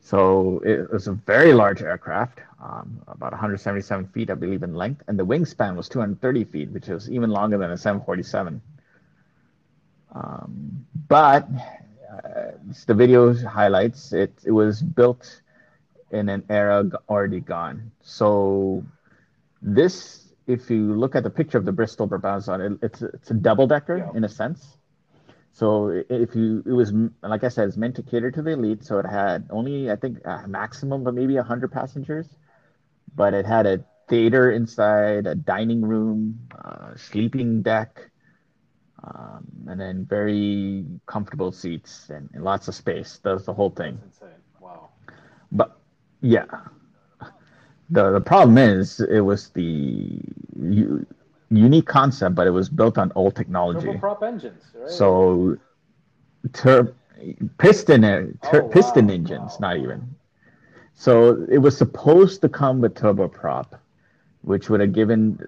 [0.00, 5.02] So it was a very large aircraft, um, about 177 feet, I believe, in length,
[5.06, 8.60] and the wingspan was 230 feet, which is even longer than a 747.
[10.14, 11.48] Um, but
[12.12, 12.52] uh,
[12.86, 14.32] the video highlights it.
[14.44, 15.42] It was built
[16.10, 17.90] in an era already gone.
[18.02, 18.84] So
[19.62, 23.34] this, if you look at the picture of the Bristol Brabazon, it, it's it's a
[23.34, 24.10] double decker Yeah.
[24.14, 24.76] in a sense.
[25.52, 26.92] So if you, it was
[27.22, 28.84] like I said, it's meant to cater to the elite.
[28.84, 32.36] So it had only, I think, a maximum of maybe hundred passengers,
[33.14, 38.09] but it had a theater inside, a dining room, uh, sleeping deck,
[39.04, 43.20] um, and then very comfortable seats and, and lots of space.
[43.22, 43.98] That's the whole thing.
[44.02, 44.38] That's insane.
[44.60, 44.90] Wow.
[45.52, 45.78] But
[46.20, 46.44] yeah,
[47.90, 50.20] the the problem is it was the
[50.58, 51.06] u-
[51.50, 53.86] unique concept, but it was built on old technology.
[53.88, 54.90] Turboprop engines, right?
[54.90, 55.56] So,
[56.52, 56.94] tur-
[57.58, 59.68] piston tur- Oh, wow, piston engines, wow.
[59.68, 60.14] not even.
[60.94, 63.78] So it was supposed to come with turboprop,
[64.42, 65.38] which would have given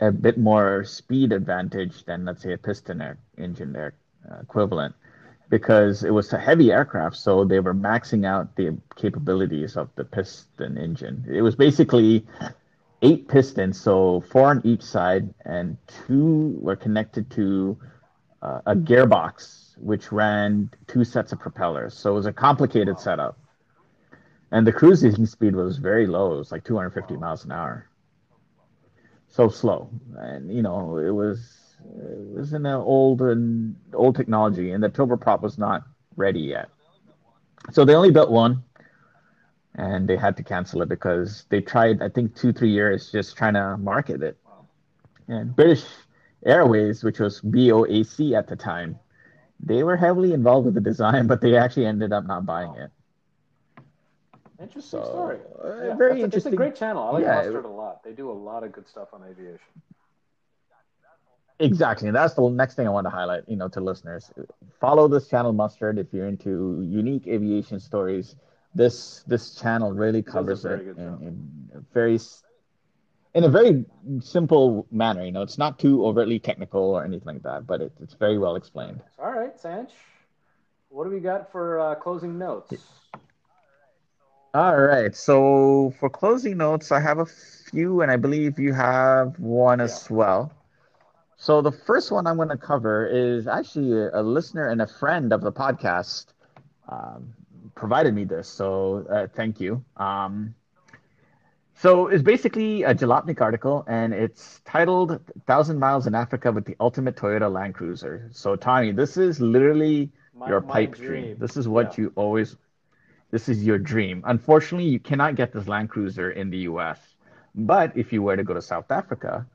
[0.00, 3.94] a bit more speed advantage than, let's say, a piston air- engine there
[4.30, 4.94] uh, equivalent,
[5.48, 10.04] because it was a heavy aircraft, so they were maxing out the capabilities of the
[10.04, 11.24] piston engine.
[11.30, 12.26] It was basically
[13.00, 15.76] eight pistons, so four on each side, and
[16.06, 17.78] two were connected to
[18.42, 21.94] uh, a gearbox, which ran two sets of propellers.
[21.94, 23.38] So it was a complicated setup.
[24.50, 26.34] And the cruising speed was very low.
[26.34, 27.88] It was like 250 miles an hour.
[29.32, 29.88] So slow.
[30.18, 31.38] And, you know, it was
[31.84, 35.84] it was in an old and old technology, and the turboprop was not
[36.16, 36.68] ready yet.
[37.70, 38.62] So they only built one,
[39.74, 43.36] and they had to cancel it because they tried, I think, two three years just
[43.36, 44.36] trying to market it.
[45.28, 45.84] And British
[46.44, 48.98] Airways, which was BOAC at the time,
[49.60, 52.90] they were heavily involved with the design, but they actually ended up not buying it.
[54.62, 55.38] Interesting So, story.
[55.64, 56.38] uh, Yeah, very a- interesting.
[56.38, 57.02] It's a great channel.
[57.02, 58.02] I like Yeah, Mustard a lot.
[58.04, 59.82] They do a lot of good stuff on aviation.
[61.58, 62.08] Exactly.
[62.08, 64.32] And that's the next thing I want to highlight, you know, to listeners.
[64.80, 68.36] Follow this channel Mustard if you're into unique aviation stories.
[68.74, 72.18] This this channel really covers it in, in a very
[73.34, 73.84] in a very
[74.20, 75.24] simple manner.
[75.24, 78.38] You know, it's not too overtly technical or anything like that, but it, it's very
[78.38, 79.02] well explained.
[79.18, 79.92] All right, Sanch.
[80.88, 82.72] What do we got for uh, closing notes?
[84.54, 85.14] All right.
[85.14, 90.10] So for closing notes, I have a few, and I believe you have one as
[90.10, 90.52] well.
[91.36, 94.86] So the first one I'm going to cover is actually a, a listener and a
[94.86, 96.26] friend of the podcast
[96.88, 97.32] um,
[97.74, 98.48] provided me this.
[98.48, 99.82] So uh, thank you.
[99.96, 100.54] Um,
[101.74, 106.76] so it's basically a Jalopnik article, and it's titled "Thousand Miles in Africa with the
[106.78, 111.08] Ultimate Toyota Land Cruiser." So Tommy, this is literally My- your pipe dream.
[111.08, 111.36] dream.
[111.38, 112.04] This is what Yeah.
[112.04, 112.56] you always.
[113.32, 114.22] This is your dream.
[114.26, 117.00] Unfortunately, you cannot get this Land Cruiser in the U.S.
[117.54, 119.46] But if you were to go to South Africa,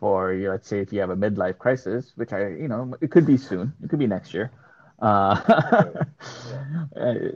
[0.00, 3.26] for let's say if you have a midlife crisis, which I, you know, it could
[3.26, 4.50] be soon, it could be next year.
[5.00, 6.04] Uh,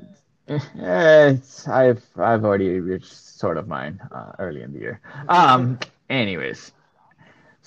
[0.49, 5.01] it's, I've I've already reached sort of mine uh, early in the year.
[5.29, 5.79] Um,
[6.09, 6.73] anyways,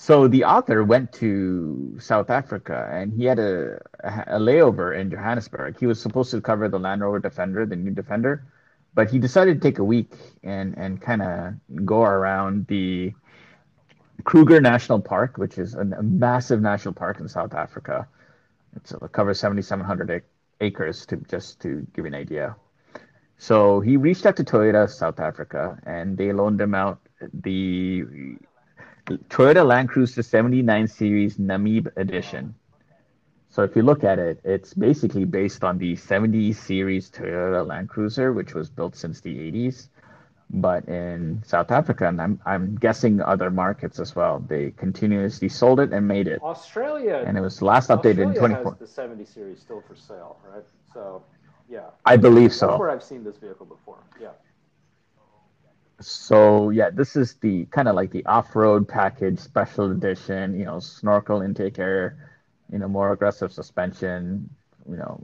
[0.00, 3.80] so the author went to South Africa and he had a,
[4.28, 5.76] a layover in Johannesburg.
[5.76, 8.44] He was supposed to cover the Land Rover Defender, the new Defender,
[8.94, 10.12] but he decided to take a week
[10.44, 11.54] and and kind of
[11.84, 13.12] go around the
[14.22, 18.06] Kruger National Park, which is a, a massive national park in South Africa.
[18.76, 20.22] It's, it covers 7,700
[20.60, 22.54] acres, to just to give you an idea.
[23.38, 27.00] So he reached out to Toyota South Africa, and they loaned him out
[27.32, 28.04] the
[29.08, 32.54] Toyota Land Cruiser 79 Series Namib Edition.
[33.50, 37.88] So if you look at it, it's basically based on the 70 Series Toyota Land
[37.88, 39.88] Cruiser, which was built since the 80s
[40.50, 44.42] but in South Africa, and I'm I'm guessing other markets as well.
[44.46, 47.22] They continuously sold it and made it, Australia.
[47.26, 48.76] and it was last updated in Australia 24.
[48.80, 50.64] the 70 series still for sale, right?
[50.92, 51.22] So,
[51.68, 51.90] yeah.
[52.04, 52.78] I believe That's so.
[52.78, 53.98] where I've seen this vehicle before.
[54.20, 54.28] Yeah.
[56.00, 60.58] So yeah, this is the kind of like the off-road package, special edition.
[60.58, 62.16] You know, snorkel intake air,
[62.72, 64.48] you know, more aggressive suspension,
[64.88, 65.20] you know,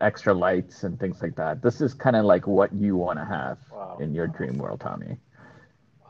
[0.00, 1.62] extra lights and things like that.
[1.62, 3.96] This is kind of like what you want to have Wow.
[4.00, 5.16] in your dream world, Tommy.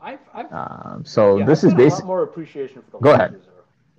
[0.01, 2.05] I've, I've, Um, so yeah, this I've is got a lot basic.
[2.05, 3.31] more appreciation for the Go Land ahead.
[3.31, 3.47] Cruiser.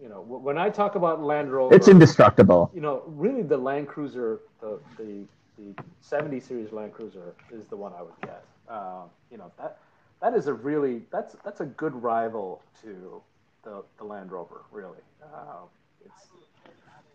[0.03, 2.71] You know, when I talk about Land Rover, It's indestructible.
[2.75, 5.25] you know, really the Land Cruiser, the the,
[5.59, 8.45] the 70 series Land Cruiser is the one I would get.
[8.73, 9.77] Uh, you know that
[10.23, 13.21] that is a really that's that's a good rival to
[13.65, 14.63] the the Land Rover.
[14.71, 15.67] Really, uh,
[16.07, 16.29] it's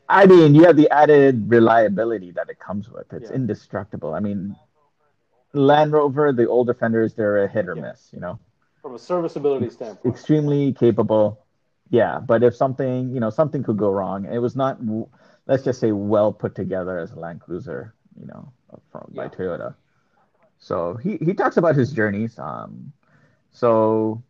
[0.07, 3.11] I mean, you have the added reliability that it comes with.
[3.11, 3.35] It's Yeah.
[3.35, 4.13] indestructible.
[4.13, 4.55] I mean,
[5.53, 7.89] Land Rover, the old Defenders, they're a hit or Yeah.
[7.89, 8.39] miss, you know,
[8.81, 10.13] from a serviceability standpoint.
[10.13, 11.39] extremely capable.
[11.89, 14.77] Yeah, but if something, you know, something could go wrong, it was not,
[15.47, 18.51] let's just say, well put together as a Land Cruiser, you know,
[18.91, 19.75] from by Toyota.
[20.59, 22.37] So he, he talks about his journeys.
[22.39, 22.91] Um,
[23.51, 24.23] so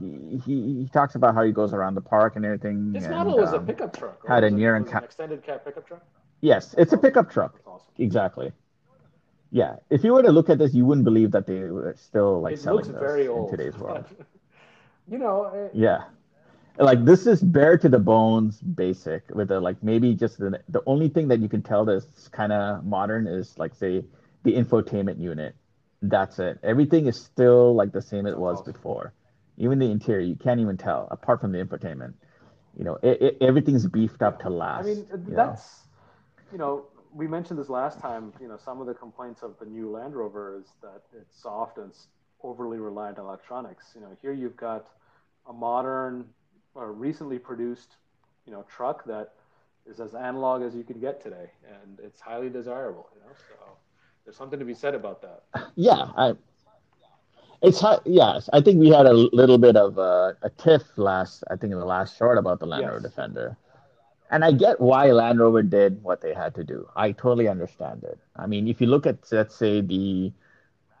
[0.00, 2.92] he, he he talks about how he goes around the park and everything.
[2.92, 4.22] This and, model was a um, pickup truck.
[4.24, 4.34] right?
[4.34, 6.04] had a near was it enca- an extended cab pickup truck.
[6.40, 7.60] Yes, it's a pickup truck.
[7.66, 7.86] Awesome.
[7.98, 8.52] Exactly.
[9.50, 12.40] Yeah, if you were to look at this, you wouldn't believe that they were still
[12.40, 14.04] like it selling this very in today's world.
[14.18, 14.26] but,
[15.08, 16.04] you know, it, Yeah.
[16.76, 19.22] Like this is bare to the bones, basic.
[19.32, 22.52] With the like maybe just the the only thing that you can tell that's kind
[22.52, 24.04] of modern is like say
[24.44, 25.54] the infotainment unit.
[26.02, 26.60] That's it.
[26.62, 29.12] Everything is still like the same it was before.
[29.56, 32.14] Even the interior, you can't even tell apart from the infotainment.
[32.76, 34.84] You know, it, it, everything's beefed up to last.
[34.84, 35.36] I mean, you know?
[35.36, 35.84] that's
[36.52, 38.32] you know, we mentioned this last time.
[38.40, 41.78] You know, some of the complaints of the new Land Rover is that it's soft
[41.78, 42.08] and it's
[42.42, 43.92] overly reliant on electronics.
[43.94, 44.88] You know, here you've got
[45.48, 46.26] a modern
[46.74, 47.96] or recently produced,
[48.46, 49.32] you know, truck that
[49.86, 51.50] is as analog as you can get today,
[51.82, 53.08] and it's highly desirable.
[53.14, 53.76] You know, so
[54.24, 55.44] there's something to be said about that.
[55.76, 56.34] Yeah, I,
[57.62, 58.02] it's hot.
[58.04, 61.44] Yes, I think we had a little bit of a, a tiff last.
[61.50, 62.88] I think in the last short about the Land Yes.
[62.88, 63.56] Rover Defender,
[64.30, 66.88] and I get why Land Rover did what they had to do.
[66.96, 68.18] I totally understand it.
[68.36, 70.32] I mean, if you look at let's say the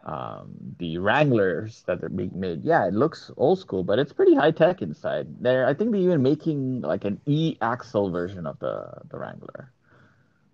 [0.04, 4.34] um, the Wranglers that are being made, yeah, it looks old school, but it's pretty
[4.34, 5.26] high tech inside.
[5.40, 9.72] There, I think they're even making like an e-axle version of the the Wrangler.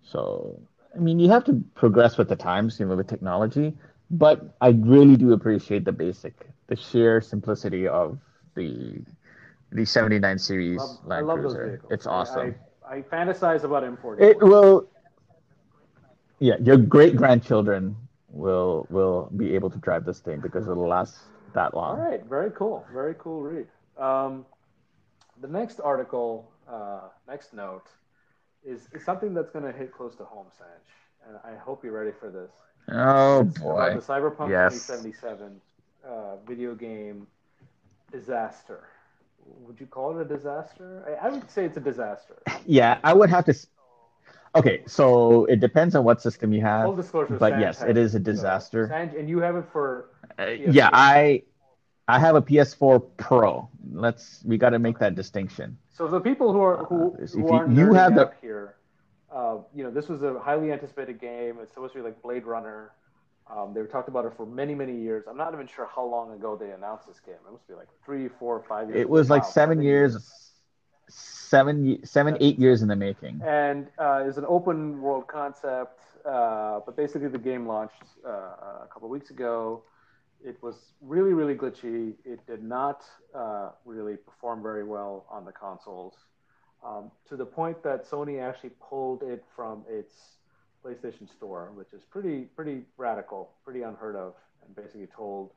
[0.03, 0.61] So,
[0.95, 3.77] I mean, you have to progress with the times, you know, with technology.
[4.11, 8.19] But I really do appreciate the basic, the sheer simplicity of
[8.55, 9.01] the
[9.73, 11.67] the 79 series Love- I Land love those Cruiser.
[11.69, 11.93] vehicles.
[11.93, 12.55] It's awesome.
[12.85, 14.25] I, I fantasize about importing.
[14.29, 14.89] It will,
[16.41, 17.97] yeah, your great grandchildren
[18.33, 21.19] will will be able to drive this thing because it'll last
[21.55, 21.97] that long.
[21.99, 23.67] All right, very cool, very cool read.
[23.97, 24.45] Um,
[25.41, 27.87] the next article, uh, next note,
[28.65, 31.93] is, is something that's going to hit close to home, Sanj, and I hope you're
[31.99, 32.51] ready for this.
[32.93, 33.95] Oh It's boy.
[33.95, 34.87] the Cyberpunk Yes.
[34.87, 35.61] 2077
[36.07, 37.27] uh, video game
[38.11, 38.85] disaster.
[39.67, 41.05] Would you call it a disaster?
[41.07, 42.37] I, I would say it's a disaster.
[42.67, 43.55] Yeah, I would have to.
[44.55, 46.85] Okay, so it depends on what system you have.
[46.87, 48.89] Full disclosure, but Sanj yes, it is a disaster.
[48.89, 50.07] Sanj, and you have it for
[50.39, 51.43] Uh, yeah, I
[52.09, 53.69] I have a PS4 Pro.
[53.93, 55.79] Let's we got to make that distinction.
[55.93, 58.31] So the people who are who, Uh, who you- you have the-
[59.75, 61.59] you know, this was a highly anticipated game.
[61.61, 62.93] It's supposed to be like Blade Runner.
[63.51, 65.25] Um, they were talked about it for many, many years.
[65.29, 67.37] I'm not even sure how long ago they announced this game.
[67.47, 69.05] It must be like three, four, five years.
[69.05, 70.55] It was like Wow, seven years,
[71.09, 71.85] seven
[72.41, 73.45] ye- years in the making.
[73.45, 78.31] And uh, it's an open world concept, uh, but basically the game launched uh,
[78.85, 79.83] a couple of weeks ago.
[80.45, 82.15] It was really, really glitchy.
[82.25, 83.03] It did not
[83.35, 86.15] uh, really perform very well on the consoles,
[86.85, 90.13] um, to the point that Sony actually pulled it from its
[90.85, 94.35] PlayStation Store, which is pretty, pretty radical, pretty unheard of,
[94.65, 95.51] and basically told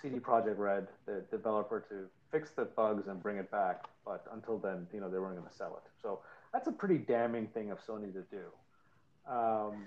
[0.00, 3.84] CD Projekt Red, the developer, to fix the bugs and bring it back.
[4.04, 5.90] But until then, you know, they weren't going to sell it.
[6.00, 6.20] So
[6.52, 9.32] that's a pretty damning thing of Sony to do.
[9.32, 9.86] Um,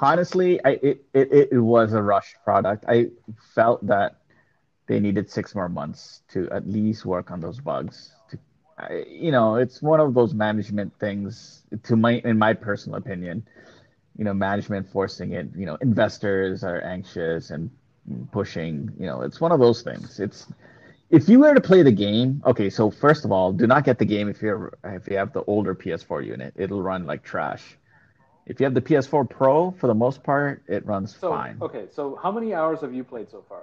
[0.00, 2.84] Honestly, I it, it it was a rushed product.
[2.86, 3.06] I
[3.54, 4.16] felt that
[4.86, 8.12] they needed six more months to at least work on those bugs.
[8.78, 11.62] I, you know, it's one of those management things.
[11.84, 13.46] To my, in my personal opinion,
[14.16, 15.48] you know, management forcing it.
[15.56, 17.70] You know, investors are anxious and
[18.32, 18.92] pushing.
[18.98, 20.20] You know, it's one of those things.
[20.20, 20.46] It's
[21.10, 22.70] if you were to play the game, okay.
[22.70, 25.42] So first of all, do not get the game if you're if you have the
[25.44, 26.54] older PS4 unit.
[26.56, 27.76] It'll run like trash.
[28.46, 31.56] If you have the PS4 Pro, for the most part, it runs so fine.
[31.62, 33.62] okay, so how many hours have you played so far?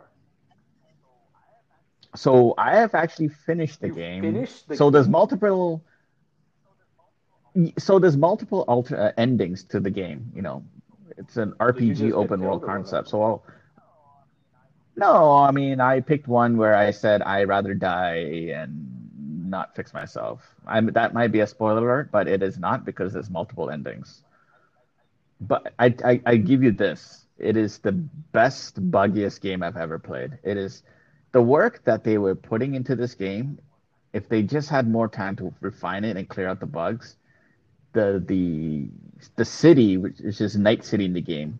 [2.15, 4.21] So I have actually finished the You game.
[4.21, 5.83] finished the so there's multiple.
[7.77, 10.31] So there's multiple alter uh, endings to the game.
[10.35, 10.63] You know,
[11.17, 13.09] it's an RPG open world killed or what concept.
[13.09, 13.43] So I'll,
[14.95, 19.93] no, I mean I picked one where I said I'd rather die and not fix
[19.93, 20.55] myself.
[20.65, 24.23] I'm that might be a spoiler alert, but it is not because there's multiple endings.
[25.39, 27.25] But I, I, I give you this.
[27.37, 30.37] It is the best, buggiest game I've ever played.
[30.43, 30.83] It is
[31.31, 33.59] the work that they were putting into this game.
[34.13, 37.15] If they just had more time to refine it and clear out the bugs,
[37.93, 38.87] the the
[39.37, 41.59] the city, which is just Night City in the game,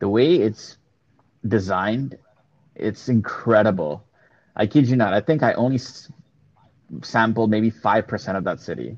[0.00, 0.76] the way it's
[1.46, 2.18] designed,
[2.74, 4.04] it's incredible.
[4.56, 5.12] I kid you not.
[5.14, 6.10] I think I only s-
[7.02, 8.96] sampled maybe five percent of that city.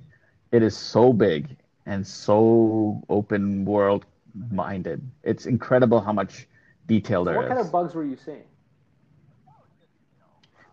[0.52, 4.06] It is so big and so open world
[4.50, 5.02] minded.
[5.22, 6.46] It's incredible how much
[6.86, 7.38] detail there is.
[7.40, 8.44] what kind of bugs were you seeing?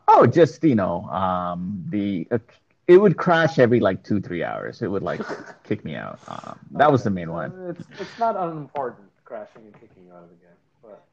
[0.07, 2.39] Oh, just you know, um, the uh,
[2.87, 4.81] it would crash every like two three hours.
[4.81, 5.21] It would like
[5.63, 6.19] kick me out.
[6.27, 7.51] Um, that was the main one.
[7.51, 11.05] Uh, It's it's not unimportant crashing and kicking you out of the game, but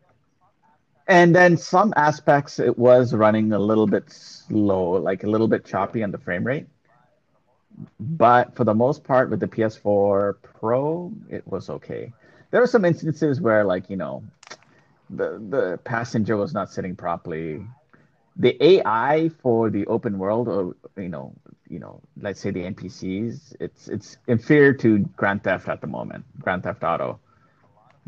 [1.06, 5.64] and then some aspects it was running a little bit slow, like a little bit
[5.64, 6.66] choppy on the frame rate.
[8.00, 12.12] But for the most part, with the PS4 Pro, it was okay.
[12.50, 14.22] There were some instances where, like you know,
[15.10, 17.64] the the passenger was not sitting properly.
[18.40, 21.34] The AI for the open world, or you know,
[21.68, 26.24] you know, let's say the NPCs, it's it's inferior to Grand Theft at the moment,
[26.40, 27.20] Grand Theft Auto.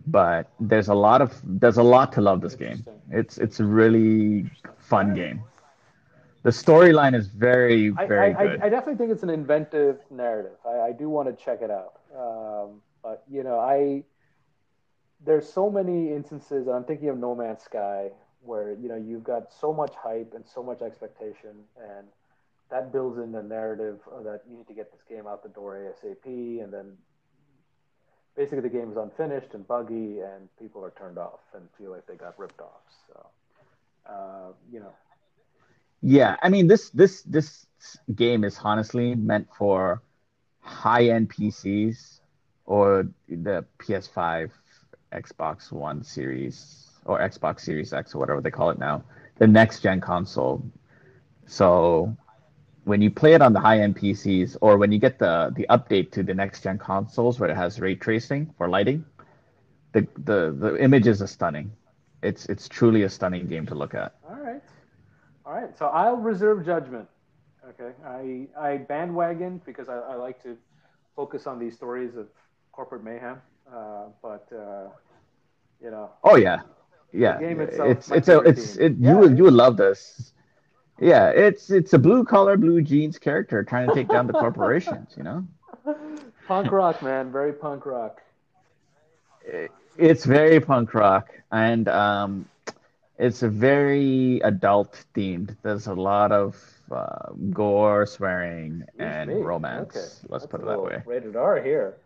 [0.07, 2.85] But there's a lot of there's a lot to love this game.
[3.11, 5.43] It's it's a really fun game.
[6.43, 8.63] The storyline is very very I, I, good.
[8.63, 10.59] I, I definitely think it's an inventive narrative.
[10.67, 12.01] I, I do want to check it out.
[12.17, 14.05] Um, but you know, I
[15.25, 16.69] there's so many instances.
[16.69, 18.11] I'm thinking of No Man's Sky,
[18.43, 22.09] where you know you've got so much hype and so much expectation, and
[22.70, 25.77] that builds in the narrative that you need to get this game out the door
[25.77, 26.97] ASAP, and then
[28.36, 32.06] basically the game is unfinished and buggy, and people are turned off and feel like
[32.06, 32.82] they got ripped off.
[33.09, 33.27] So,
[34.06, 34.93] uh, you know,
[36.02, 37.66] Yeah, I mean this this this
[38.14, 40.02] game is honestly meant for
[40.60, 42.20] high-end PCs
[42.64, 44.52] or the PS5,
[45.12, 49.05] Xbox One series or Xbox Series X or whatever they call it now,
[49.39, 50.62] the next gen console.
[51.47, 52.16] So
[52.85, 56.11] when you play it on the high-end PCs or when you get the the update
[56.12, 59.05] to the next gen consoles where it has ray tracing for lighting,
[59.93, 61.73] the the the images are stunning.
[62.23, 64.12] It's it's truly a stunning game to look at.
[64.29, 64.62] all right,
[65.45, 65.77] all right.
[65.77, 67.09] So I'll reserve judgment.
[67.70, 70.57] Okay, I I bandwagon because I, I like to
[71.16, 72.29] focus on these stories of
[72.73, 73.41] corporate mayhem.
[73.70, 74.89] Uh, but uh,
[75.81, 76.61] you know, Oh yeah,
[77.12, 77.39] yeah.
[77.39, 78.94] game itself It's it's a it's it.
[78.98, 79.12] Yeah.
[79.12, 80.32] You would you would love this.
[81.01, 85.14] Yeah, it's it's a blue collar, blue jeans character trying to take down the corporations.
[85.16, 85.47] You know,
[86.47, 88.20] punk rock, man, very punk rock.
[89.97, 92.47] it's very punk rock, and um,
[93.18, 95.56] it's a very adult themed.
[95.62, 96.56] There's a lot of
[96.90, 99.34] uh, gore, swearing, and Me.
[99.36, 99.97] romance.
[99.97, 99.98] Okay.
[100.28, 101.02] Let's That's put it that way.
[101.05, 101.97] Rated R here.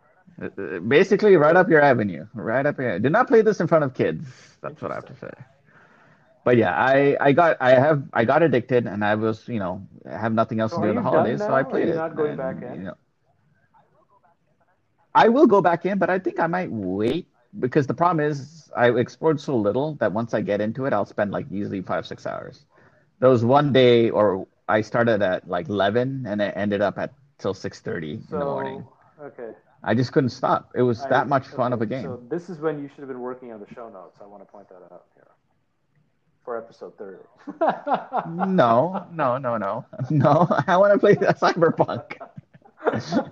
[0.89, 2.27] Basically, right up your avenue.
[2.35, 2.99] Right up your.
[2.99, 4.27] Do not play this in front of kids.
[4.61, 5.31] That's what I have to say.
[6.45, 9.87] But yeah, I, I got I have I got addicted, and I was you know
[10.09, 11.89] I have nothing else So to oh, do are in the holidays, so I played
[11.89, 11.97] it.
[11.97, 12.75] not going and, back in?
[12.75, 12.95] You know,
[15.15, 17.27] I will go back in, but I think I might wait
[17.59, 21.07] because the problem is I explored so little that once I get into it, I'll
[21.07, 22.65] spend like easily five six hours.
[23.19, 27.15] There was one day, or I started at like eleven, and it ended up at
[27.39, 28.85] till six thirty in the morning.
[29.21, 29.51] Okay.
[29.87, 30.71] I just couldn't stop.
[30.75, 32.03] It was I- that much fun of a game.
[32.03, 34.19] So this is when you should have been working on the show notes.
[34.21, 35.29] I want to point that out here
[36.45, 37.23] for episode thirty.
[38.29, 40.47] No, no, no, no, no.
[40.67, 42.19] I want to play Cyberpunk.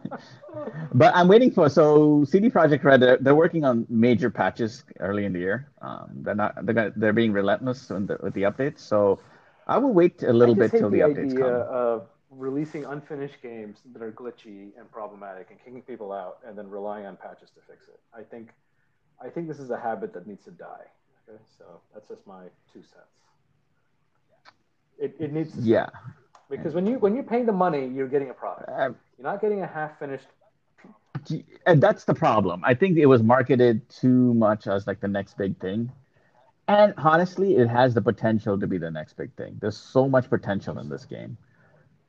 [0.94, 3.01] but I'm waiting for so CD Projekt Red.
[3.01, 5.68] They're, they're working on major patches early in the year.
[5.82, 6.64] Um, they're not.
[6.64, 8.81] They're, gonna, they're being relentless with the, with the updates.
[8.81, 9.20] So
[9.66, 11.44] I will wait a little bit till the, the updates come.
[11.68, 12.06] of
[12.36, 17.06] releasing unfinished games that are glitchy and problematic and kicking people out and then relying
[17.06, 18.01] on patches to fix it.
[18.16, 18.51] I think,
[19.24, 20.86] I think this is a habit that needs to die.
[21.28, 23.06] Okay, so that's just my two cents.
[24.98, 25.89] It, it needs to Yeah,
[26.51, 28.69] because when you when you're paying the money, you're getting a product.
[28.69, 30.27] Uh, You're not getting a half finished.
[31.66, 32.62] and that's the problem.
[32.65, 35.90] I think it was marketed too much as like the next big thing.
[36.69, 39.56] And honestly, it has the potential to be the next big thing.
[39.61, 41.36] There's so much potential in this game.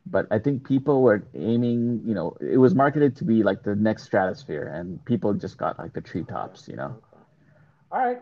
[0.08, 3.76] But I think people were aiming, you know, it was marketed to be like the
[3.76, 6.96] next stratosphere, and people just got like the treetops, you know.
[7.92, 8.22] All right,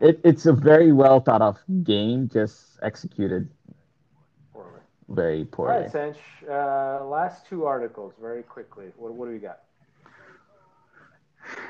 [0.00, 3.48] It, it's a very well thought of game, just executed
[4.52, 4.80] Poorly.
[5.08, 5.74] very All poorly.
[5.74, 6.16] right, Sench.
[6.48, 8.92] Uh, last two articles, very quickly.
[8.96, 9.60] What, what do we got?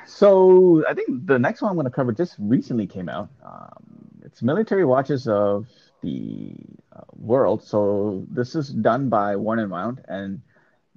[0.06, 3.30] So I think the next one I'm going to cover just recently came out.
[3.44, 3.84] Um,
[4.24, 5.66] it's military watches of
[6.02, 6.54] the
[6.94, 7.62] uh, world.
[7.62, 10.42] So this is done by Worn and Wound, and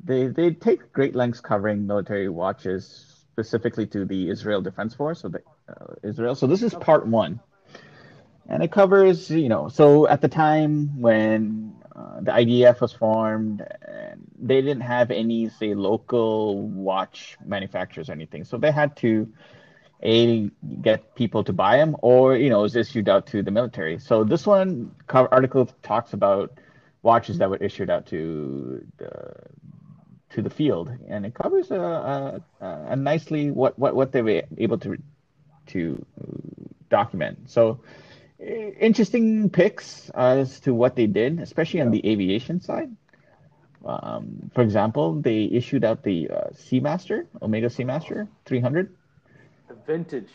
[0.04, 5.30] they they take great lengths covering military watches specifically to the Israel Defense Force so
[5.30, 6.36] the, uh, Israel.
[6.36, 7.40] So this is part one,
[8.48, 9.70] and it covers you know.
[9.70, 15.50] So at the time when uh, the IDF was formed, and they didn't have any
[15.50, 19.32] say local watch manufacturers or anything, so they had to
[20.04, 20.50] a
[20.82, 24.00] get people to buy them, or you know, was issued out to the military.
[24.00, 26.60] So this one article talks about
[27.02, 29.34] watches that were issued out to the
[30.32, 34.44] to the field, and it covers a, a, a nicely what, what what they were
[34.58, 34.98] able to
[35.68, 36.06] to
[36.90, 37.50] document.
[37.50, 37.80] So
[38.40, 42.96] interesting picks as to what they did, especially on the aviation side.
[43.86, 48.96] Um, for example, they issued out the uh, Seamaster, Omega Seamaster 300 The
[49.86, 50.30] vintage.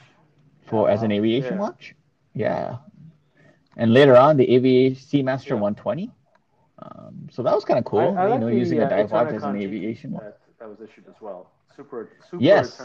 [0.67, 1.61] for as an aviation Yeah.
[1.61, 1.95] watch.
[2.35, 2.79] Yeah,
[3.77, 5.55] and later on the AVA Seamaster Yeah.
[5.57, 6.11] 120.
[6.79, 8.01] Um, so that was kind of cool.
[8.01, 10.13] I, I you like know, the, using uh, a dive watch as an aviation.
[10.13, 11.51] That, that was issued as well.
[11.77, 12.81] Super, super Yes.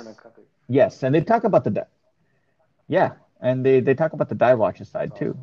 [0.67, 1.91] Yes, and they talk about the di-
[2.87, 5.37] yeah, and they they talk about the dive watch side too.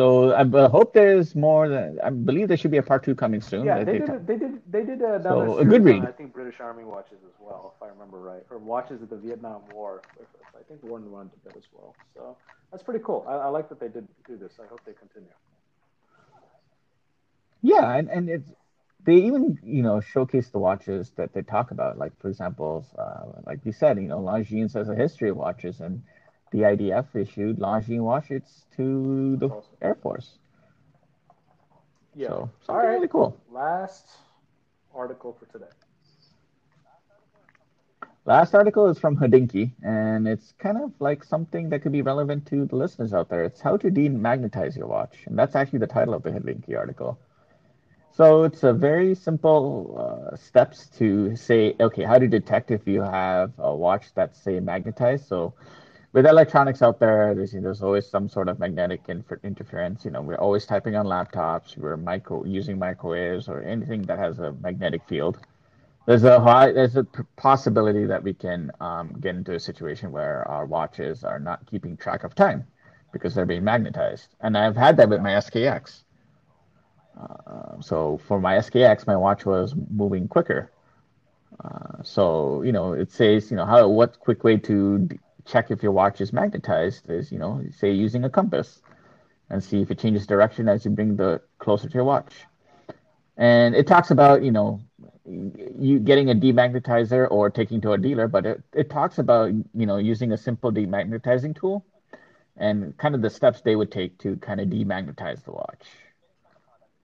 [0.00, 0.44] So I
[0.76, 1.68] hope there's more.
[1.68, 3.66] Than, I believe there should be a part two coming soon.
[3.66, 4.08] Yeah, They- did.
[4.08, 4.52] a- They did.
[4.74, 6.04] They did another So, a good on, read.
[6.06, 9.18] I think British Army watches as well, if I remember right, or watches of the
[9.18, 10.00] Vietnam War.
[10.58, 11.94] I think Worn and Wound did that as well.
[12.14, 12.38] So
[12.70, 13.26] that's pretty cool.
[13.28, 14.52] I, I like that they did do this.
[14.58, 15.34] I hope they continue.
[17.60, 18.50] Yeah, and, and it's
[19.04, 21.98] they even you know showcase the watches that they talk about.
[21.98, 25.80] Like for example, uh, like you said, you know, Longines has a history of watches,
[25.80, 26.02] and
[26.50, 29.78] the IDF issued launching watches to the Awesome.
[29.80, 30.38] Air Force.
[32.14, 32.28] Yeah.
[32.28, 32.88] So All right.
[32.88, 33.36] really cool.
[33.48, 34.18] Last
[34.94, 35.70] article for today.
[38.24, 42.46] Last article is from Hodinkee, and it's kind of like something that could be relevant
[42.46, 43.42] to the listeners out there.
[43.44, 47.18] It's how to demagnetize your watch, and that's actually the title of the Hodinkee article.
[48.10, 49.94] So it's a very simple
[50.32, 54.60] uh, steps to say, okay, how to detect if you have a watch that's say
[54.60, 55.26] magnetized.
[55.26, 55.54] So
[56.12, 60.04] with electronics out there, there's there's always some sort of magnetic interference.
[60.04, 64.38] You know, we're always typing on laptops, we're micro using microwaves or anything that has
[64.38, 65.38] a magnetic field.
[66.06, 67.04] There's a high there's a
[67.36, 71.96] possibility that we can um, get into a situation where our watches are not keeping
[71.96, 72.66] track of time
[73.12, 74.34] because they're being magnetized.
[74.40, 76.02] And i've had that with my skx
[77.20, 80.70] uh, so for my skx my watch was moving quicker.
[81.62, 85.08] Uh, so you know it says you know how what quick way to
[85.50, 88.82] check if your watch is magnetized is you know say using a compass
[89.50, 92.34] and see if it changes direction as you bring the closer to your watch
[93.36, 94.80] and it talks about you know
[95.78, 99.86] you getting a demagnetizer or taking to a dealer, but it, it talks about you
[99.86, 101.84] know using a simple demagnetizing tool
[102.56, 105.86] and kind of the steps they would take to kind of demagnetize the watch.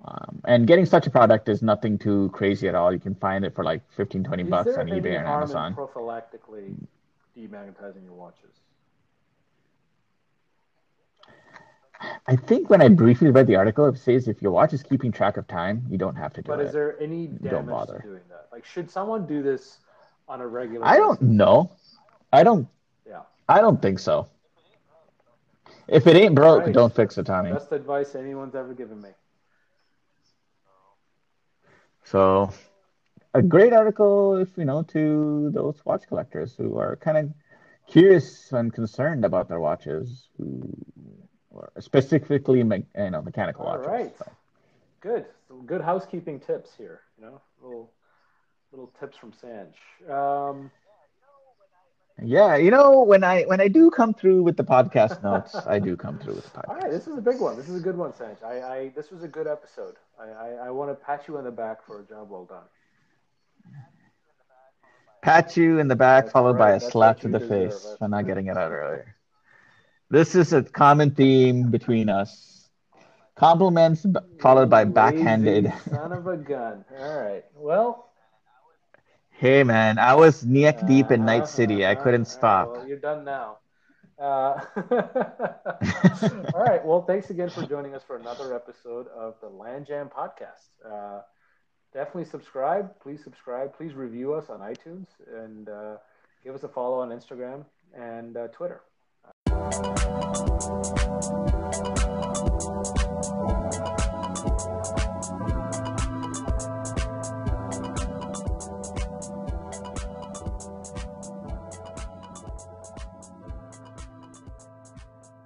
[0.04, 2.92] Um, and getting such a product is nothing too crazy at all.
[2.92, 5.74] You can find it for like 15, 20 Is bucks on eBay and Amazon.
[5.74, 6.76] prophylactically
[7.36, 8.54] demagnetizing your watches?
[12.26, 15.12] I think when I briefly read the article, it says if your watch is keeping
[15.12, 16.56] track of time, you don't have to do it.
[16.56, 17.98] But is there any Don't damage bother.
[17.98, 18.48] to doing that?
[18.52, 19.78] Like, should someone do this
[20.28, 20.84] on a regular?
[20.86, 21.36] I don't basis?
[21.36, 21.70] know.
[22.32, 22.68] I don't.
[23.08, 23.22] Yeah.
[23.48, 24.28] I don't think so.
[25.88, 26.74] If it ain't broke, Right.
[26.74, 27.52] don't fix it, Tommy.
[27.52, 29.10] Best advice anyone's ever given me.
[32.04, 32.52] So,
[33.36, 37.32] a great article, if you know, to those watch collectors who are kind of
[37.86, 40.62] curious and concerned about their watches, who
[41.50, 43.86] or specifically, me- you know, mechanical All watches.
[43.86, 44.18] right.
[44.18, 44.32] So,
[45.00, 45.26] Good.
[45.66, 47.00] Good housekeeping tips here.
[47.18, 47.90] You know, little
[48.72, 49.72] little tips from Sanj.
[50.10, 50.70] Um,
[52.22, 55.78] yeah, you know, when I when I do come through with the podcast notes, I
[55.78, 56.82] do come through with the podcast.
[56.82, 57.56] right, this is a big one.
[57.56, 58.42] This is a good one, Sanj.
[58.42, 59.96] I, I this was a good episode.
[60.18, 62.64] I, I, I want to pat you on the back for a job well done.
[65.22, 67.40] Pat you in the back, That's followed by a That's slap to the deserve.
[67.40, 69.16] face That's for not getting it out earlier.
[70.10, 72.70] This is a common theme between us.
[73.36, 75.72] Compliments b- followed by Lazy backhanded.
[75.88, 76.84] Son of a gun.
[76.90, 77.44] All right.
[77.54, 78.12] Well,
[79.30, 81.84] Hey man, I was neck deep in Uh-huh, Night City.
[81.84, 81.96] I uh-huh.
[81.96, 82.68] couldn't right, stop.
[82.68, 83.58] well, you're done now.
[84.18, 84.60] Uh,
[86.54, 86.84] all right.
[86.84, 90.70] Well, thanks again for joining us for another episode of the Land Jam podcast.
[90.84, 91.22] Uh,
[91.96, 92.90] definitely subscribe.
[93.00, 93.74] Please subscribe.
[93.74, 95.96] Please review us on iTunes and uh,
[96.44, 97.64] give us a follow on Instagram
[97.94, 98.82] and uh, Twitter.